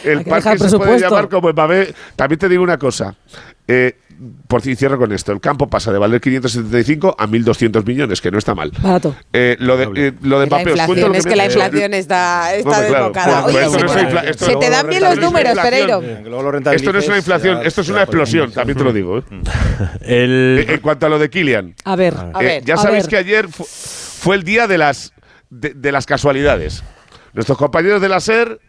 [0.04, 1.94] el parking se puede llamar como Mbappé.
[2.14, 3.14] También te digo una cosa.
[3.68, 3.96] Eh,
[4.48, 5.32] por fin cierro con esto.
[5.32, 8.72] El campo pasa de valer 575 a 1.200 millones, que no está mal.
[8.80, 9.14] Barato.
[9.32, 11.36] Eh, lo de, eh, lo de La Mbappé, os cuento inflación, lo que es que
[11.36, 12.94] la eh, inflación está, está claro.
[12.94, 13.42] desbocada.
[13.44, 16.02] Pues Oye, se, no te- se no dan bien los números, Pereiro.
[16.72, 19.18] Esto no es una inflación, esto es una explosión, también te lo digo.
[19.18, 19.22] ¿eh?
[20.02, 22.78] El- Eh, En cuanto a lo de Kylian, A ver, A eh, ver, ya a
[22.78, 23.10] sabéis ver.
[23.10, 25.12] que ayer fu- fue el día de las,
[25.50, 26.82] de, de las casualidades.
[27.32, 28.60] Nuestros compañeros de la SER,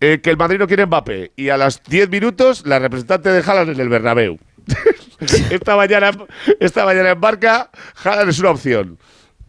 [0.00, 3.42] eh, que el Madrid no quiere Mbappé, y a las 10 minutos la representante de
[3.44, 4.38] Haaland en el Bernabéu.
[5.50, 6.10] esta, mañana,
[6.60, 7.70] esta mañana en Barca,
[8.04, 8.98] Haaland es una opción.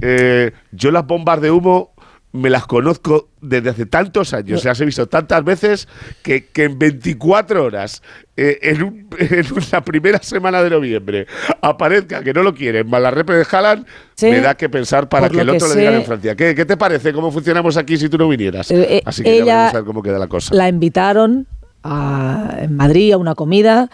[0.01, 1.93] Eh, yo las bombas de humo
[2.31, 5.87] me las conozco desde hace tantos años, las he visto tantas veces
[6.21, 8.03] que, que en 24 horas,
[8.37, 11.25] eh, en, un- en la primera semana de noviembre,
[11.61, 14.27] aparezca que no lo quieren, más la repre de Haaland, Sí.
[14.27, 16.35] me da que pensar para que el otro que le digan en Francia.
[16.35, 17.13] ¿Qué, qué te parece?
[17.13, 18.69] ¿Cómo funcionamos aquí si tú no vinieras?
[18.69, 20.53] Eh, Así que ya ella- veremos a ver cómo queda la cosa.
[20.53, 21.47] La invitaron
[21.83, 23.89] a, en Madrid a una comida,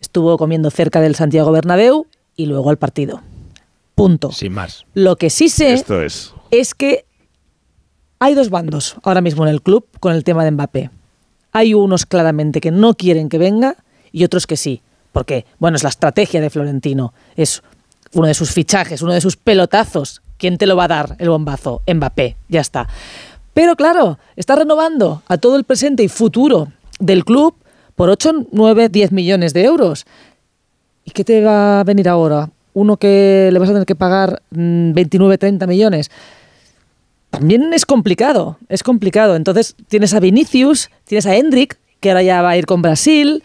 [0.00, 3.22] estuvo comiendo cerca del Santiago Bernabéu y luego al partido.
[3.94, 4.32] Punto.
[4.32, 4.86] Sin más.
[4.94, 6.32] Lo que sí sé Esto es.
[6.50, 7.04] es que
[8.18, 10.90] hay dos bandos ahora mismo en el club con el tema de Mbappé.
[11.52, 13.76] Hay unos claramente que no quieren que venga
[14.12, 14.82] y otros que sí.
[15.12, 17.12] Porque, bueno, es la estrategia de Florentino.
[17.36, 17.62] Es
[18.12, 20.22] uno de sus fichajes, uno de sus pelotazos.
[20.36, 21.82] ¿Quién te lo va a dar el bombazo?
[21.92, 22.88] Mbappé, ya está.
[23.52, 26.68] Pero claro, está renovando a todo el presente y futuro
[27.00, 27.54] del club
[28.00, 30.06] por 8, 9, 10 millones de euros.
[31.04, 32.48] ¿Y qué te va a venir ahora?
[32.72, 36.10] Uno que le vas a tener que pagar mm, 29, 30 millones.
[37.28, 39.36] También es complicado, es complicado.
[39.36, 43.42] Entonces tienes a Vinicius, tienes a Hendrik, que ahora ya va a ir con Brasil.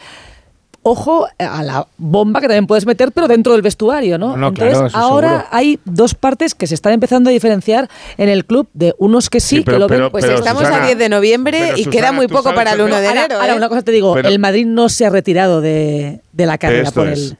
[0.87, 4.29] Ojo a la bomba que también puedes meter, pero dentro del vestuario, ¿no?
[4.29, 5.47] No, no, Entonces, claro, ahora seguro.
[5.51, 9.39] hay dos partes que se están empezando a diferenciar en el club de unos que
[9.39, 10.11] sí, Sí, pero- que lo ven.
[10.11, 12.97] Pues pero, estamos Susana, a 10 de noviembre y queda muy poco para el 1
[13.01, 13.35] de enero.
[13.35, 13.57] ahora, ¿eh?
[13.57, 16.91] una cosa te digo, Pero- el Madrid no se ha retirado de, de la carrera
[16.91, 17.35] por es.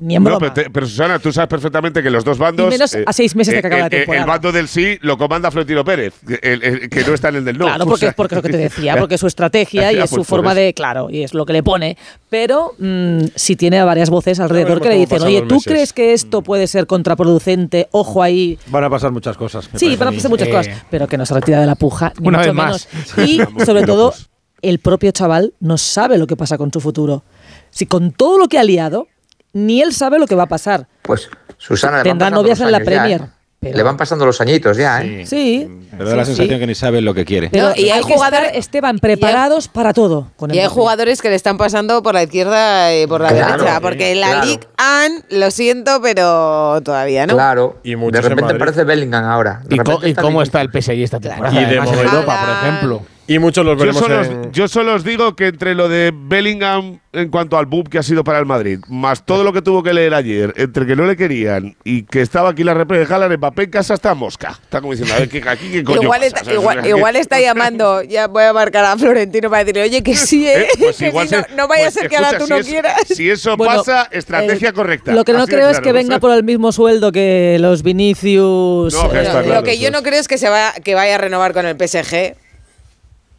[0.00, 0.52] El ni en No, broma.
[0.52, 2.66] pero, te- pero, Susana, tú sabes perfectamente que los dos bandos.
[2.66, 4.24] eh, Y menos a seis meses de que acabe la el- el- temporada.
[4.24, 7.44] El bando del sí lo comanda Florentino Pérez, el- el- que no está en el
[7.44, 7.66] del no.
[7.66, 9.92] Claro, O porque sea, es porque es lo que te decía, porque es su estrategia
[9.92, 11.96] y es su forma de, claro, y es lo que le pone.
[12.30, 15.72] Pero mm, si tiene a varias voces alrededor que le dicen, oye, ¿tú meses".
[15.72, 17.88] crees que esto puede ser contraproducente?
[17.90, 18.58] Ojo ahí.
[18.68, 19.68] Van a pasar muchas cosas.
[19.74, 22.12] Sí, van a pasar muchas Eh, cosas, pero que no se retira de la puja,
[22.20, 22.88] ni Una mucho vez más.
[22.92, 23.28] menos.
[23.28, 24.14] Y Estamos sobre todo,
[24.62, 27.22] el propio chaval no sabe lo que pasa con su futuro.
[27.70, 29.06] Si con todo lo que ha liado,
[29.52, 30.86] ni él sabe lo que va a pasar.
[31.02, 33.24] Pues Susana, le van Tendrá pasando novias los en la ya, Premier, ¿eh?
[33.60, 35.26] pero- Le van pasando los añitos ya, ¿eh?
[35.26, 35.68] Sí.
[35.90, 36.60] Pero da la sí, sensación sí.
[36.60, 37.48] que ni sabe lo que quiere.
[37.50, 40.30] Pero y hay hay jugadores- Esteban, preparados para todo.
[40.36, 43.52] Con Y hay jugadores que le están pasando por la izquierda y por la Claro,
[43.56, 44.46] derecha, sí, porque en la claro.
[44.46, 47.34] Ligue 1, lo siento, pero todavía no.
[47.34, 47.78] Claro.
[47.82, 49.60] Y de en repente parece Bellingham ahora.
[49.64, 51.52] De ¿Y, y está cómo está el PSG esta temporada?
[51.52, 53.02] Y de Además, en momento- Europa, por ejemplo.
[53.28, 55.88] Y muchos los Yo veremos solo, os, en- yo solo os digo que entre lo
[55.88, 59.52] de Bellingham en cuanto al boom que ha sido para el Madrid, más todo lo
[59.52, 62.72] que tuvo que leer ayer, entre que no le querían y que estaba aquí la
[62.74, 64.58] repre de Haaland, Mbappé en casa está mosca.
[64.62, 66.36] Está como diciendo, a ver, ¿qué, aquí qué coño Igual pasa?
[66.50, 66.54] está,
[66.88, 70.62] igual, está llamando, ya voy a marcar a Florentino para decirle, oye, que sí, ¿eh?
[70.62, 72.94] Eh, pues igual no, no vaya pues a ser que ahora tú no es- quieras.
[73.08, 75.12] Si eso Bueno, pasa, estrategia eh, correcta.
[75.12, 75.84] Lo que no creo es claro.
[75.84, 78.94] que venga por el mismo sueldo que los Vinicius.
[78.94, 80.94] No, que eh, está Lo claro, que yo no creo es que se va, que
[80.94, 82.34] vaya a renovar con el PSG.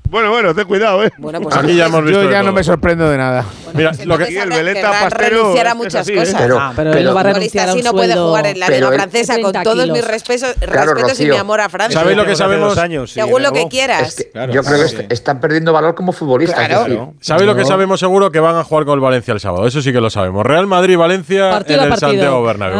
[0.09, 1.11] Bueno, bueno, ten cuidado, ¿eh?
[1.19, 3.45] Bueno, pues Aquí ya hemos visto Yo ya no me sorprendo de nada.
[3.75, 6.15] Mira, lo que, el Veleta Pastero a muchas así, ¿eh?
[6.15, 6.41] cosas.
[6.41, 8.59] Pero- Ah, pero, él pero- no va a Un renunciar así no puede jugar en
[8.59, 9.97] la Liga Francesa con 30 todos kilos.
[9.97, 11.99] mis respetos, Claro, respetos y mi amor a Francia.
[11.99, 12.69] ¿Sabéis lo que sabemos?
[12.69, 14.07] dos años, sí, Según lo que quieras.
[14.07, 14.95] Es que Claro, yo creo que sí.
[14.95, 16.67] est- están perdiendo valor como futbolistas.
[16.67, 17.13] Claro.
[17.21, 18.31] ¿Sabéis lo que sabemos seguro?
[18.31, 19.67] Que van a jugar con el Valencia el sábado.
[19.67, 20.43] Eso sí que lo sabemos.
[20.43, 21.97] Real Madrid-Valencia en el partido.
[21.97, 22.79] Santiago Bernabéu.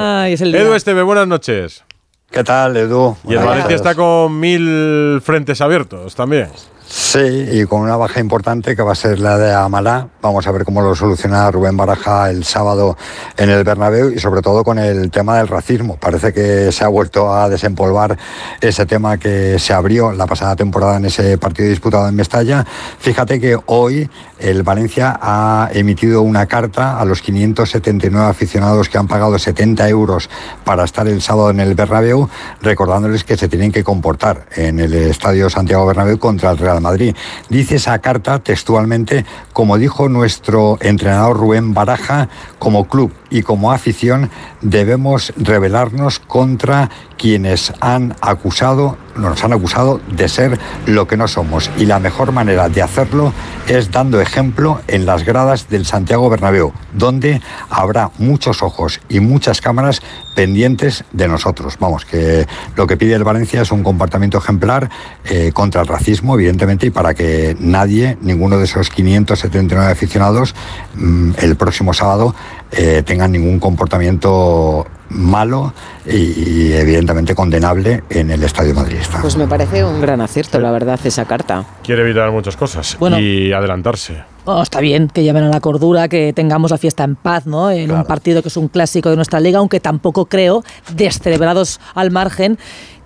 [0.56, 1.84] Edu Esteve, buenas noches.
[2.32, 3.16] ¿Qué tal, Edu?
[3.28, 6.50] Y el Valencia está con mil frentes abiertos también.
[6.92, 7.20] Sí,
[7.52, 10.08] y con una baja importante que va a ser la de Amalá.
[10.24, 12.98] Vamos a ver cómo lo soluciona Rubén Baraja el sábado
[13.38, 15.98] en el Bernabéu y sobre todo con el tema del racismo.
[15.98, 18.18] Parece que se ha vuelto a desempolvar
[18.60, 22.66] ese tema que se abrió la pasada temporada en ese partido disputado en Mestalla.
[22.98, 24.10] Fíjate que hoy
[24.40, 30.28] el Valencia ha emitido una carta a los 579 aficionados que han pagado 70 euros
[30.64, 32.28] para estar el sábado en el Bernabéu,
[32.64, 37.16] recordándoles que se tienen que comportar en el Estadio Santiago Bernabéu contra el Real Madrid.
[37.50, 44.30] Dice esa carta textualmente, como dijo nuestro entrenador Rubén Baraja, como club y como afición
[44.62, 51.70] debemos rebelarnos contra quienes han acusado, nos han acusado de ser lo que no somos.
[51.78, 53.34] Y la mejor manera de hacerlo
[53.68, 59.62] es dando ejemplo en las gradas del Santiago Bernabéu, donde habrá muchos ojos y muchas
[59.62, 60.02] cámaras
[60.36, 61.78] pendientes de nosotros.
[61.80, 64.90] Vamos, que lo que pide el Valencia es un comportamiento ejemplar
[65.26, 70.56] eh, contra el racismo, evidentemente, y para que nadie, ninguno de esos 579 aficionados,
[70.96, 72.34] mm, el próximo sábado
[72.72, 75.74] eh, tengan ningún comportamiento malo
[76.06, 79.22] y, y, evidentemente condenable en el Estadio Madridista.
[79.22, 81.66] Pues me parece un gran acierto, la verdad, esa carta.
[81.84, 83.20] Quiere evitar muchas cosas Bueno.
[83.20, 84.24] y adelantarse.
[84.46, 87.70] Oh, está bien que llamen a la cordura, que tengamos la fiesta en paz, ¿no?
[87.70, 90.64] En un partido que es un clásico de nuestra liga, aunque tampoco creo,
[90.96, 92.58] descerebrados al margen,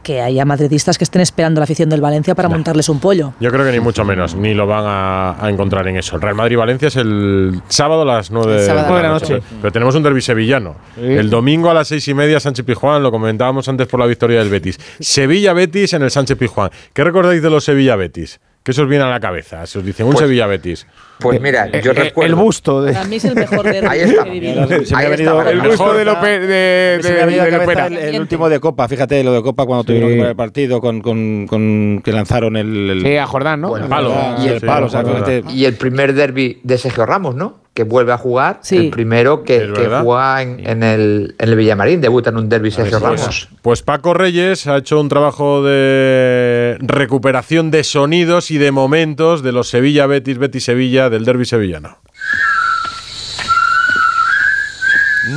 [0.03, 3.33] que haya madridistas que estén esperando a la afición del Valencia para montarles un pollo.
[3.39, 6.15] Yo creo que ni mucho menos, ni lo van a, a encontrar en eso.
[6.17, 9.33] El Real Madrid-Valencia es el sábado a las 9 El sábado de la noche.
[9.35, 9.45] noche.
[9.61, 10.75] Pero tenemos un derbi sevillano.
[10.97, 14.39] El domingo a las seis y media, Sánchez Pijuán, lo comentábamos antes por la victoria
[14.39, 14.77] del Betis.
[14.99, 16.69] Sevilla-Betis en el Sánchez Pijuán.
[16.93, 18.39] ¿Qué recordáis de los Sevilla-Betis?
[18.63, 19.65] ¿Qué se os viene a la cabeza?
[19.67, 20.87] Se os dicen un Pues- Sevilla-Betis.
[21.19, 22.29] Pues mira, yo Eh, eh, recuerdo.
[22.29, 24.25] el busto de- Para mí es el mejor derbi Ahí que está.
[24.25, 24.67] he vivido.
[24.67, 25.51] Se me Ahí ha venido está.
[25.51, 29.83] el busto de Lope de, el, el último de Copa, fíjate lo de Copa cuando
[29.83, 33.61] tuvieron que poner el partido con, con, con- que lanzaron el, el- Sí, a Jordán,
[33.61, 33.75] ¿no?
[33.75, 34.13] el El palo,
[34.43, 35.25] y el Sí, palo, o sea, Jordán.
[35.25, 37.62] fíjate, Y el primer derby de Sergio Ramos, ¿no?
[37.73, 38.59] Que vuelve a jugar.
[38.61, 38.77] Sí.
[38.77, 39.67] El primero que,
[40.03, 42.01] juega en, en el, en el Villamarín.
[42.01, 43.49] Debuta en un derby Sergio Pues, Ramos.
[43.63, 49.53] pues Paco Reyes ha hecho un trabajo de recuperación de sonidos y de momentos de
[49.53, 51.97] los Sevilla-Betis, Betis-Sevilla, del derbi sevillano.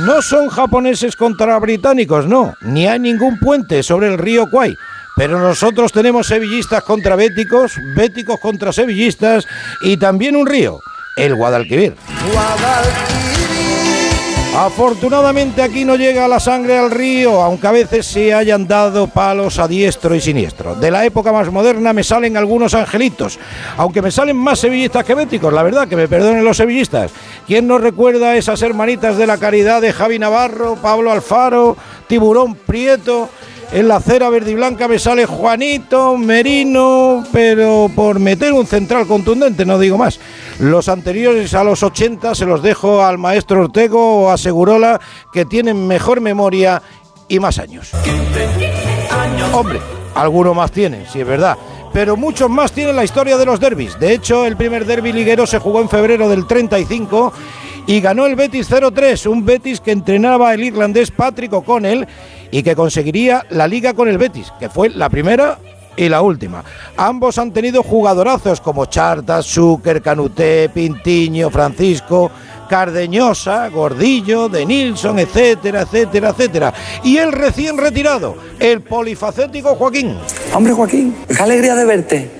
[0.05, 2.53] No son japoneses contra británicos, no.
[2.61, 4.75] Ni hay ningún puente sobre el río Kwai.
[5.15, 9.47] Pero nosotros tenemos sevillistas contra béticos, béticos contra sevillistas
[9.81, 10.79] y también un río,
[11.17, 11.95] el Guadalquivir.
[14.55, 19.59] Afortunadamente aquí no llega la sangre al río, aunque a veces se hayan dado palos
[19.59, 20.73] a diestro y siniestro.
[20.73, 23.37] De la época más moderna me salen algunos angelitos,
[23.77, 27.11] aunque me salen más sevillistas que béticos, la verdad, que me perdonen los sevillistas.
[27.45, 31.77] ¿Quién nos recuerda a esas hermanitas de la caridad de Javi Navarro, Pablo Alfaro,
[32.07, 33.29] Tiburón Prieto?
[33.71, 39.05] En la acera verde y blanca me sale Juanito, Merino, pero por meter un central
[39.05, 40.19] contundente, no digo más.
[40.59, 45.01] Los anteriores a los 80 se los dejo al maestro Ortego o a Segurola,
[45.33, 46.81] que tienen mejor memoria
[47.27, 47.91] y más años.
[49.53, 49.81] Hombre,
[50.15, 51.57] alguno más tienen, si es verdad.
[51.91, 53.99] Pero muchos más tienen la historia de los derbis.
[53.99, 57.33] De hecho, el primer derby liguero se jugó en febrero del 35
[57.87, 62.05] y ganó el Betis 0-3, un Betis que entrenaba el irlandés Patrick O'Connell
[62.51, 65.57] y que conseguiría la liga con el Betis, que fue la primera
[65.95, 66.63] y la última.
[66.97, 72.29] Ambos han tenido jugadorazos como Charta, Zucker, Canuté, Pintiño, Francisco,
[72.69, 76.73] Cardeñosa, Gordillo, De Nilsson, etcétera, etcétera, etcétera.
[77.03, 80.17] Y el recién retirado, el polifacético Joaquín.
[80.53, 82.31] Hombre, Joaquín, qué alegría de verte.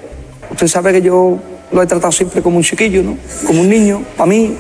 [0.52, 1.40] Usted sabe que yo
[1.72, 3.18] lo he tratado siempre como un chiquillo, ¿no?
[3.46, 4.56] Como un niño, para mí.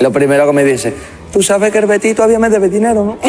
[0.00, 0.94] Lo primero que me dice,
[1.32, 3.18] tú sabes que el Betis todavía me debe dinero, ¿no?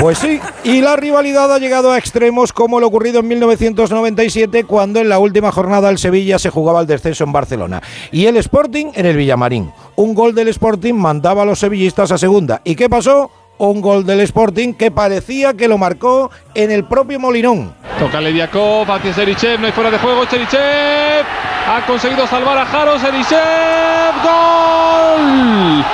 [0.00, 4.98] Pues sí, y la rivalidad ha llegado a extremos como lo ocurrido en 1997 cuando
[4.98, 8.92] en la última jornada el Sevilla se jugaba el descenso en Barcelona y el Sporting
[8.94, 9.70] en el Villamarín.
[9.96, 12.62] Un gol del Sporting mandaba a los sevillistas a segunda.
[12.64, 13.30] ¿Y qué pasó?
[13.60, 17.74] Un gol del Sporting que parecía que lo marcó en el propio Molinón.
[17.98, 21.26] Toca Leviakov hacia Serichev, no hay fuera de juego, Serichev
[21.68, 25.84] ha conseguido salvar a Jaro, Serichev, ¡gol!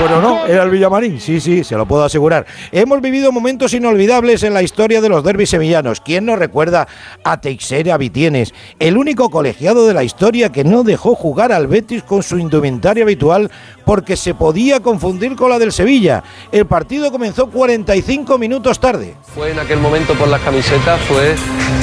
[0.00, 2.44] Bueno, no, era el Villamarín, sí, sí, se lo puedo asegurar.
[2.72, 6.00] Hemos vivido momentos inolvidables en la historia de los derbis sevillanos.
[6.00, 6.88] ¿Quién nos recuerda
[7.22, 12.02] a Teixeira Vitienes, el único colegiado de la historia que no dejó jugar al Betis
[12.02, 13.52] con su indumentaria habitual
[13.84, 16.22] porque se podía confundir con la del Sevilla?
[16.52, 19.14] El partido comenzó 45 minutos tarde.
[19.34, 21.34] Fue en aquel momento por las camisetas, fue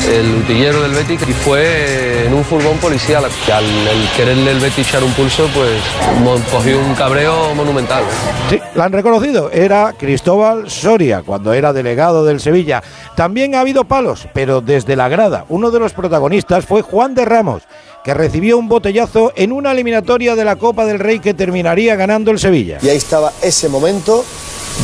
[0.09, 3.25] el utillero del Betis y fue en un furgón policial.
[3.45, 5.81] Que al el quererle el Betis echar un pulso, pues
[6.51, 8.03] cogió un cabreo monumental.
[8.49, 9.51] Sí, la han reconocido.
[9.51, 12.81] Era Cristóbal Soria, cuando era delegado del Sevilla.
[13.15, 15.45] También ha habido palos, pero desde la grada.
[15.49, 17.63] Uno de los protagonistas fue Juan de Ramos,
[18.03, 22.31] que recibió un botellazo en una eliminatoria de la Copa del Rey que terminaría ganando
[22.31, 22.79] el Sevilla.
[22.81, 24.23] Y ahí estaba ese momento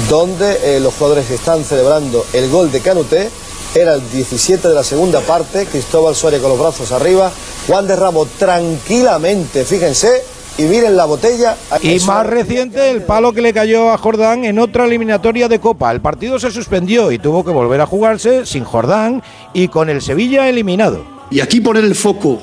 [0.10, 3.30] donde eh, los jugadores están celebrando el gol de Canuté.
[3.76, 7.32] Era el 17 de la segunda parte, Cristóbal Suárez con los brazos arriba,
[7.68, 10.24] Juan de Ramos tranquilamente, fíjense,
[10.58, 11.56] y miren la botella.
[11.82, 15.60] Y Eso- más reciente, el palo que le cayó a Jordán en otra eliminatoria de
[15.60, 15.92] Copa.
[15.92, 19.22] El partido se suspendió y tuvo que volver a jugarse sin Jordán
[19.54, 21.04] y con el Sevilla eliminado.
[21.30, 22.40] Y aquí poner el foco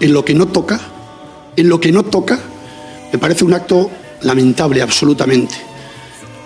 [0.00, 0.80] en lo que no toca,
[1.56, 2.38] en lo que no toca,
[3.12, 3.90] me parece un acto
[4.22, 5.54] lamentable absolutamente.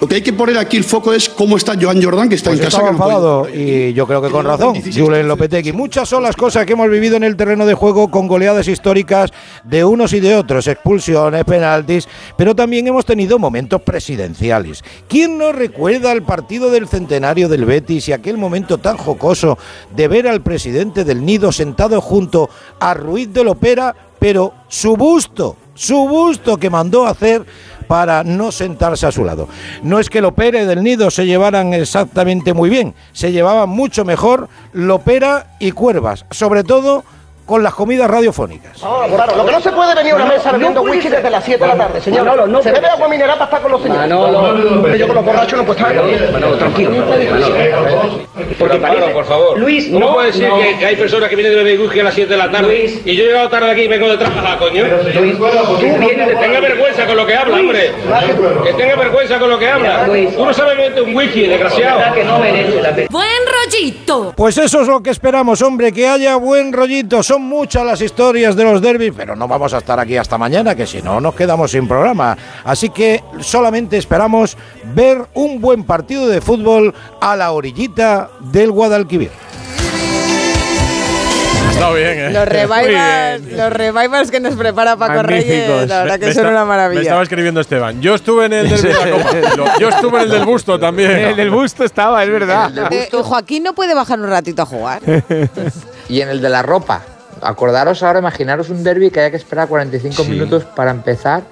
[0.02, 2.50] Lo que hay que poner aquí el foco es cómo está Joan Jordan, que está
[2.50, 2.78] Pues en casa.
[2.82, 4.74] que no y yo creo que con razón.
[4.92, 5.70] Julen Lopetegui.
[5.70, 9.30] Muchas son las cosas que hemos vivido en el terreno de juego con goleadas históricas
[9.62, 14.82] de unos y de otros, expulsiones, penaltis, pero también hemos tenido momentos presidenciales.
[15.06, 19.56] ¿Quién no recuerda el partido del centenario del Betis y aquel momento tan jocoso
[19.94, 22.50] de ver al presidente del Nido sentado junto
[22.80, 27.44] a Ruiz de Lopera, pero su busto, su busto que mandó hacer
[27.92, 29.50] para no sentarse a su lado.
[29.82, 34.06] No es que Lopera y del Nido se llevaran exactamente muy bien, se llevaban mucho
[34.06, 37.04] mejor Lopera y Cuervas, sobre todo
[37.52, 38.82] con las comidas radiofónicas.
[38.82, 41.44] Ah, claro, lo que no se puede venir a una mesa bebiendo whisky desde las
[41.44, 42.24] 7 de la tarde, señor.
[42.24, 44.00] Manolo, no se puede bebe agua mineral para estar con los señores.
[44.08, 44.96] Manolo.
[44.96, 46.32] Yo con los borrachos no puedo estar.
[46.32, 46.92] Manolo, tranquilo.
[48.58, 49.58] Porque parece- por favor.
[49.58, 50.56] Luis, ¿cómo no, puede ser no.
[50.56, 53.16] que, hay personas que vienen de beber whisky a las 7 de la tarde y
[53.16, 54.84] yo he llegado tarde aquí y vengo de trabajar, coño?
[55.20, 57.92] Luis, tú vienes de- Que tenga vergüenza con lo que habla, hombre.
[58.64, 60.06] Que tenga vergüenza con lo que habla.
[60.06, 62.00] Tú no sabes beber un whisky, desgraciado.
[63.10, 64.32] Buen rollito.
[64.34, 67.22] Pues eso es lo que esperamos, hombre, que haya buen rollito.
[67.42, 70.76] Son muchas las historias de los derbis, pero no vamos a estar aquí hasta mañana,
[70.76, 72.36] que si no nos quedamos sin programa.
[72.64, 74.56] Así que solamente esperamos
[74.94, 79.30] ver un buen partido de fútbol a la orillita del Guadalquivir.
[81.72, 82.30] Está bien, ¿eh?
[82.30, 83.58] Los revivals, bien.
[83.58, 86.68] los revivals que nos prepara Paco Reyes, la verdad que Me son está- una Me
[86.68, 87.00] maravilla.
[87.02, 88.00] estaba escribiendo Esteban.
[88.00, 89.56] Yo estuve en el derbi de la Copa.
[89.56, 91.10] Lo- Yo estuve en el del busto también.
[91.10, 92.70] El del busto estaba, es verdad.
[92.92, 95.00] Eh, Joaquín no puede bajar un ratito a jugar.
[96.08, 97.00] Y en el de la ropa.
[97.42, 100.30] Acordaros ahora, imaginaros un derby que haya que esperar 45 Sí.
[100.30, 101.42] minutos para empezar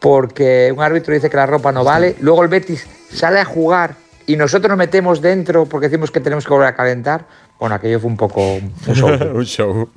[0.00, 2.16] porque un árbitro dice que la ropa no vale.
[2.20, 3.94] Luego el Betis sale a jugar
[4.26, 7.24] y nosotros nos metemos dentro porque decimos que tenemos que volver a calentar.
[7.60, 9.08] Bueno, aquello fue un poco un show.
[9.34, 9.88] Un show.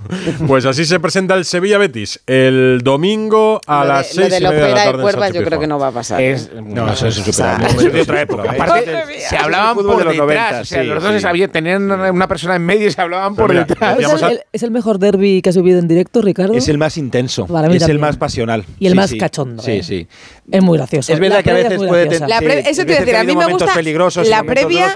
[0.48, 4.30] Pues así se presenta el Sevilla Betis el domingo a Lo de- las lo seis
[4.34, 5.02] de y media de la tarde.
[5.02, 6.22] Cuervas Sánchez yo creo que no va a pasar.
[6.22, 7.68] Es- No, eso es O sea, superable.
[7.77, 8.52] Eso es de otra época.
[8.52, 8.86] Aparte,
[9.27, 10.18] se hablaban por de los detrás.
[10.27, 11.18] 90, o sea, sí, los dos sí.
[11.18, 13.98] se sabían, tenían una persona en medio y se hablaban por mira, detrás.
[13.99, 16.53] ¿Es el, es el mejor derby que has vivido en directo, Ricardo?
[16.53, 17.48] Es el más intenso.
[17.48, 18.02] Para mí es el también.
[18.02, 18.64] más pasional.
[18.77, 19.18] Y el Sí, más sí.
[19.18, 19.84] cachondo, Sí, ¿eh?
[19.84, 20.07] sí.
[20.52, 21.11] Es muy gracioso.
[21.11, 22.19] Es verdad La que a veces puede.
[22.19, 24.94] La Sí, eso es te decir, a mí me momentos gusta peligrosos y la previa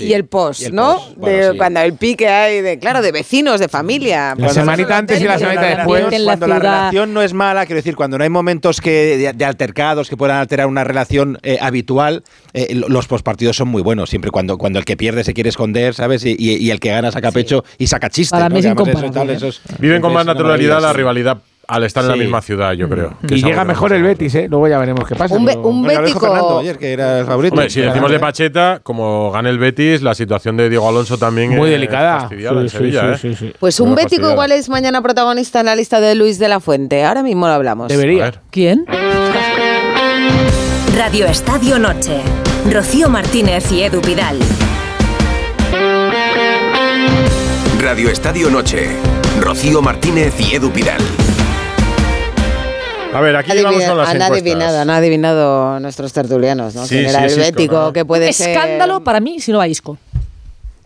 [0.00, 1.00] y el post, el ¿no?
[1.16, 1.54] De.
[1.56, 4.34] Cuando el pique hay, de, claro, de vecinos, de familia.
[4.36, 6.04] La semanita antes y la semanita después.
[6.20, 9.32] la cuando la relación no es mala, quiero decir, cuando no hay momentos que de,
[9.32, 12.22] de altercados que puedan alterar una relación eh, habitual,
[12.54, 14.10] eh, lo- los postpartidos son muy buenos.
[14.10, 16.24] Siempre cuando, cuando el que pierde se quiere esconder, ¿sabes?
[16.24, 18.30] Y, y- y el que gana saca pecho y saca chistes.
[18.30, 18.54] Para ¿no?
[18.54, 21.38] mí es Que además eso incomparable, tal, eso es- Viven con más naturalidad la rivalidad
[21.68, 23.12] al estar en la misma ciudad, yo creo.
[23.26, 24.02] que Y llega mejor el.
[24.02, 24.46] Betis, ¿eh?
[24.48, 25.34] Luego ya veremos qué pasa.
[25.34, 27.54] Un, be- pero- un Bueno, Fernando ayer, que era el favorito.
[27.54, 31.54] Hombre, si decimos de Pacheta, como gane el Betis, la situación de Diego Alonso también
[31.54, 32.20] Muy es delicada.
[32.20, 33.34] fastidiada Sí, en sí, Sevilla, sí, ¿eh?
[33.36, 33.52] sí, sí.
[33.60, 34.32] Pues un Muy bético fastidiada.
[34.32, 37.04] igual es mañana protagonista en la lista de Luis de la Fuente.
[37.04, 37.88] Ahora mismo lo hablamos.
[37.88, 38.32] Debería.
[38.50, 38.86] ¿Quién?
[40.96, 42.20] Radio Estadio Noche.
[42.72, 44.38] Rocío Martínez y Edu Pidal.
[47.80, 48.88] Radio Estadio Noche.
[49.40, 51.00] Rocío Martínez y Edu Pidal.
[53.12, 54.30] A ver, aquí vamos con las han encuestas.
[54.30, 56.84] adivinado, han adivinado nuestros tertulianos, ¿no?
[56.84, 57.92] Sí, ¿Quién era sí, el es Isco, bético ¿no?
[57.92, 58.50] que puede ser?
[58.50, 59.96] Escándalo para mí si no va Isco.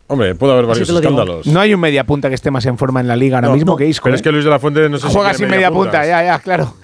[0.07, 1.47] Hombre, puede haber varios escándalos.
[1.47, 3.55] No hay un media punta que esté más en forma en la liga ahora No,
[3.55, 4.05] mismo no, que Isco.
[4.05, 4.17] Pero ¿eh?
[4.17, 6.39] es que Luis de la Fuente no sé si Juega sin media punta, ya, ya,
[6.39, 6.75] claro.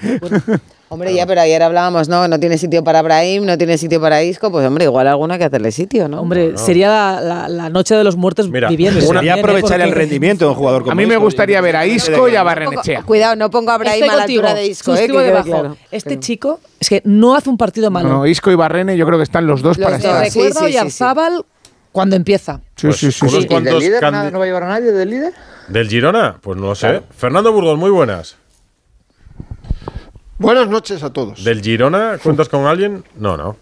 [0.90, 2.26] Hombre, ya, pero ayer hablábamos, ¿no?
[2.28, 4.50] No tiene sitio para Brahim, no tiene sitio para Isco.
[4.50, 6.20] Pues, hombre, igual alguna que hacerle sitio, ¿no?
[6.22, 9.04] Hombre, sería la, la- la noche de los muertos Mira, vivientes.
[9.06, 9.40] una- Sería ¿eh?
[9.40, 12.26] aprovechar el Porque- rendimiento de un jugador como A mí me gustaría ver a Isco
[12.28, 13.02] y a Barrenechea.
[13.02, 15.42] Cuidado, no pongo a Brahim Estoy a la contigo, altura de Isco, ¿eh?
[15.44, 15.76] Claro.
[15.90, 18.08] Este chico es que no hace un partido malo.
[18.08, 20.24] No, Isco y Barrene yo creo que están los dos Los para estar.
[20.24, 20.74] sí, Recuerdo sí, sí, sí.
[20.74, 21.44] Yarzábal
[21.92, 22.60] cuando empieza.
[22.76, 23.28] Sí, Pues sí, sí.
[23.28, 23.36] sí.
[23.50, 25.32] ¿Y del líder no va a llevar a nadie del líder?
[25.68, 26.38] ¿Del Girona?
[26.40, 27.02] Pues no lo sé.
[27.14, 28.36] Fernando Burgos, muy buenas.
[30.38, 31.42] Buenas noches a todos.
[31.44, 33.04] ¿Del Girona cuentas con alguien?
[33.16, 33.56] No, no.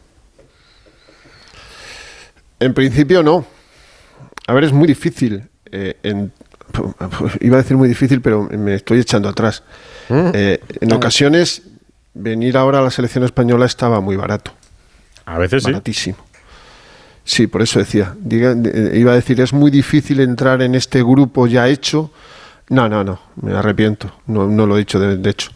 [2.61, 3.45] En principio no.
[4.47, 5.49] A ver, es muy difícil.
[5.73, 6.33] eh, en-
[7.41, 9.63] iba a decir muy difícil, pero me estoy echando atrás.
[10.09, 10.29] Mm.
[10.35, 11.63] Eh, en ocasiones,
[12.15, 14.53] venir ahora a la selección española estaba muy barato.
[15.25, 15.71] A veces sí.
[15.73, 16.17] Baratísimo.
[17.25, 18.15] Sí, por eso decía.
[18.23, 22.13] Diga- eh, iba a decir, es muy difícil entrar en este grupo ya hecho
[22.69, 25.51] No, no, no, me arrepiento, no, no lo he dicho de, de hecho.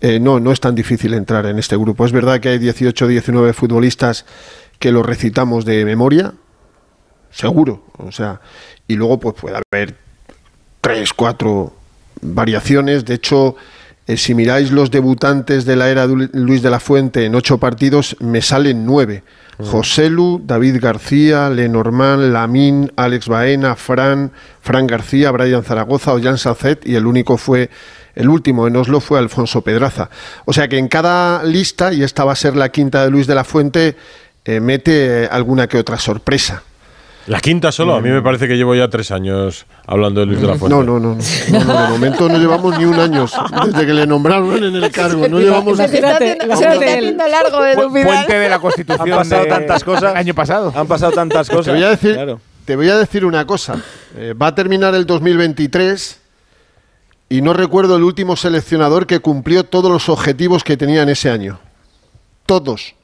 [0.00, 2.06] Eh, no, no es tan difícil entrar en este grupo.
[2.06, 4.24] Es verdad que hay 18 o 19 futbolistas
[4.78, 6.32] que lo recitamos de memoria,
[7.30, 8.40] seguro, o sea,
[8.88, 9.94] y luego pues puede haber
[10.80, 11.74] tres, cuatro
[12.22, 13.04] variaciones.
[13.04, 13.56] De hecho,
[14.06, 17.34] eh, si miráis los debutantes de la era de Lu- Luis de la Fuente en
[17.34, 19.22] ocho partidos, me salen nueve.
[19.62, 24.32] Joselu, David García, Lenormand, Lamín, Alex Baena, Fran,
[24.62, 27.68] Fran García, Brian Zaragoza, Ollán Sacet y el único fue,
[28.14, 30.10] el último en Oslo fue Alfonso Pedraza.
[30.44, 33.26] O sea que en cada lista, y esta va a ser la quinta de Luis
[33.26, 33.96] de la Fuente,
[34.44, 36.62] eh, mete eh, alguna que otra sorpresa.
[37.26, 40.40] La quinta solo, a mí me parece que llevo ya tres años hablando de Luis
[40.40, 40.74] de la Fuente.
[40.74, 43.26] No, no, no, no, no, de momento no llevamos ni un año
[43.66, 45.28] desde que le nombraron en el cargo.
[45.28, 47.58] No llevamos Se está haciendo- largo,
[47.92, 48.06] Pidal.
[48.06, 49.12] Puente de la Constitución.
[49.12, 50.16] Han pasado de- tantas cosas.
[50.16, 50.72] Año pasado.
[50.74, 51.66] Han pasado tantas cosas.
[51.66, 52.18] Te voy a decir,
[52.64, 53.76] te voy a decir una cosa.
[54.16, 56.19] Eh, va a terminar el 2023
[57.30, 61.30] y no recuerdo el último seleccionador que cumplió todos los objetivos que tenía en ese
[61.30, 61.60] año.
[62.44, 62.96] Todos.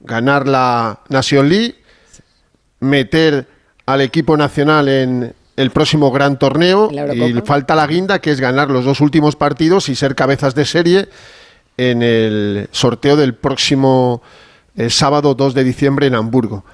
[0.00, 1.74] Ganar la Nation League,
[2.78, 3.48] meter
[3.84, 8.70] al equipo nacional en el próximo gran torneo y falta la guinda que es ganar
[8.70, 11.08] los dos últimos partidos y ser cabezas de serie
[11.76, 14.22] en el sorteo del próximo
[14.76, 16.64] eh, sábado 2 de diciembre en Hamburgo.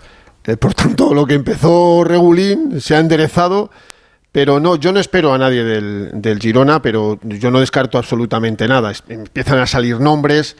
[0.44, 3.70] Eh, por tanto, lo que empezó Regulín se ha enderezado,
[4.32, 8.68] pero no, yo no espero a nadie del, del Girona, pero yo no descarto absolutamente
[8.68, 8.92] nada.
[9.08, 10.56] Empiezan a salir nombres,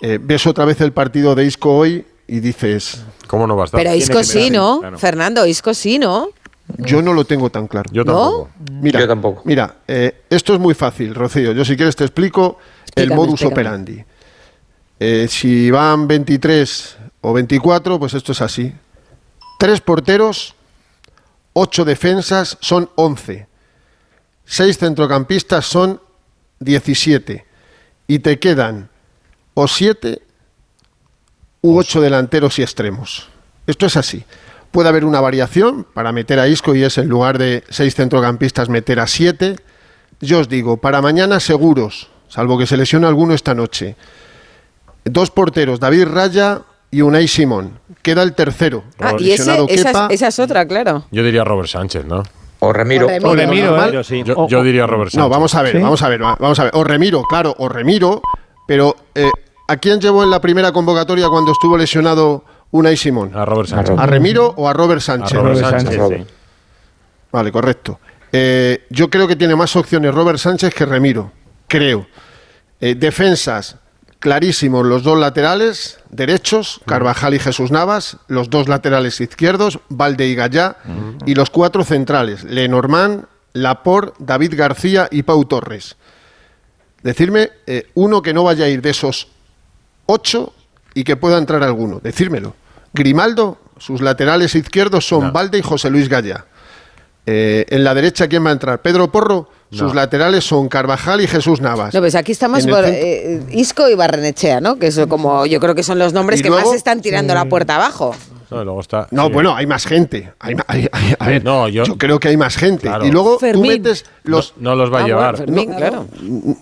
[0.00, 3.04] eh, ves otra vez el partido de Isco hoy y dices...
[3.26, 4.80] ¿Cómo no va a Pero Isco sí, ¿no?
[4.96, 6.30] Fernando, Isco sí, ¿no?
[6.78, 7.90] Yo no lo tengo tan claro.
[7.92, 8.50] Yo tampoco.
[8.70, 9.06] Mira,
[9.44, 11.52] Mira, eh, esto es muy fácil, Rocío.
[11.52, 12.58] Yo si quieres te explico
[12.94, 13.52] el modus explícame.
[13.52, 14.04] operandi.
[14.98, 18.72] Eh, si van 23 o 24, pues esto es así.
[19.58, 20.54] Tres porteros,
[21.52, 23.46] ocho defensas, son 11.
[24.44, 26.00] Seis centrocampistas son
[26.60, 27.46] 17.
[28.06, 28.90] Y te quedan
[29.54, 30.22] o siete
[31.62, 33.28] u ocho delanteros y extremos.
[33.66, 34.24] Esto es así.
[34.70, 38.68] Puede haber una variación para meter a Isco y es en lugar de seis centrocampistas
[38.68, 39.56] meter a siete.
[40.20, 43.96] Yo os digo, para mañana seguros, salvo que se lesione alguno esta noche.
[45.04, 47.78] Dos porteros, David Raya y Unai Simón.
[48.02, 48.84] Queda el tercero.
[48.98, 51.04] Ah, y ese, esa, es, esa es otra, claro.
[51.10, 52.22] Yo diría Robert Sánchez, ¿no?
[52.60, 53.06] O Remiro.
[53.22, 53.82] O Remiro.
[53.84, 54.02] ¿eh?
[54.24, 55.18] Yo, yo diría Robert Sánchez.
[55.18, 55.82] No, vamos a ver, ¿Sí?
[55.82, 56.72] vamos a ver, va- vamos a ver.
[56.74, 58.20] O Remiro, claro, o Remiro,
[58.66, 59.30] pero eh,
[59.68, 63.32] ¿a quién llevó en la primera convocatoria cuando estuvo lesionado Unai Simón?
[63.34, 63.96] A Robert Sánchez.
[63.98, 65.38] ¿A Remiro o a Robert Sánchez?
[65.38, 66.24] A Robert Sánchez, sí.
[67.32, 67.98] Vale, correcto.
[68.32, 71.32] Eh, yo creo que tiene más opciones Robert Sánchez que Remiro.
[71.66, 72.06] Creo.
[72.80, 73.76] Eh, defensas,
[74.20, 80.34] clarísimos los dos laterales derechos, Carvajal y Jesús Navas, los dos laterales izquierdos, Valde y
[80.34, 80.76] Gallá,
[81.26, 83.24] y los cuatro centrales, Lenormand,
[83.54, 85.96] Laporte, David García y Pau Torres.
[87.02, 89.28] Decirme eh, uno que no vaya a ir de esos
[90.06, 90.52] ocho
[90.94, 91.98] y que pueda entrar alguno.
[92.00, 92.54] Decírmelo.
[92.92, 96.44] Grimaldo, sus laterales izquierdos son Valde y José Luis Gallá.
[97.24, 98.82] Eh, en la derecha, ¿quién va a entrar?
[98.82, 99.48] Pedro Porro.
[99.72, 101.94] Sus laterales son Carvajal y Jesús Navas.
[101.94, 104.76] No, pues aquí estamos por eh, Isco y Barrenechea, ¿no?
[104.78, 107.34] Que eso como yo creo que son los nombres Y que luego- más están tirando
[107.34, 108.14] la puerta abajo.
[108.50, 109.06] No, luego está.
[109.10, 109.32] No, sí.
[109.32, 110.32] bueno, hay más gente.
[110.40, 112.88] Hay hay- hay- a ver, No, yo, creo que hay más gente.
[112.88, 113.06] Claro.
[113.06, 113.72] Y luego tú Fermín.
[113.72, 114.54] metes los.
[114.56, 115.36] No, no los va a Ah, llevar.
[115.36, 116.06] bueno, Fermín, claro.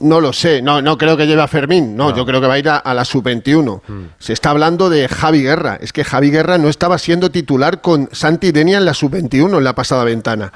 [0.01, 2.55] No lo sé, no, no creo que lleve a Fermín, no, yo creo que va
[2.55, 3.81] a ir a, a la sub-21.
[4.19, 8.09] Se está hablando de Javi Guerra, es que Javi Guerra no estaba siendo titular con
[8.13, 10.53] Santi Denia en la sub-21 en la pasada ventana.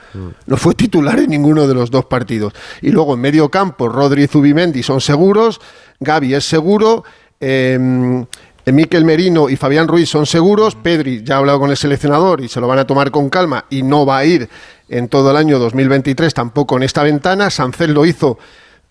[0.47, 2.53] No fue titular en ninguno de los dos partidos.
[2.81, 5.61] Y luego en medio campo, Rodri y Zubimendi son seguros,
[6.01, 7.05] Gaby es seguro,
[7.41, 8.25] eh,
[8.67, 12.49] Miquel Merino y Fabián Ruiz son seguros, Pedri ya ha hablado con el seleccionador y
[12.49, 14.49] se lo van a tomar con calma y no va a ir
[14.89, 18.39] en todo el año 2023 tampoco en esta ventana, Sancel lo hizo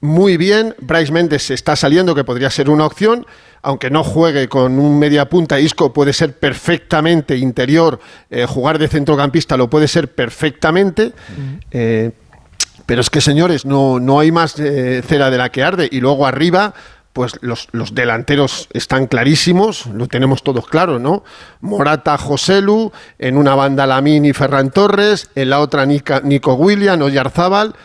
[0.02, 0.76] muy bien.
[0.80, 3.26] Bryce Méndez se está saliendo, que podría ser una opción,
[3.62, 5.60] aunque no juegue con un media punta.
[5.60, 8.00] Isco puede ser perfectamente interior,
[8.30, 11.14] eh, jugar de centrocampista lo puede ser perfectamente.
[11.70, 12.12] Eh,
[12.88, 15.88] pero es que, señores, no, no hay más eh, cera de la que arde.
[15.90, 16.74] Y luego arriba,
[17.14, 21.24] pues los, los delanteros están clarísimos, lo tenemos todos claro, ¿no?
[21.60, 27.76] Morata, Joselu, en una banda Lamín y Ferran Torres, en la otra Nico William, Oyarzábal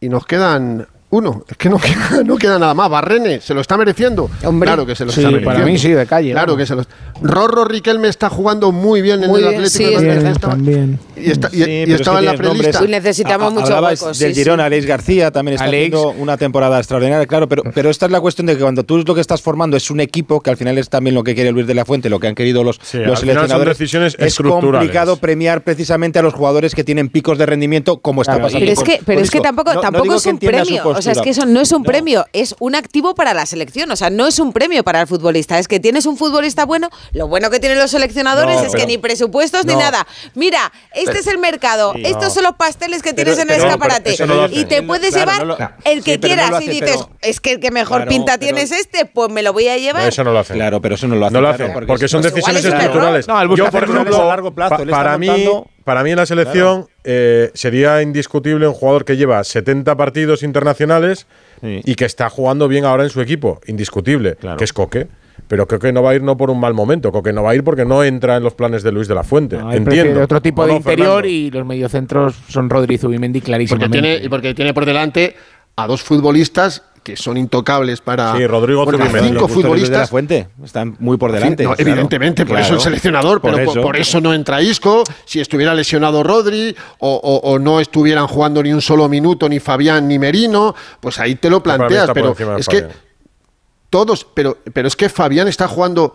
[0.00, 2.90] y nos quedan Uno, es que no queda, no queda nada más.
[2.90, 4.28] Barrene, ¿se lo está mereciendo?
[4.60, 5.44] Claro que se lo Sí, está mereciendo.
[5.58, 6.58] para mí sí, de calle, Claro vamos.
[6.62, 6.82] que se lo
[7.22, 10.26] Rorro Riquelme está jugando muy bien en Muy el bien, Atlético sí, de Madrid.
[10.26, 11.00] es Estaba- También.
[11.16, 12.82] y está- y- Sí, y pero es que estaba en la prelista.
[12.82, 14.66] Uy, necesitamos muchos Hablabais huecos, del sí, Girona, sí.
[14.66, 15.94] Alex García también está Alex.
[15.94, 18.98] haciendo una temporada extraordinaria, claro, pero, pero esta es la cuestión de que cuando tú
[18.98, 21.50] lo que estás formando es un equipo, que al final es también lo que quiere
[21.50, 25.16] Luis de la Fuente, lo que han querido los, Sí, los seleccionadores, decisiones es complicado
[25.16, 28.72] premiar precisamente a los jugadores que tienen picos de rendimiento como está Claro, pasando Pero
[28.72, 29.42] es que, pero con es que Isco.
[29.42, 30.58] tampoco, tampoco es un entienda
[30.98, 33.90] O sea, es que eso no es un premio, es un activo para la selección.
[33.90, 35.58] O sea, no es un premio para el futbolista.
[35.58, 36.90] Es que tienes un futbolista bueno.
[37.12, 40.06] Lo bueno que tienen los seleccionadores No, es que ni presupuestos ni nada.
[40.34, 41.92] Mira, este es el mercado.
[41.94, 42.30] Sí, Estos no.
[42.30, 44.16] son los pasteles que Pero- tienes en el pero- escaparate.
[44.52, 46.62] y te puedes Claro, llevar no lo- el que Sí, pero no quieras.
[46.62, 49.30] y dices, pero- es que el que mejor Claro, pinta pero- tiene es este, pues
[49.30, 50.02] me lo voy a llevar.
[50.02, 50.56] No, eso no lo hacen.
[50.56, 51.32] Claro, pero eso no lo hace.
[51.34, 53.28] No lo hacen, claro, porque, son Pues decisiones estructurales.
[53.28, 55.28] No, Yo, por ejemplo, a largo plazo, para, mí,
[55.88, 61.26] para mí en la selección eh, sería indiscutible un jugador que lleva 70 partidos internacionales
[61.62, 61.80] Sí.
[61.82, 64.58] y que está jugando bien ahora en su equipo, indiscutible, Claro.
[64.58, 65.08] que es Coque.
[65.48, 67.54] Pero Coque no va a ir no por un mal momento, Coque no va a
[67.54, 69.56] ir porque no entra en los planes de Luis de la Fuente.
[69.56, 70.20] No, Entiendo.
[70.22, 71.28] otro tipo ¿O de no, interior Fernando?
[71.28, 74.00] y los mediocentros son Rodri y Zubimendi Porque clarísimamente.
[74.02, 75.34] tiene, y porque tiene por delante
[75.76, 78.36] a dos futbolistas que son intocables para.
[78.36, 79.28] Sí, Rodrigo a Zubimendi.
[79.28, 80.10] cinco Luis de la futbolistas.
[80.10, 81.64] Fuente están muy por delante.
[81.64, 81.90] No, claro.
[81.90, 82.64] evidentemente, por Claro.
[82.66, 83.82] eso el seleccionador, Por pero por, eso.
[83.82, 85.04] por eso no entra Isco.
[85.24, 89.58] Si estuviera lesionado Rodri o, o- o no estuvieran jugando ni un solo minuto ni
[89.58, 92.10] Fabián ni Merino, pues ahí te lo planteas.
[92.12, 92.86] Pero es que
[93.90, 96.14] todos, pero, pero es que Fabián está jugando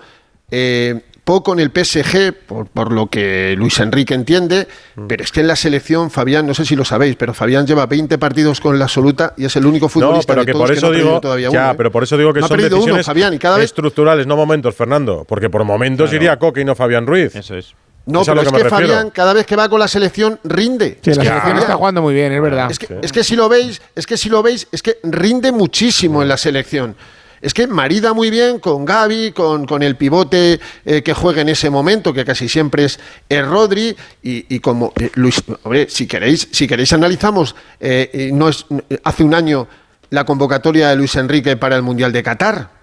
[0.52, 5.08] eh, poco en el PSG, por, por lo que Luis Enrique entiende, Mm.
[5.08, 7.86] pero es que en la selección, Fabián, no sé si lo sabéis, pero Fabián lleva
[7.86, 10.64] 20 partidos con la absoluta y es el único No, futbolista pero de que todos
[10.66, 11.76] por que eso no ha perdido digo, todavía ya, uno, ¿eh?
[11.78, 13.66] pero por eso digo que No ha son perdido uno, decisiones Fabián, y cada vez
[13.66, 17.36] estructurales, no momentos, Fernando, porque por momentos iría Coque y no Fabián Ruiz.
[17.36, 17.74] Eso es.
[18.06, 18.70] No, Es pero es que que.
[18.70, 21.00] Fabián, cada vez que va con la selección, rinde.
[21.02, 22.70] Sí, es, la que, selección está jugando muy bien, es verdad.
[22.70, 25.54] es, que, es que si lo veis, es que si lo veis, es que rinde
[25.54, 26.98] muchísimo en la selección.
[27.44, 31.50] Es que marida muy bien con Gaby, con, con el pivote eh, que juega en
[31.50, 35.44] ese momento, que casi siempre es, es Rodri, y, como eh, Luis,
[35.90, 39.68] si queréis, si queréis analizamos, eh, no hace un año
[40.10, 42.83] la convocatoria de Luis Enrique para el Mundial de Qatar.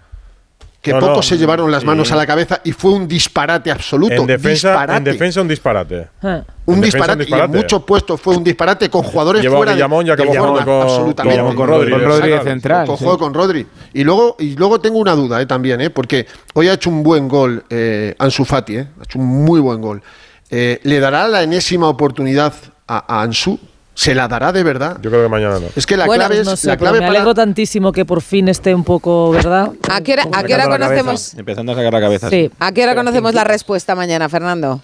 [0.81, 3.07] Que No, pocos no, se llevaron las manos y- a la cabeza y fue un
[3.07, 4.15] disparate absoluto.
[4.15, 4.97] En defensa, disparate.
[4.97, 6.09] en defensa un disparate.
[6.23, 6.43] Ah.
[6.65, 9.73] Un En defensa, disparate, y en muchos puestos fue un disparate con jugadores Llevó fuera
[9.73, 11.43] de- ya de, acabó forma, con- absolutamente.
[11.43, 11.91] con- con Rodri.
[11.91, 13.05] Con Rodri de Exacto, central, Con, sí.
[13.05, 13.67] juego con Rodri.
[13.93, 17.03] Y luego, y luego tengo una duda eh, también, eh, porque hoy ha hecho un
[17.03, 20.03] buen gol eh, Ansu Fati, eh, ha hecho un muy buen gol.
[20.51, 22.55] Eh, ¿Le dará la enésima oportunidad
[22.89, 23.61] a, a Ansu?
[24.01, 24.97] ¿Se la dará de verdad?
[25.03, 25.67] Yo creo que mañana no.
[25.77, 28.07] Es que la Bueno, clave es no sé, la clave me para- alegro tantísimo que
[28.07, 29.73] por fin esté un poco, ¿verdad?
[29.91, 31.35] ¿A qué hora, a qué hora Sacando la cabeza, conocemos?
[31.35, 32.31] Empezando a sacar la cabeza.
[32.31, 32.51] Sí.
[32.59, 34.81] ¿A qué hora conocemos la respuesta mañana, Fernando?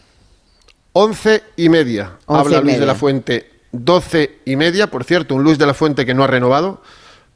[0.93, 2.12] Once y media.
[2.26, 3.51] Once Habla y Luis de la Fuente.
[3.72, 6.82] Doce y media, por cierto, un Luis de la Fuente que no ha renovado,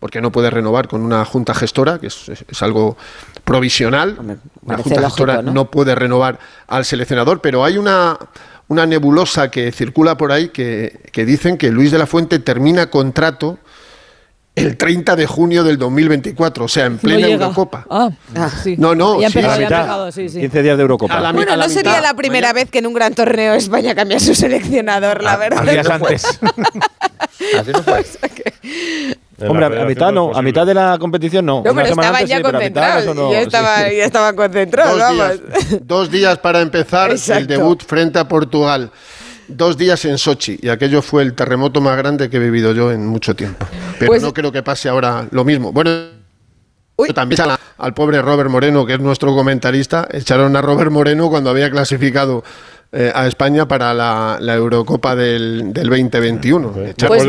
[0.00, 2.98] porque no puede renovar con una junta gestora, que es, es- es algo
[3.44, 4.16] provisional.
[4.18, 4.36] Una
[4.66, 5.52] parece junta lógico, gestora ¿no?
[5.52, 5.70] ¿no?
[5.70, 8.18] puede renovar al seleccionador, pero hay una,
[8.70, 12.88] una nebulosa que circula por ahí que, que dicen que Luis de la Fuente termina
[12.88, 13.58] contrato
[14.54, 17.44] el 30 de junio del 2024, o sea, en plena no llega.
[17.46, 17.84] Eurocopa.
[17.90, 18.10] Ah,
[18.62, 18.76] sí.
[18.78, 20.38] No, no, Ya sí, empezado, a empezado, sí, sí.
[20.38, 21.18] 15 días de Eurocopa.
[21.18, 24.36] La Bueno, no sería la primera vez que en un gran torneo España cambia su
[24.36, 25.64] seleccionador, la verdad.
[25.64, 26.24] Días antes.
[27.58, 28.04] Así no fue.
[29.40, 31.62] a, a mitad no a mitad de la competición no.
[31.64, 33.04] No, pero estaban ya concentrados.
[33.32, 33.40] ya,
[34.04, 35.16] estaban, concentrados, Dos vamos.
[35.16, 37.40] días, dos días para empezar Exacto.
[37.40, 38.90] el debut frente a Portugal.
[39.48, 40.58] Dos días en Sochi.
[40.62, 43.66] Y aquello fue el terremoto más grande que he vivido yo en mucho tiempo.
[43.98, 45.72] Pero Pues- no creo que pase ahora lo mismo.
[45.72, 45.90] Bueno,
[47.14, 47.40] también
[47.78, 50.06] al pobre Robert Moreno, que es nuestro comentarista.
[50.12, 52.44] Echaron a Robert Moreno cuando había clasificado
[52.92, 56.74] eh, a España para la, la Eurocopa del, del 2021.
[56.86, 57.24] Echaron- Pues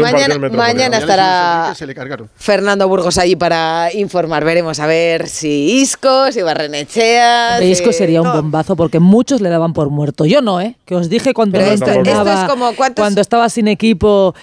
[0.52, 2.30] mañana, estará Enrique se le cargaron.
[2.36, 4.44] Fernando Burgos allí para informar.
[4.44, 7.60] Veremos a ver si Isco, si Barrenechea.
[7.60, 10.26] si- Isco sería un No, bombazo porque muchos le daban por muerto.
[10.26, 10.76] Yo no, ¿eh?
[10.86, 14.34] Que os dije cuando, Pero esto- entrenaba, esto es como, ¿cuántos- cuando estaba sin equipo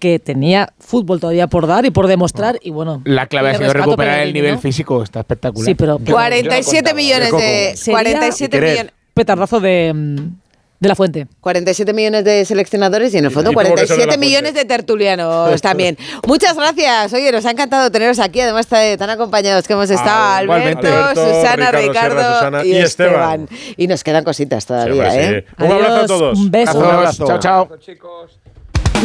[0.00, 3.00] que tenía fútbol todavía por dar y por demostrar y bueno.
[3.04, 4.60] La clave ha sido recuperar el nivel ¿no?
[4.60, 5.64] físico, está espectacular.
[5.64, 7.72] Sí, pero, pero 47 millones de.
[7.76, 8.92] sería 47 millones.
[9.14, 10.43] petardazo de, mm,
[10.84, 11.26] de la fuente.
[11.40, 14.26] 47 millones de seleccionadores y en el fondo Y pobre eso de la 47 Fuente.
[14.26, 15.98] millones de tertulianos también.
[16.26, 17.12] Muchas gracias.
[17.12, 20.86] Oye, nos ha encantado teneros aquí, además ta- tan acompañados que hemos estado Ah, Alberto.
[20.86, 23.40] Alberto, Susana, Ricardo, Ricardo, Serra, Susana y, y Esteban.
[23.42, 23.74] Esteban.
[23.76, 25.44] Y nos quedan cositas todavía, Sí, ¿eh?
[25.58, 25.64] sí.
[25.64, 26.38] Un abrazo a todos.
[26.38, 26.78] Un beso.
[26.78, 27.26] Un abrazo.
[27.26, 27.68] Chao, chao.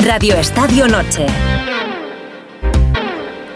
[0.06, 1.26] Radio Estadio Noche.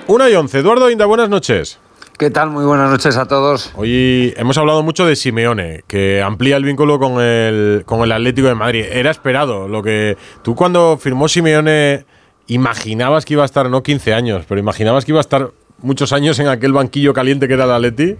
[0.07, 0.59] Una y once.
[0.59, 1.79] Eduardo Inda, buenas noches.
[2.23, 2.51] ¿Qué tal?
[2.51, 3.73] Muy buenas noches a todos.
[3.75, 8.47] Hoy hemos hablado mucho de Simeone, que amplía el vínculo con el, con el Atlético
[8.47, 8.85] de Madrid.
[8.89, 10.15] Era esperado lo que.
[10.41, 12.05] Tú, cuando firmó Simeone
[12.47, 16.13] ¿imaginabas que iba a estar, no 15 años, pero imaginabas que iba a estar muchos
[16.13, 18.15] años en aquel banquillo caliente que era el Atleti?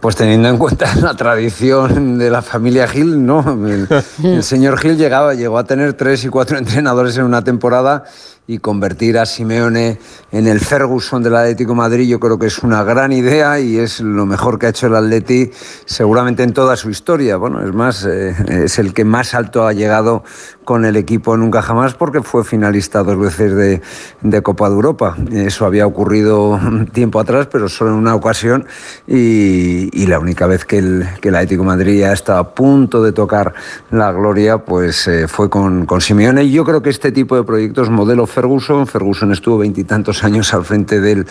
[0.00, 3.40] Pues teniendo en cuenta la tradición de la familia Gil, no.
[3.66, 3.88] El,
[4.22, 8.04] el señor Gil llegaba, llegó a tener tres y cuatro entrenadores en una temporada
[8.46, 9.98] y convertir a Simeone
[10.30, 14.00] en el Ferguson del Atlético Madrid yo creo que es una gran idea y es
[14.00, 15.50] lo mejor que ha hecho el Atleti
[15.86, 17.38] seguramente en toda su historia.
[17.38, 20.24] Bueno, es más, eh, es el que más alto ha llegado
[20.64, 23.80] con el equipo nunca jamás porque fue finalista dos veces
[24.22, 25.16] de, Copa de Europa.
[25.30, 26.58] Eso había ocurrido
[26.92, 28.66] tiempo atrás, pero solo en una ocasión
[29.06, 33.54] y, la única vez que el, que Atlético Madrid ya estaba a punto de tocar
[33.90, 36.44] la gloria, pues eh, fue con, Simeone.
[36.44, 40.64] Y yo creo que este tipo de proyectos, modelo Ferguson, Ferguson estuvo veintitantos años al
[40.64, 41.26] frente del,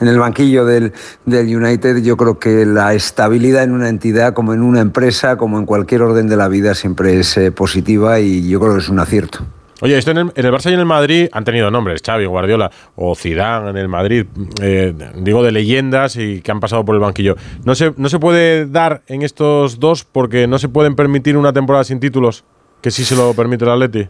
[0.00, 0.92] en el banquillo del,
[1.26, 5.66] United, yo creo que la estabilidad en una entidad como en una empresa, como en
[5.66, 9.40] cualquier orden de la vida, siempre es eh, positiva y yo es un acierto.
[9.80, 12.26] Oye, esto en el, en el, Barça y en el Madrid han tenido nombres, Xavi,
[12.26, 14.26] Guardiola o Zidane en el Madrid,
[14.60, 17.36] eh, digo de leyendas y que han pasado por el banquillo.
[17.64, 21.52] No se, no se puede dar en estos dos porque no se pueden permitir una
[21.52, 22.44] temporada sin títulos,
[22.80, 24.08] que sí se lo permite el Atleti.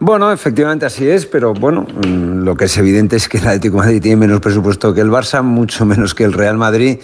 [0.00, 3.76] Bueno, efectivamente así es, pero bueno, mm, lo que es evidente es que el Atlético
[3.76, 6.98] de Madrid tiene menos presupuesto que el Barça, mucho menos que el Real Madrid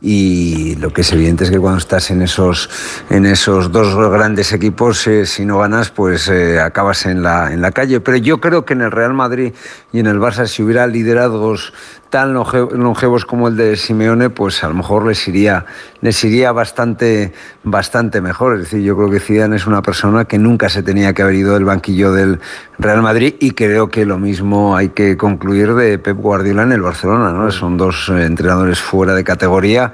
[0.00, 2.68] y lo que es evidente es que cuando estás en esos
[3.08, 7.62] en esos dos grandes equipos eh, si no ganas pues eh, acabas en la en
[7.62, 8.00] la calle.
[8.00, 9.52] Pero yo creo que en el Real Madrid
[9.92, 11.72] y en el Barça si hubiera liderazgos
[12.10, 15.66] tan longevos como el de Simeone pues a lo mejor les iría
[16.00, 17.32] les iría bastante
[17.64, 21.12] bastante mejor es decir yo creo que Zidane es una persona que nunca se tenía
[21.12, 22.40] que haber ido del banquillo del
[22.78, 26.82] Real Madrid y creo que lo mismo hay que concluir de Pep Guardiola en el
[26.82, 27.50] Barcelona ¿no?
[27.50, 29.92] son dos eh, entrenadores fuera de categoría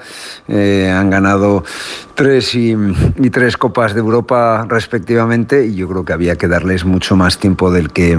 [0.48, 1.64] eh, han ganado
[2.14, 2.76] tres y,
[3.16, 7.38] y, tres copas de Europa respectivamente y yo creo que había que darles mucho más
[7.38, 8.18] tiempo del que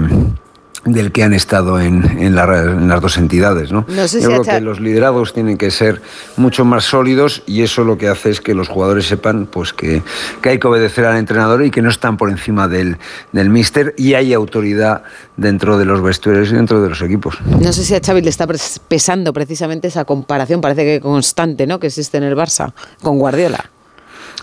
[0.84, 3.72] del que han estado en, en, la, en las dos entidades.
[3.72, 3.86] ¿no?
[3.88, 6.02] No sé Yo si creo hasta- que los liderados tienen que ser
[6.36, 10.02] mucho más sólidos y eso lo que hace es que los jugadores sepan pues, que,
[10.42, 12.98] que hay que obedecer al entrenador y que no están por encima del,
[13.32, 15.02] del míster y hay autoridad
[15.36, 17.38] dentro de los vestuarios y dentro de los equipos.
[17.60, 18.46] No sé si a Xavi le está
[18.88, 21.80] pesando precisamente esa comparación, parece que constante, ¿no?
[21.80, 23.70] Que existe en el Barça con Guardiola.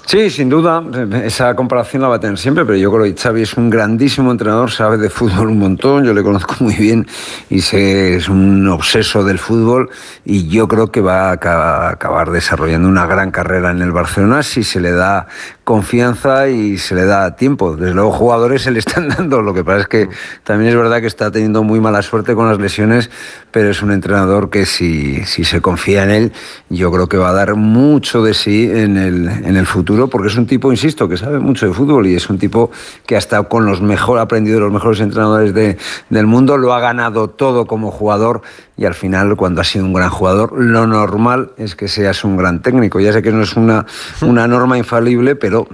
[0.06, 0.84] Sí, sin duda,
[1.24, 4.30] esa comparación la va a tener siempre, pero yo creo que Xavi es un grandísimo
[4.32, 7.08] entrenador, sabe de fútbol un montón, yo le conozco muy bien
[7.50, 9.90] y sé, es un obseso del fútbol
[10.26, 14.44] y yo creo que va a aca- acabar desarrollando una gran carrera en el Barcelona
[14.44, 15.28] si se le da
[15.76, 17.78] confianza y se le da tiempo.
[17.78, 20.10] Desde luego jugadores se le están dando, lo que pasa es que
[20.44, 23.10] también es verdad que está teniendo muy mala suerte con las lesiones,
[23.52, 26.32] pero es un entrenador que si, si se confía en él,
[26.70, 30.28] yo creo que va a dar mucho de sí en el, en el futuro, porque
[30.28, 32.70] es un tipo, insisto, que sabe mucho de fútbol y es un tipo
[33.06, 35.78] que ha con los mejor, aprendido de los mejores entrenadores de-
[36.10, 38.42] del mundo, lo ha ganado todo como jugador
[38.82, 42.36] y al final, cuando has sido un gran jugador, lo normal es que seas un
[42.36, 43.00] gran técnico.
[43.00, 43.86] Ya sé que no es una,
[44.24, 45.68] una norma infalible, pero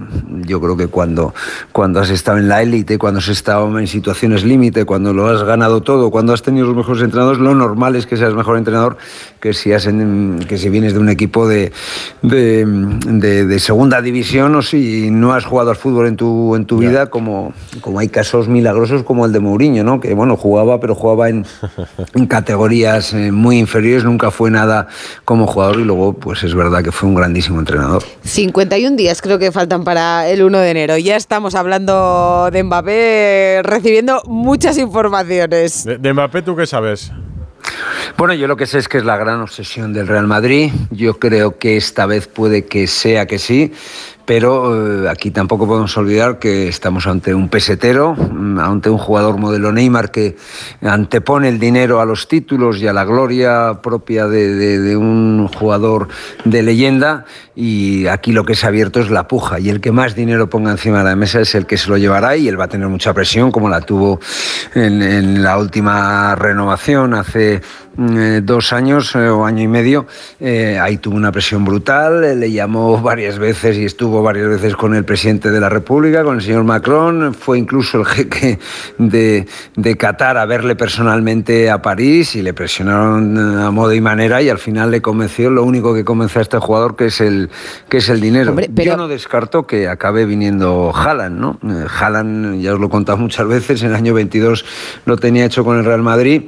[0.44, 1.32] yo creo que cuando,
[1.72, 5.42] cuando has estado en la élite, cuando has estado en situaciones límite, cuando lo has
[5.42, 8.98] ganado todo, cuando has tenido los mejores entrenadores, lo normal es que seas mejor entrenador
[9.40, 11.72] que si, has en- que si vienes de un equipo de,
[12.20, 16.66] de, de- de segunda división o si no has jugado al fútbol en tu, en
[16.66, 19.98] tu vida, como, como hay casos milagrosos como el de Mourinho, ¿no?
[19.98, 21.46] que bueno, jugaba, pero jugaba en,
[22.14, 24.88] en categorías eh, muy inferiores, nunca fue nada
[25.24, 28.02] como jugador y luego pues es verdad que fue un grandísimo entrenador.
[28.22, 30.98] 51 días creo que faltan para el 1 de enero.
[30.98, 35.84] Ya estamos hablando de Mbappé, recibiendo muchas informaciones.
[35.84, 37.12] De, de Mbappé, ¿tú qué sabes?
[38.16, 40.72] Bueno, yo lo que sé es que es la gran obsesión del Real Madrid.
[40.90, 43.72] Yo creo que esta vez puede que sea que sí,
[44.28, 49.38] pero eh, aquí tampoco podemos olvidar que estamos ante un pesetero, mm, ante un jugador
[49.38, 50.36] modelo Neymar que
[50.82, 56.08] antepone el dinero a los títulos y a la gloria propia de, un jugador
[56.44, 57.24] de leyenda.
[57.56, 59.60] Y aquí lo que ha abierto es la puja.
[59.60, 61.96] Y el que más dinero ponga encima de la mesa es el que se lo
[61.96, 64.20] llevará y él va a tener mucha presión, como la tuvo
[64.74, 67.62] en, la última renovación hace
[67.98, 70.06] eh, dos años eh, o año y medio.
[70.40, 74.76] Eh, ahí tuvo una presión brutal, eh, le llamó varias veces y estuvo varias veces
[74.76, 77.34] con el presidente de la República, con el señor Macron.
[77.34, 78.58] Fue incluso el jeque
[78.98, 79.46] de,
[79.76, 84.48] de Qatar a verle personalmente a París y le presionaron a modo y manera y
[84.48, 87.50] al final le convenció lo único que convence a este jugador que es el,
[87.88, 88.50] que es el dinero.
[88.50, 91.58] Hombre, pero- Yo no descarto que acabe viniendo Haaland, ¿no?
[91.98, 94.64] Haaland, ya os lo he contado muchas veces, en el año 22
[95.04, 96.42] lo tenía hecho con el Real Madrid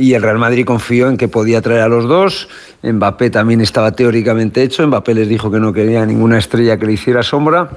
[0.00, 2.48] y el Real Madrid confió en que podía traer a los dos.
[2.82, 4.86] Mbappé también estaba teóricamente hecho.
[4.86, 7.70] Mbappé les dijo que no quería ninguna estrella que le hiciera sombra.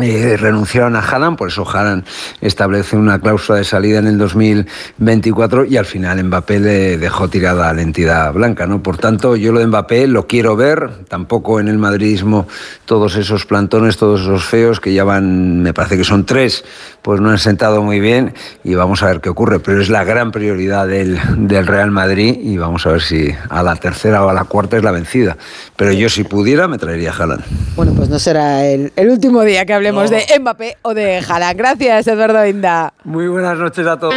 [0.00, 2.04] eh, renunciaron a Haaland, por eso Haaland
[2.40, 7.68] establece una cláusula de salida en el 2024 y al final Mbappé le dejó tirada
[7.68, 8.80] a la entidad blanca, ¿no?
[8.80, 12.46] Por tanto, yo lo de Mbappé lo quiero ver, tampoco en el madridismo
[12.84, 16.64] todos esos plantones, todos esos feos que ya van, me parece que son tres,
[17.08, 20.04] pues no han sentado muy bien y vamos a ver qué ocurre, pero es la
[20.04, 24.28] gran prioridad del, del Real Madrid y vamos a ver si a la tercera o
[24.28, 25.38] a la cuarta es la vencida.
[25.74, 27.44] Pero yo si pudiera me traería a Haaland.
[27.76, 31.56] Bueno, pues no será el, el último día que hablemos de Mbappé o de Haaland.
[31.56, 32.92] Gracias, Eduardo Inda.
[33.04, 34.14] Muy buenas noches a todos.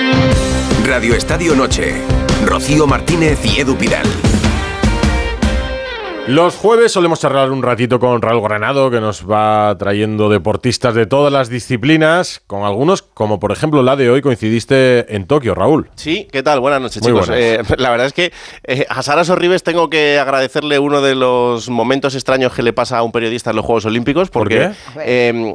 [0.85, 1.93] Radio Estadio Noche.
[2.45, 4.30] Rocío Martínez y Edu Pidal.
[6.31, 11.05] Los jueves solemos charlar un ratito con Raúl Granado, que nos va trayendo deportistas de
[11.05, 15.89] todas las disciplinas, con algunos, como por ejemplo la de hoy, coincidiste en Tokio, Raúl.
[15.95, 16.61] Sí, ¿qué tal?
[16.61, 17.27] Buenas noches, Muy chicos.
[17.27, 17.69] buenas.
[17.69, 18.31] Eh, la verdad es que
[18.63, 22.99] eh, a Sara Sorribes tengo que agradecerle uno de los momentos extraños que le pasa
[22.99, 24.71] a un periodista en los Juegos Olímpicos, porque
[25.01, 25.53] eh,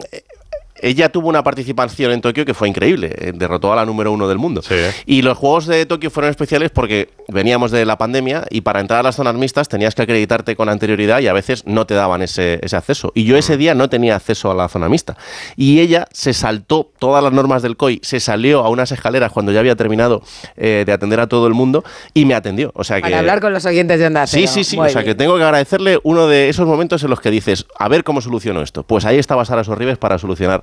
[0.87, 4.29] ella tuvo una participación en Tokio que fue increíble, eh, derrotó a la número uno
[4.29, 4.63] del mundo.
[5.05, 9.01] Y los Juegos de Tokio fueron especiales porque veníamos de la pandemia y para entrar
[9.01, 12.23] a las zonas mixtas tenías que acreditarte con anterioridad y a veces no te daban
[12.23, 13.13] ese, ese acceso.
[13.15, 15.17] Y yo ese día no tenía acceso a la zona mixta.
[15.57, 19.53] Y ella se saltó todas las normas del COI, se salió a unas escaleras cuando
[19.53, 20.23] ya había terminado
[20.57, 21.85] eh, de atender a todo el mundo
[22.15, 22.71] y me atendió.
[22.75, 24.77] O sea que, Para hablar con los oyentes de Onda Sí, sí, sí.
[24.77, 27.67] Muy o sea que tengo que agradecerle uno de esos momentos en los que dices,
[27.79, 28.83] a ver cómo soluciono esto.
[28.83, 30.63] Pues ahí estaba Sara Sorribes para solucionar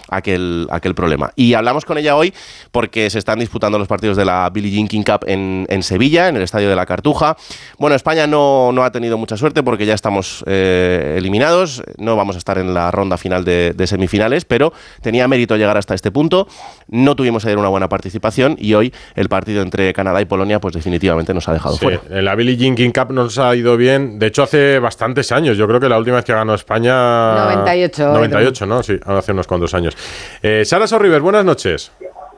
[0.11, 1.31] aquel, aquel problema.
[1.35, 2.33] Y hablamos con ella hoy
[2.71, 6.27] porque se están disputando los partidos de la Billie Jean King Cup en, en Sevilla,
[6.27, 7.35] en el Estadio de la Cartuja.
[7.79, 12.35] Bueno, España no, no ha tenido mucha suerte porque ya estamos eh, eliminados, no vamos
[12.35, 16.11] a estar en la ronda final de, de semifinales, pero tenía mérito llegar hasta este
[16.11, 16.47] punto.
[16.87, 20.73] No tuvimos ayer una buena participación y hoy el partido entre Canadá y Polonia pues
[20.75, 22.01] definitivamente nos ha dejado Sí, fuera.
[22.09, 24.19] en la Billie Jean King Cup nos ha ido bien.
[24.19, 25.57] De hecho, hace bastantes años.
[25.57, 27.53] Yo creo que la última vez que ganó España.
[27.55, 28.83] 98, 98, ¿no?
[28.83, 29.95] Sí, hace unos cuantos años.
[30.41, 31.91] Eh, Sara Sorribes, buenas noches.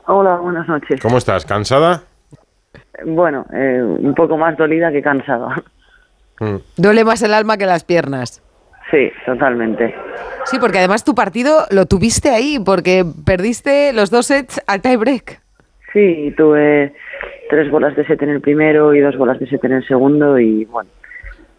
[0.06, 1.00] Hola, buenas noches.
[1.00, 1.46] ¿Cómo estás?
[1.46, 2.02] ¿Cansada?
[3.04, 5.62] Bueno, eh, un poco más dolida que cansada.
[6.40, 6.56] Mm.
[6.76, 8.42] Duele más el alma que las piernas.
[8.90, 9.94] Sí, totalmente.
[10.44, 15.40] Sí, porque además tu partido lo tuviste ahí, porque perdiste los dos sets al tiebreak.
[15.92, 16.94] Sí, tuve
[17.48, 20.38] tres bolas de set en el primero y dos bolas de set en el segundo
[20.38, 20.90] y bueno,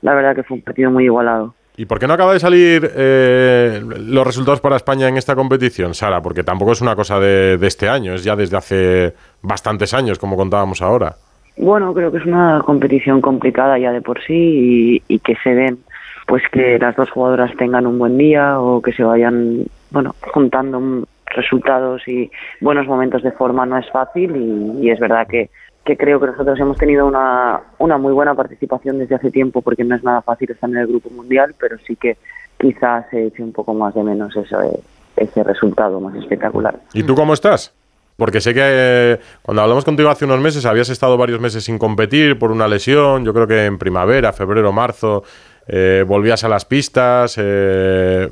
[0.01, 1.55] la verdad que fue un partido muy igualado.
[1.77, 5.93] ¿Y por qué no acaba de salir eh, los resultados para España en esta competición,
[5.93, 6.21] Sara?
[6.21, 10.37] Porque tampoco es una cosa de, este año, es ya desde hace bastantes años, como
[10.37, 11.15] contábamos ahora.
[11.57, 15.79] Bueno, creo que es una competición complicada ya de por sí y, que se den
[16.27, 21.05] pues que las dos jugadoras tengan un buen día o que se vayan, bueno, juntando
[21.27, 22.31] resultados y
[22.61, 25.49] buenos momentos de forma no es fácil y es verdad que,
[25.85, 29.83] que creo que nosotros hemos tenido una, una muy buena participación desde hace tiempo porque
[29.83, 32.17] no es nada fácil estar en el grupo mundial, pero sí que
[32.57, 34.79] quizás se eche un poco más de menos eso, eh,
[35.15, 36.79] ese resultado más espectacular.
[36.93, 37.73] ¿Y tú cómo estás?
[38.17, 41.77] Porque sé que eh, cuando hablamos contigo hace unos meses habías estado varios meses sin
[41.77, 43.25] competir por una lesión.
[43.25, 45.23] Yo creo que en primavera, febrero, marzo,
[45.67, 47.35] eh, volvías a las pistas.
[47.37, 48.29] eh,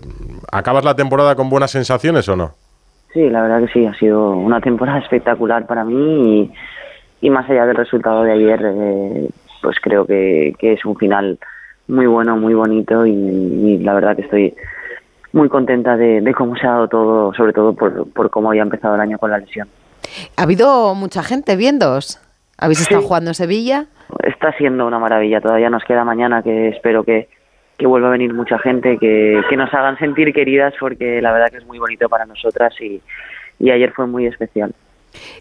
[0.51, 2.51] ¿Acabas la temporada con buenas sensaciones o no?
[3.13, 6.53] Sí, la verdad que sí, ha sido una temporada espectacular para mí y,
[7.23, 9.29] y más allá del resultado de ayer, eh,
[9.61, 11.39] pues creo que, que es un final
[11.87, 14.53] muy bueno, muy bonito y, y la verdad que estoy
[15.31, 18.61] muy contenta de, de cómo se ha dado todo, sobre todo por, por cómo había
[18.61, 19.69] empezado el año con la lesión.
[20.35, 22.19] Ha habido mucha gente viéndoos.
[22.57, 23.85] ¿Habéis estado jugando en Sevilla?
[24.21, 27.29] Está siendo una maravilla, todavía nos queda mañana que espero que,
[27.77, 31.51] que vuelva a venir mucha gente, que, que nos hagan sentir queridas porque la verdad
[31.51, 33.01] que es muy bonito para nosotras y,
[33.59, 34.73] y ayer fue muy especial.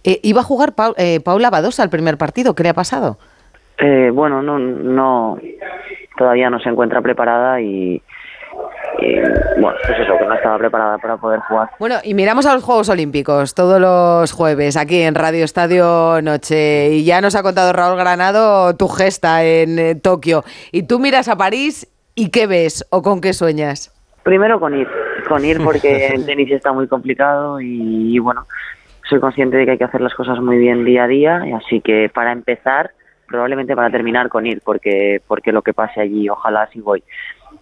[0.05, 2.55] Eh, iba a jugar eh, Paula Badosa al primer partido.
[2.55, 3.19] ¿Qué le ha pasado?
[3.79, 5.39] Eh, bueno, no, no,
[6.17, 8.03] todavía no se encuentra preparada y,
[8.99, 9.15] y,
[9.61, 11.71] bueno, pues eso, que no estaba preparada para poder jugar.
[11.79, 16.91] Bueno, y miramos a los Juegos Olímpicos todos los jueves aquí en Radio Estadio Noche.
[16.91, 20.45] Y ya nos ha contado Raúl Granado tu gesta en eh, Tokio.
[20.71, 23.91] Y tú miras a París y ¿qué ves o con qué sueñas?
[24.23, 24.87] Primero con ir,
[25.29, 28.47] con ir porque el tenis está muy complicado y, y, bueno,
[29.09, 31.53] soy consciente de que hay que hacer las cosas muy bien día a día, y
[31.53, 32.93] así que para empezar,
[33.27, 37.03] probablemente para terminar con ir, porque porque lo que pase allí, ojalá si voy,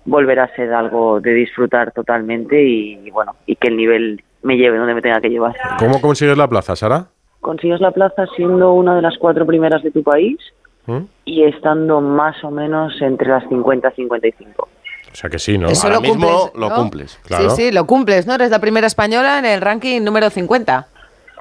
[0.05, 4.57] volverá a ser algo de disfrutar totalmente y, y bueno, y que el nivel me
[4.57, 5.55] lleve donde me tenga que llevar.
[5.79, 7.07] ¿Cómo consigues la plaza, Sara?
[7.41, 10.39] Consigues la plaza siendo una de las cuatro primeras de tu país
[10.87, 11.01] ¿Mm?
[11.25, 14.69] y estando más o menos entre las 50 y 55.
[15.13, 15.69] O sea que sí, ¿no?
[15.69, 17.27] Eso lo cumples, ¿no?
[17.27, 17.51] Claro.
[17.51, 18.35] Sí, sí, lo cumples, ¿no?
[18.35, 20.87] Eres la primera española en el ranking número 50.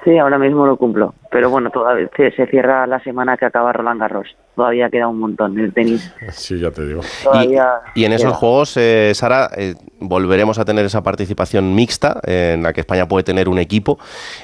[0.04, 1.12] Sí, ahora mismo lo cumplo.
[1.30, 4.28] Pero bueno, todavía se, se cierra la semana que acaba Roland Garros.
[4.56, 6.14] Todavía queda un montón en el tenis.
[6.30, 7.02] Sí, ya te digo.
[7.22, 8.38] Todavía Y en esos queda.
[8.38, 13.06] juegos, eh, Sara, eh, volveremos a tener esa participación mixta eh, en la que España
[13.08, 13.98] puede tener un equipo.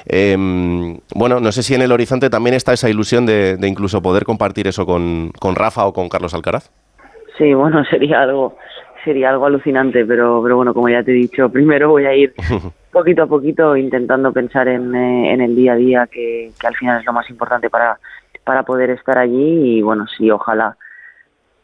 [0.05, 0.35] Eh,
[1.15, 4.23] bueno, no sé si en el horizonte también está esa ilusión de, de incluso poder
[4.25, 6.71] compartir eso con, con Rafa o con Carlos Alcaraz.
[7.37, 8.57] Sí, bueno, sería algo
[9.03, 12.33] sería algo alucinante, pero, pero bueno, como ya te he dicho, primero voy a ir
[12.91, 16.75] poquito a poquito intentando pensar en, eh, en el día a día, que, que al
[16.75, 17.99] final es lo más importante para,
[18.43, 20.77] para poder estar allí y bueno, sí, ojalá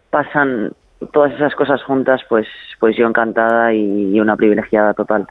[0.10, 0.74] pasan
[1.12, 2.48] todas esas cosas juntas, pues,
[2.80, 5.28] pues yo encantada y, una privilegiada total.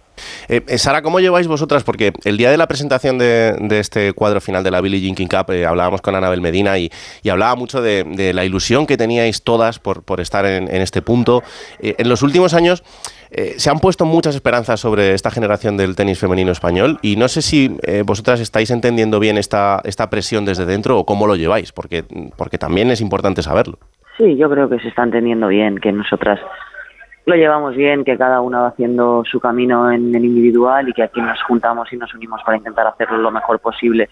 [0.49, 1.85] Eh, eh, Sara, ¿cómo lleváis vosotras?
[1.85, 5.29] Porque el día de la presentación de, este cuadro final de la Billie Jean King
[5.29, 6.91] Cup eh, hablábamos con Anabel Medina y,
[7.23, 11.43] y hablaba mucho de, la ilusión que teníais todas por, por estar en, este punto.
[11.81, 12.83] En los últimos años
[13.57, 17.43] se han puesto muchas esperanzas sobre esta generación del tenis femenino español y no sé
[17.43, 22.05] si vosotras estáis entendiendo bien esta, esta presión desde dentro o cómo lo lleváis, porque,
[22.37, 23.79] porque también es importante saberlo.
[24.17, 26.39] Sí, yo creo que se está entendiendo bien, que nosotras
[27.25, 31.05] lo llevamos bien, que cada una va haciendo su camino en el individual y que
[31.05, 34.09] aquí nos juntamos y nos unimos para intentar hacerlo lo mejor posible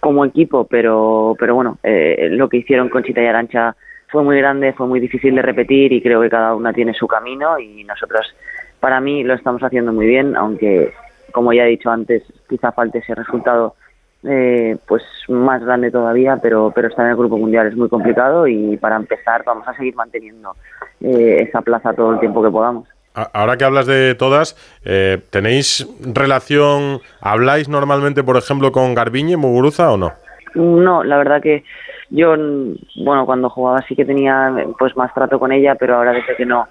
[0.00, 3.76] como equipo, pero, pero bueno, eh, lo que hicieron Conchita y Arancha
[4.08, 7.06] fue muy grande, fue muy difícil de repetir y creo que cada una tiene su
[7.06, 8.34] camino y nosotros,
[8.80, 10.92] para mí, lo estamos haciendo muy bien, aunque,
[11.32, 13.76] como ya he dicho antes, quizá falte ese resultado
[14.24, 18.46] eh, pues más grande todavía, pero, pero estar en el Grupo Mundial es muy complicado
[18.46, 20.54] y para empezar vamos a seguir manteniendo
[21.00, 22.88] eh, esa plaza todo el tiempo que podamos.
[23.14, 29.90] Ahora que hablas de todas, eh, ¿tenéis relación, habláis normalmente, por ejemplo, con Garbiñe, Muguruza
[29.90, 30.12] o no?
[30.54, 31.64] No, la verdad que
[32.10, 36.12] yo, mm, bueno, cuando jugaba sí que tenía pues más trato con ella, pero ahora
[36.12, 36.68] desde que no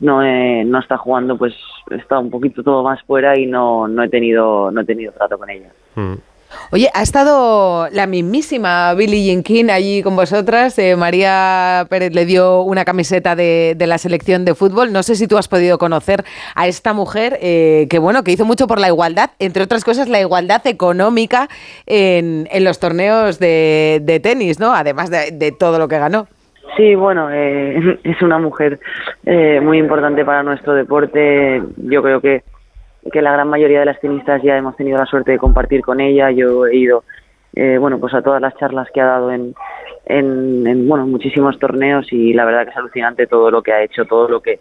[0.00, 1.54] no, eh, no está jugando, pues
[1.90, 5.38] está un poquito todo más fuera y no, no he tenido no he tenido trato
[5.38, 5.70] con ella.
[6.70, 10.78] Oye, ha estado la mismísima Billie Jean King allí con vosotras.
[10.78, 14.92] Eh, María Pérez le dio una camiseta de, de la selección de fútbol.
[14.92, 18.44] No sé si tú has podido conocer a esta mujer eh, que, bueno, que hizo
[18.44, 21.48] mucho por la igualdad, entre otras cosas, la igualdad económica
[21.86, 24.74] en, en los torneos de, de tenis, ¿no?
[24.74, 26.26] Además de, todo lo que ganó.
[26.76, 28.78] Sí, bueno, eh, es una mujer
[29.24, 31.62] eh, muy importante para nuestro deporte.
[31.76, 32.42] Yo creo que,
[33.10, 36.00] que la gran mayoría de las tenistas ya hemos tenido la suerte de compartir con
[36.00, 36.30] ella.
[36.30, 37.04] Yo he ido,
[37.54, 39.54] eh, bueno, pues a todas las charlas que ha dado en,
[40.06, 43.82] en, en, bueno, muchísimos torneos y la verdad que es alucinante todo lo que ha
[43.82, 44.60] hecho, todo lo que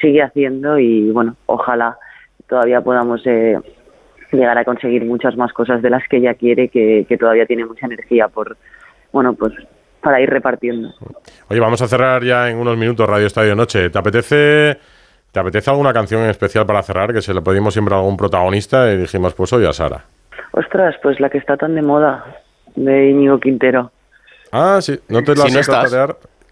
[0.00, 1.96] sigue haciendo y bueno, ojalá
[2.48, 3.58] todavía podamos eh,
[4.32, 7.64] llegar a conseguir muchas más cosas de las que ella quiere, que, que todavía tiene
[7.64, 8.56] mucha energía por,
[9.12, 9.52] bueno, pues
[10.00, 10.92] para ir repartiendo.
[11.48, 13.88] Oye, vamos a cerrar ya en unos minutos Radio Estadio Noche.
[13.88, 14.76] ¿Te apetece,
[15.34, 17.12] ¿Te apetece alguna canción en especial para cerrar?
[17.12, 20.04] Que se le pedimos siempre a algún protagonista y dijimos, pues hoy a Sara.
[20.52, 22.24] Ostras, pues la que está tan de moda,
[22.76, 23.90] de Íñigo Quintero.
[24.52, 25.92] Ah, sí, no te la Si no sé estás.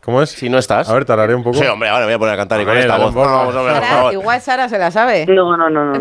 [0.05, 0.31] ¿Cómo es?
[0.31, 0.89] Si no estás.
[0.91, 1.59] A ver, tararé un poco.
[1.59, 3.15] Sí, hombre, ahora me voy a poner a cantar y con esta voz.
[3.15, 4.13] Vamos, hombre, por Sara, favor.
[4.13, 5.27] igual Sara se la sabe.
[5.27, 5.99] No, no, no, no.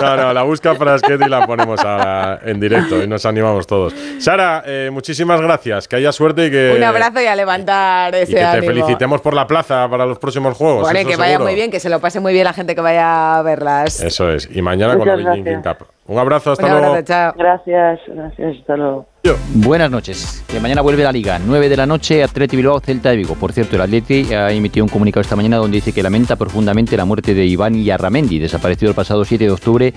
[0.00, 3.92] No, no, la busca Frasquet y la ponemos ahora en directo y nos animamos todos.
[4.20, 5.88] Sara, eh, muchísimas gracias.
[5.88, 9.20] Que haya suerte y que, Un abrazo y a levantar y ese que te felicitemos
[9.20, 10.82] por la plaza para los próximos juegos.
[10.82, 11.46] Bueno, y eso que vaya seguro.
[11.46, 13.98] muy bien, que se lo pase muy bien la gente que vaya a verlas.
[14.00, 14.48] Eso es.
[14.52, 15.60] Y mañana con la Beijing.
[15.60, 15.88] Cup.
[16.08, 16.86] Un abrazo, hasta Un luego.
[16.86, 17.34] abrazo, chao.
[17.36, 19.06] Gracias, gracias, hasta luego.
[19.54, 20.44] Buenas noches.
[20.46, 21.40] Que mañana vuelve la Liga.
[21.44, 23.34] 9 de la noche, Atleti Bilbao, Celta de Vigo.
[23.34, 26.96] Por cierto, el Atleti ha emitido un comunicado esta mañana donde dice que lamenta profundamente
[26.96, 29.94] la muerte de Iván Yarramendi, desaparecido el pasado 7 de octubre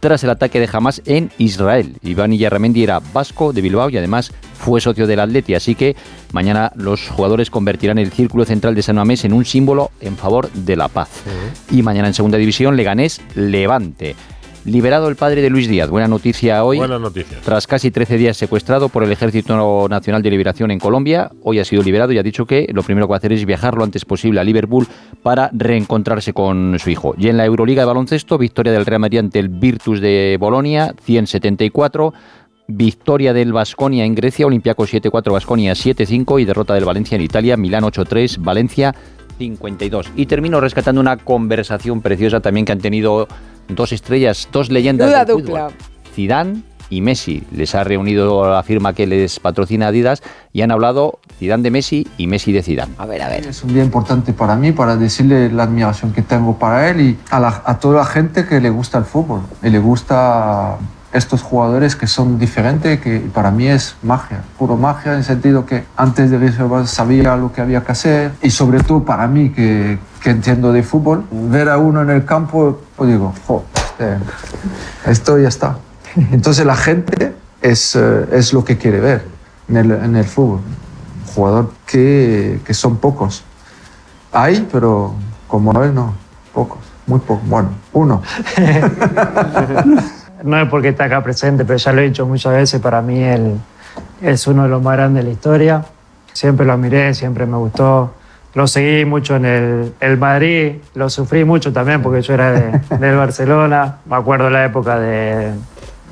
[0.00, 1.94] tras el ataque de Hamas en Israel.
[2.02, 5.94] Iván Yarramendi era vasco de Bilbao y además fue socio del Atleti, así que
[6.32, 10.50] mañana los jugadores convertirán el círculo central de San Mamés en un símbolo en favor
[10.50, 11.22] de la paz.
[11.70, 14.16] Y mañana en segunda división, Leganés Levante.
[14.64, 15.90] Liberado el padre de Luis Díaz.
[15.90, 16.78] Buena noticia hoy.
[16.78, 17.40] Buenas noticias.
[17.42, 21.64] Tras casi 13 días secuestrado por el Ejército Nacional de Liberación en Colombia, hoy ha
[21.64, 23.82] sido liberado y ha dicho que lo primero que va a hacer es viajar lo
[23.82, 24.86] antes posible a Liverpool
[25.22, 27.14] para reencontrarse con su hijo.
[27.18, 30.94] Y en la Euroliga de baloncesto, victoria del Real Madrid ante el Virtus de Bolonia,
[31.02, 32.14] 174.
[32.68, 37.56] Victoria del Vasconia en Grecia, Olympiacos 7-4, Vasconia 7-5 y derrota del Valencia en Italia,
[37.56, 38.94] Milán 8-3, Valencia
[39.38, 40.10] 52.
[40.16, 43.28] Y termino rescatando una conversación preciosa también que han tenido
[43.68, 45.70] dos estrellas, dos leyendas Duda del dupla.
[45.70, 45.86] fútbol.
[46.14, 47.42] Zidane y Messi.
[47.52, 50.22] Les ha reunido la firma que les patrocina Adidas
[50.52, 52.92] y han hablado Zidane de Messi y Messi de Zidane.
[52.98, 53.46] A ver, a ver.
[53.46, 57.18] Es un día importante para mí, para decirle la admiración que tengo para él y
[57.30, 60.76] a, la- a toda la gente que le gusta el fútbol y le gusta
[61.12, 65.66] estos jugadores que son diferentes, que para mí es magia, puro magia en el sentido
[65.66, 69.50] que antes de reservar sabía lo que había que hacer y sobre todo para mí
[69.50, 74.16] que, que entiendo de fútbol, ver a uno en el campo, pues digo, "Jo, este,
[75.06, 75.76] esto ya está.
[76.30, 79.26] Entonces la gente es, eh, es lo que quiere ver
[79.68, 80.60] en el, en el fútbol.
[81.34, 83.44] Jugador que, que son pocos.
[84.32, 85.14] Hay, pero
[85.46, 86.14] como él no,
[86.52, 87.46] pocos, muy pocos.
[87.48, 88.22] Bueno, uno.
[90.44, 93.22] no es porque está acá presente, pero ya lo he dicho muchas veces, para mí
[93.22, 93.58] él
[94.20, 95.84] es uno de los más grandes de la historia.
[96.32, 98.14] Siempre lo miré, siempre me gustó.
[98.54, 102.80] Lo seguí mucho en el, el Madrid, lo sufrí mucho también porque yo era de,
[102.98, 103.96] del Barcelona.
[104.06, 105.52] Me acuerdo la época de,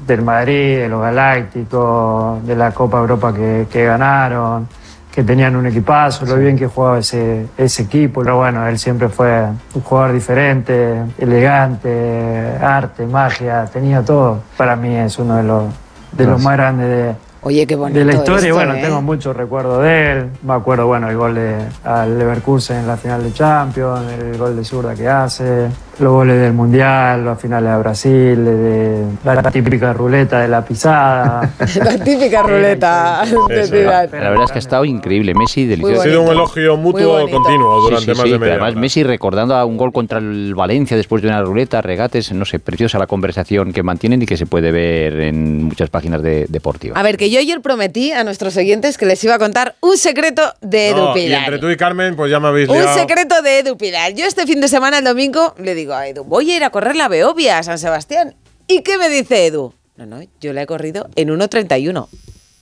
[0.07, 4.66] del Madrid, de los Galácticos, de la Copa Europa que ganaron,
[5.12, 8.23] que tenían un equipazo, lo bien que jugaba ese, ese equipo.
[8.23, 14.41] Pero bueno, él siempre fue un jugador diferente, elegante, arte, magia, tenía todo.
[14.57, 15.65] Para mí es uno de los,
[16.12, 18.49] de los más grandes de, Oye, qué bonito de la historia.
[18.49, 18.83] esto, bueno, ¿eh?
[18.83, 20.27] tengo muchos recuerdos de él.
[20.43, 24.57] Me acuerdo, bueno, el gol de, al Leverkusen en la final de Champions, el gol
[24.57, 25.69] de zurda que hace,
[25.99, 31.51] los goles del Mundial, las finales a Brasil, de, la típica ruleta de la pisada.
[31.81, 33.85] La típica ruleta de.
[33.85, 35.35] La verdad es que ha estado increíble.
[35.35, 36.03] Messi, delicioso.
[36.03, 38.81] Ha sido un elogio mutuo continuo durante Sí, sí, más sí, de media Además, hora.
[38.81, 42.59] Messi recordando a un gol contra el Valencia después de una ruleta, regates, no sé,
[42.59, 46.99] preciosa la conversación que mantienen y que se puede ver en muchas páginas de deportivas.
[46.99, 49.97] A ver, que yo ayer prometí a nuestros oyentes que les iba a contar un
[49.97, 51.44] secreto de Edu No, y Pidal.
[51.44, 52.94] entre tú y Carmen, pues ya me habéis Un liado.
[52.98, 54.15] secreto de Edu Pidal.
[54.15, 56.70] Yo este fin de semana, el domingo, le digo a Edu, voy a ir a
[56.70, 58.35] correr la Beovia a San Sebastián.
[58.66, 59.74] ¿Y qué me dice Edu?
[59.97, 62.09] No, no, yo la he corrido en 1.31.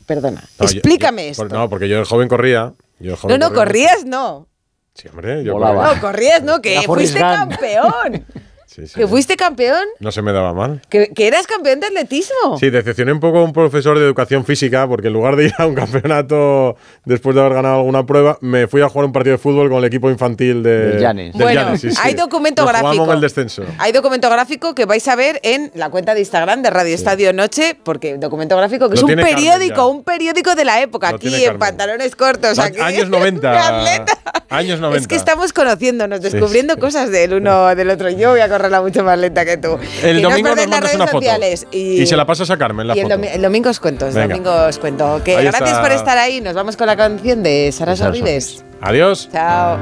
[0.06, 1.42] Perdona, No, yo- explícame yo- esto.
[1.48, 2.72] por- no, porque yo de joven corría.
[2.98, 3.64] Yo de No, joven no, corría.
[3.90, 4.48] corrías no.
[4.94, 5.74] Sí, hombre, yo Volaba.
[5.74, 5.94] corría.
[5.94, 8.24] No, corrías no, que fuiste campeón.
[8.68, 8.94] Sí, sí.
[8.94, 9.82] Que fuiste campeón.
[9.98, 10.82] No se me daba mal.
[10.90, 12.58] Que, que eras campeón de atletismo.
[12.60, 15.54] Sí, decepcioné un poco a un profesor de educación física porque en lugar de ir
[15.56, 16.76] a un campeonato
[17.06, 19.78] después de haber ganado alguna prueba, me fui a jugar un partido de fútbol con
[19.78, 21.32] el equipo infantil de, Del Llanes.
[21.32, 21.96] del Bueno, Llanes, sí, sí.
[22.02, 22.92] hay documento Nos gráfico.
[22.92, 23.64] jugamos el descenso.
[23.78, 27.32] Hay documento gráfico que vais a ver en la cuenta de Instagram de Radio Estadio
[27.32, 31.10] Noche, porque documento gráfico que Lo es un Carmen periódico, un periódico de la época,
[31.10, 32.58] Lo aquí en pantalones cortos.
[32.58, 34.04] Aquí, Años 90.
[34.50, 34.98] Años 90.
[35.00, 38.10] Es que estamos conociéndonos, Sí, descubriendo cosas del uno del otro.
[38.10, 39.78] Yo voy a correrla mucho más lenta que tú.
[40.02, 41.18] El no os domingo nos perdéis las mandas una foto.
[41.18, 43.22] sociales Y, se la pasas a Carmen, la y el, foto.
[43.22, 45.20] el domingo os cuento, el domingo os cuento.
[45.24, 45.82] Que gracias está.
[45.82, 46.40] por estar ahí.
[46.40, 48.64] Nos vamos con la canción de Sara Sorribes.
[48.80, 49.28] Adiós.
[49.32, 49.78] Chao.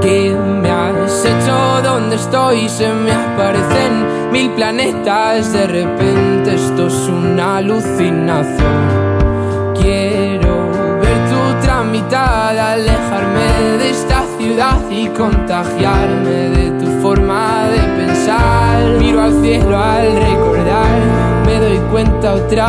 [0.00, 1.82] ¿Qué me has hecho?
[1.82, 2.68] ¿Dónde estoy?
[2.68, 5.52] Se me aparecen mil planetas.
[5.52, 9.74] De repente esto es una alucinación.
[9.80, 16.59] Quiero ver tu tramitada, alejarme de esta ciudad y contagiarme de
[18.98, 22.68] Miro al cielo al recordar, me doy cuenta otra